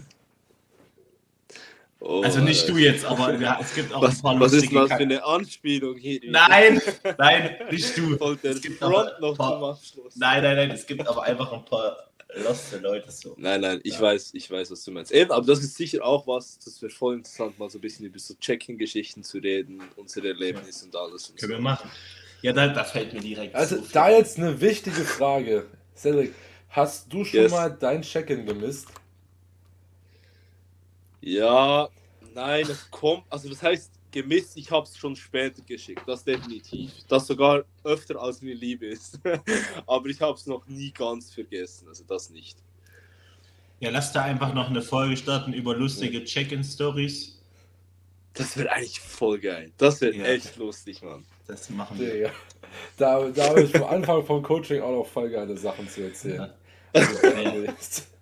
Oh, 2.02 2.22
Also 2.22 2.41
nicht 2.41 2.68
du 2.68 2.76
jetzt, 2.77 3.06
aber 3.06 3.34
ja, 3.40 3.57
es 3.61 3.73
gibt 3.73 3.94
auch 3.94 4.02
Was, 4.02 4.18
ein 4.18 4.22
paar 4.23 4.40
was 4.41 4.52
ist 4.52 4.64
lustige 4.64 4.80
das 4.82 4.90
für 4.90 5.03
eine 5.03 5.23
Anspielung 5.23 5.95
hier? 5.98 6.19
Nein, 6.26 6.82
nein, 7.18 7.56
nicht 7.72 7.98
du. 7.98 8.18
Es 8.44 8.61
gibt 8.61 8.80
Front 8.80 9.22
noch 9.22 9.38
paar- 9.38 9.53
zum 9.53 9.64
Abschluss. 9.64 10.15
Nein, 10.18 10.44
nein, 10.44 10.56
nein, 10.57 10.72
es 10.72 10.86
gibt 10.86 11.07
aber 11.07 11.23
einfach 11.23 11.49
ein 11.53 11.64
paar 11.64 11.95
loste 12.44 12.80
Leute 12.80 13.10
so. 13.10 13.34
Nein, 13.38 13.61
nein, 13.61 13.80
ich 13.84 13.94
Ja. 13.94 14.02
weiß, 14.02 14.32
ich 14.34 14.52
weiß, 14.52 14.69
was 14.72 14.84
du 14.84 14.91
meinst. 14.91 15.14
Eben, 15.14 15.32
aber 15.32 15.45
das 15.45 15.60
ist 15.60 15.77
sicher 15.77 16.03
auch 16.03 16.27
was, 16.27 16.60
das 16.60 16.82
wäre 16.82 16.91
voll 16.91 17.15
interessant, 17.15 17.57
mal 17.57 17.69
so 17.69 17.77
ein 17.77 17.82
bisschen 17.82 18.06
über 18.06 18.19
so 18.19 18.34
Check-in-Geschichten 18.34 19.23
zu 19.23 19.38
reden, 19.38 19.82
unsere 19.95 20.27
Erlebnisse 20.27 20.88
und 20.88 20.95
alles. 20.98 21.30
Und 21.30 21.40
Können 21.40 21.53
so. 21.53 21.57
wir 21.57 21.61
machen. 21.64 21.90
Ja, 22.41 22.52
da, 22.52 22.68
da 22.68 22.84
fällt 22.84 23.14
mir 23.14 23.22
direkt 23.22 23.56
also 23.56 23.77
so 23.77 23.84
da 23.94 24.10
jetzt 24.10 24.38
eine 24.38 24.60
wichtige 24.60 25.06
Frage. 25.06 25.68
Cedric, 25.95 26.34
hast 26.76 27.12
du 27.12 27.24
schon 27.24 27.42
Yes. 27.42 27.52
mal 27.52 27.70
dein 27.70 28.02
Check-in 28.02 28.46
gemisst? 28.46 28.88
Ja, 31.22 31.90
nein, 32.34 32.66
es 32.70 32.90
kommt, 32.92 33.24
also 33.30 33.50
das 33.50 33.62
heißt 33.64 33.92
gemisst, 34.12 34.56
ich 34.58 34.70
habe 34.72 34.86
es 34.86 34.98
schon 34.98 35.16
später 35.16 35.62
geschickt, 35.64 36.04
das 36.08 36.24
definitiv. 36.24 36.92
Das 37.10 37.28
sogar 37.28 37.64
öfter 37.84 38.22
als 38.22 38.42
mir 38.42 38.56
lieb 38.56 38.82
ist. 38.84 39.20
aber 39.88 40.08
ich 40.08 40.22
habe 40.22 40.38
es 40.38 40.46
noch 40.46 40.66
nie 40.68 40.92
ganz 40.92 41.32
vergessen, 41.34 41.88
also 41.88 42.04
das 42.08 42.30
nicht. 42.30 42.58
Ja, 43.80 43.90
lass 43.90 44.14
da 44.14 44.22
einfach 44.24 44.54
noch 44.54 44.70
eine 44.70 44.82
Folge 44.82 45.18
starten 45.18 45.52
über 45.54 45.76
lustige 45.76 46.24
Check-in-Stories. 46.24 47.42
Das 48.34 48.56
wäre 48.58 48.72
eigentlich 48.72 49.00
voll 49.02 49.40
geil. 49.40 49.72
Das 49.78 50.00
wäre 50.02 50.14
Ja. 50.16 50.24
echt 50.26 50.56
lustig, 50.58 51.02
Mann. 51.02 51.26
Das 51.48 51.70
machen 51.70 52.00
wir. 52.00 52.14
Digga. 52.14 52.32
Da, 52.98 53.30
da 53.30 53.50
habe 53.50 53.64
ich 53.64 53.76
am 53.76 53.84
Anfang 53.84 54.26
vom 54.26 54.42
Coaching 54.44 54.82
auch 54.82 54.92
noch 54.92 55.08
voll 55.08 55.30
geile 55.30 55.58
Sachen 55.58 55.88
zu 55.90 56.04
erzählen. 56.04 56.52
Ja. 56.96 57.02
Also, 57.02 57.68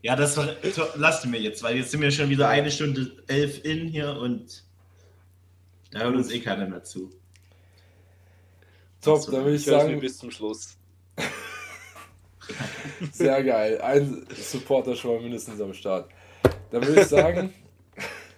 Ja, 0.00 0.14
das 0.14 0.36
war, 0.36 0.48
so, 0.72 0.84
lasst 0.94 1.26
mir 1.26 1.40
jetzt, 1.40 1.62
weil 1.62 1.76
jetzt 1.76 1.90
sind 1.90 2.00
wir 2.00 2.10
schon 2.10 2.30
wieder 2.30 2.48
eine 2.48 2.70
Stunde 2.70 3.10
elf 3.26 3.64
in 3.64 3.88
hier 3.88 4.16
und 4.16 4.64
da 5.90 6.00
hört 6.00 6.14
uns 6.14 6.30
eh 6.30 6.40
keiner 6.40 6.68
mehr 6.68 6.84
zu. 6.84 7.10
Top, 9.00 9.18
Achso, 9.18 9.32
dann 9.32 9.44
würde 9.44 9.56
ich 9.56 9.62
Ich 9.62 9.68
höre 9.68 9.78
mir 9.78 9.84
sagen, 9.84 10.00
bis 10.00 10.18
zum 10.18 10.30
Schluss. 10.30 10.76
sehr 13.12 13.42
geil. 13.42 13.80
Ein 13.80 14.26
Supporter 14.36 14.94
schon 14.94 15.16
mal 15.16 15.22
mindestens 15.22 15.60
am 15.60 15.74
Start. 15.74 16.10
Dann 16.70 16.86
würde 16.86 17.00
ich 17.00 17.08
sagen, 17.08 17.52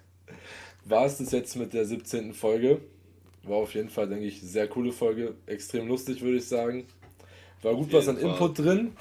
war 0.84 1.06
es 1.06 1.18
das 1.18 1.32
jetzt 1.32 1.56
mit 1.56 1.72
der 1.74 1.84
17. 1.84 2.32
Folge. 2.32 2.80
War 3.42 3.58
auf 3.58 3.74
jeden 3.74 3.90
Fall, 3.90 4.08
denke 4.08 4.26
ich, 4.26 4.40
sehr 4.40 4.68
coole 4.68 4.92
Folge. 4.92 5.34
Extrem 5.46 5.88
lustig, 5.88 6.22
würde 6.22 6.38
ich 6.38 6.46
sagen. 6.46 6.86
War 7.62 7.74
gut 7.74 7.92
was 7.92 8.08
an 8.08 8.18
Input 8.18 8.58
drin. 8.58 8.92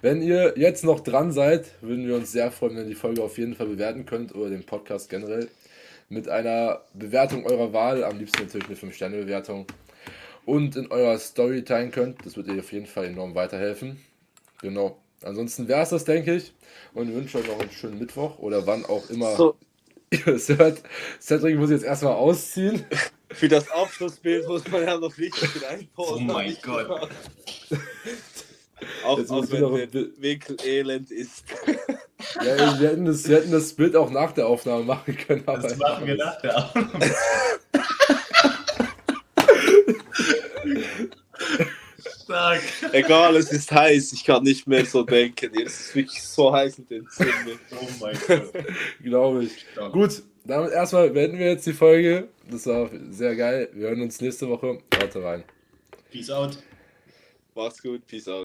Wenn 0.00 0.22
ihr 0.22 0.54
jetzt 0.56 0.84
noch 0.84 1.00
dran 1.00 1.32
seid, 1.32 1.66
würden 1.80 2.06
wir 2.06 2.14
uns 2.14 2.30
sehr 2.30 2.52
freuen, 2.52 2.76
wenn 2.76 2.84
ihr 2.84 2.90
die 2.90 2.94
Folge 2.94 3.22
auf 3.22 3.36
jeden 3.36 3.56
Fall 3.56 3.66
bewerten 3.66 4.06
könnt 4.06 4.32
oder 4.32 4.48
den 4.48 4.64
Podcast 4.64 5.10
generell. 5.10 5.48
Mit 6.08 6.28
einer 6.28 6.82
Bewertung 6.94 7.44
eurer 7.44 7.72
Wahl, 7.72 8.04
am 8.04 8.16
liebsten 8.16 8.42
natürlich 8.44 8.68
eine 8.68 8.76
5-Sterne-Bewertung. 8.76 9.66
Und 10.44 10.76
in 10.76 10.90
eurer 10.92 11.18
Story 11.18 11.64
teilen 11.64 11.90
könnt. 11.90 12.24
Das 12.24 12.36
wird 12.36 12.46
ihr 12.46 12.60
auf 12.60 12.72
jeden 12.72 12.86
Fall 12.86 13.06
enorm 13.06 13.34
weiterhelfen. 13.34 14.00
Genau. 14.62 14.98
Ansonsten 15.22 15.66
wäre 15.66 15.82
es 15.82 15.88
das, 15.88 16.04
denke 16.04 16.36
ich. 16.36 16.52
Und 16.94 17.12
wünsche 17.12 17.38
euch 17.38 17.48
noch 17.48 17.58
einen 17.60 17.72
schönen 17.72 17.98
Mittwoch 17.98 18.38
oder 18.38 18.66
wann 18.66 18.84
auch 18.86 19.10
immer 19.10 19.34
So, 19.34 19.56
ihr 20.10 20.28
es 20.28 20.48
hört. 20.48 20.80
Cedric 21.20 21.58
muss 21.58 21.70
jetzt 21.70 21.84
erstmal 21.84 22.14
ausziehen. 22.14 22.84
für 23.32 23.48
das 23.48 23.68
Abschlussbild 23.68 24.46
muss 24.46 24.66
man 24.68 24.84
ja 24.84 24.96
noch 24.96 25.18
richtig 25.18 25.50
reinposten. 25.68 26.30
Oh 26.30 26.32
mein 26.32 26.56
Gott. 26.62 27.10
Auch, 29.04 29.18
auch 29.18 29.50
wenn 29.50 29.64
ein 29.64 29.74
der 29.76 29.86
Bild- 29.86 30.20
Winkel 30.22 30.56
elend 30.64 31.10
ist. 31.10 31.44
Ja, 32.44 32.78
wir, 32.80 32.88
hätten 32.90 33.04
das, 33.04 33.28
wir 33.28 33.36
hätten 33.36 33.52
das 33.52 33.72
Bild 33.72 33.94
auch 33.94 34.10
nach 34.10 34.32
der 34.32 34.48
Aufnahme 34.48 34.82
machen 34.82 35.16
können. 35.16 35.42
Aber 35.46 35.58
Das 35.62 35.76
machen 35.78 36.04
wir 36.06 36.16
nach 36.16 36.40
der 36.40 36.56
Aufnahme. 36.58 37.10
Stark. 42.24 42.60
Egal, 42.92 43.36
es 43.36 43.50
ist 43.52 43.70
heiß, 43.72 44.12
ich 44.12 44.24
kann 44.24 44.42
nicht 44.42 44.66
mehr 44.66 44.84
so 44.84 45.02
denken. 45.02 45.50
Es 45.64 45.80
ist 45.80 45.94
wirklich 45.94 46.22
so 46.22 46.52
heiß 46.52 46.78
mit 46.78 46.90
den 46.90 47.08
Zähnen. 47.08 47.58
Oh 47.72 47.86
mein 48.00 48.18
Gott. 48.26 48.52
Glaube 49.02 49.44
ich. 49.44 49.64
Stark. 49.72 49.92
Gut, 49.92 50.22
damit 50.44 50.72
erstmal 50.72 51.10
beenden 51.10 51.38
wir 51.38 51.48
jetzt 51.48 51.66
die 51.66 51.72
Folge. 51.72 52.28
Das 52.50 52.66
war 52.66 52.90
sehr 53.10 53.34
geil. 53.36 53.68
Wir 53.72 53.88
hören 53.88 54.02
uns 54.02 54.20
nächste 54.20 54.48
Woche. 54.48 54.78
Haut 55.00 55.16
rein. 55.16 55.44
Peace 56.10 56.30
out. 56.30 56.58
Macht's 57.54 57.82
gut, 57.82 58.06
peace 58.06 58.28
out. 58.28 58.36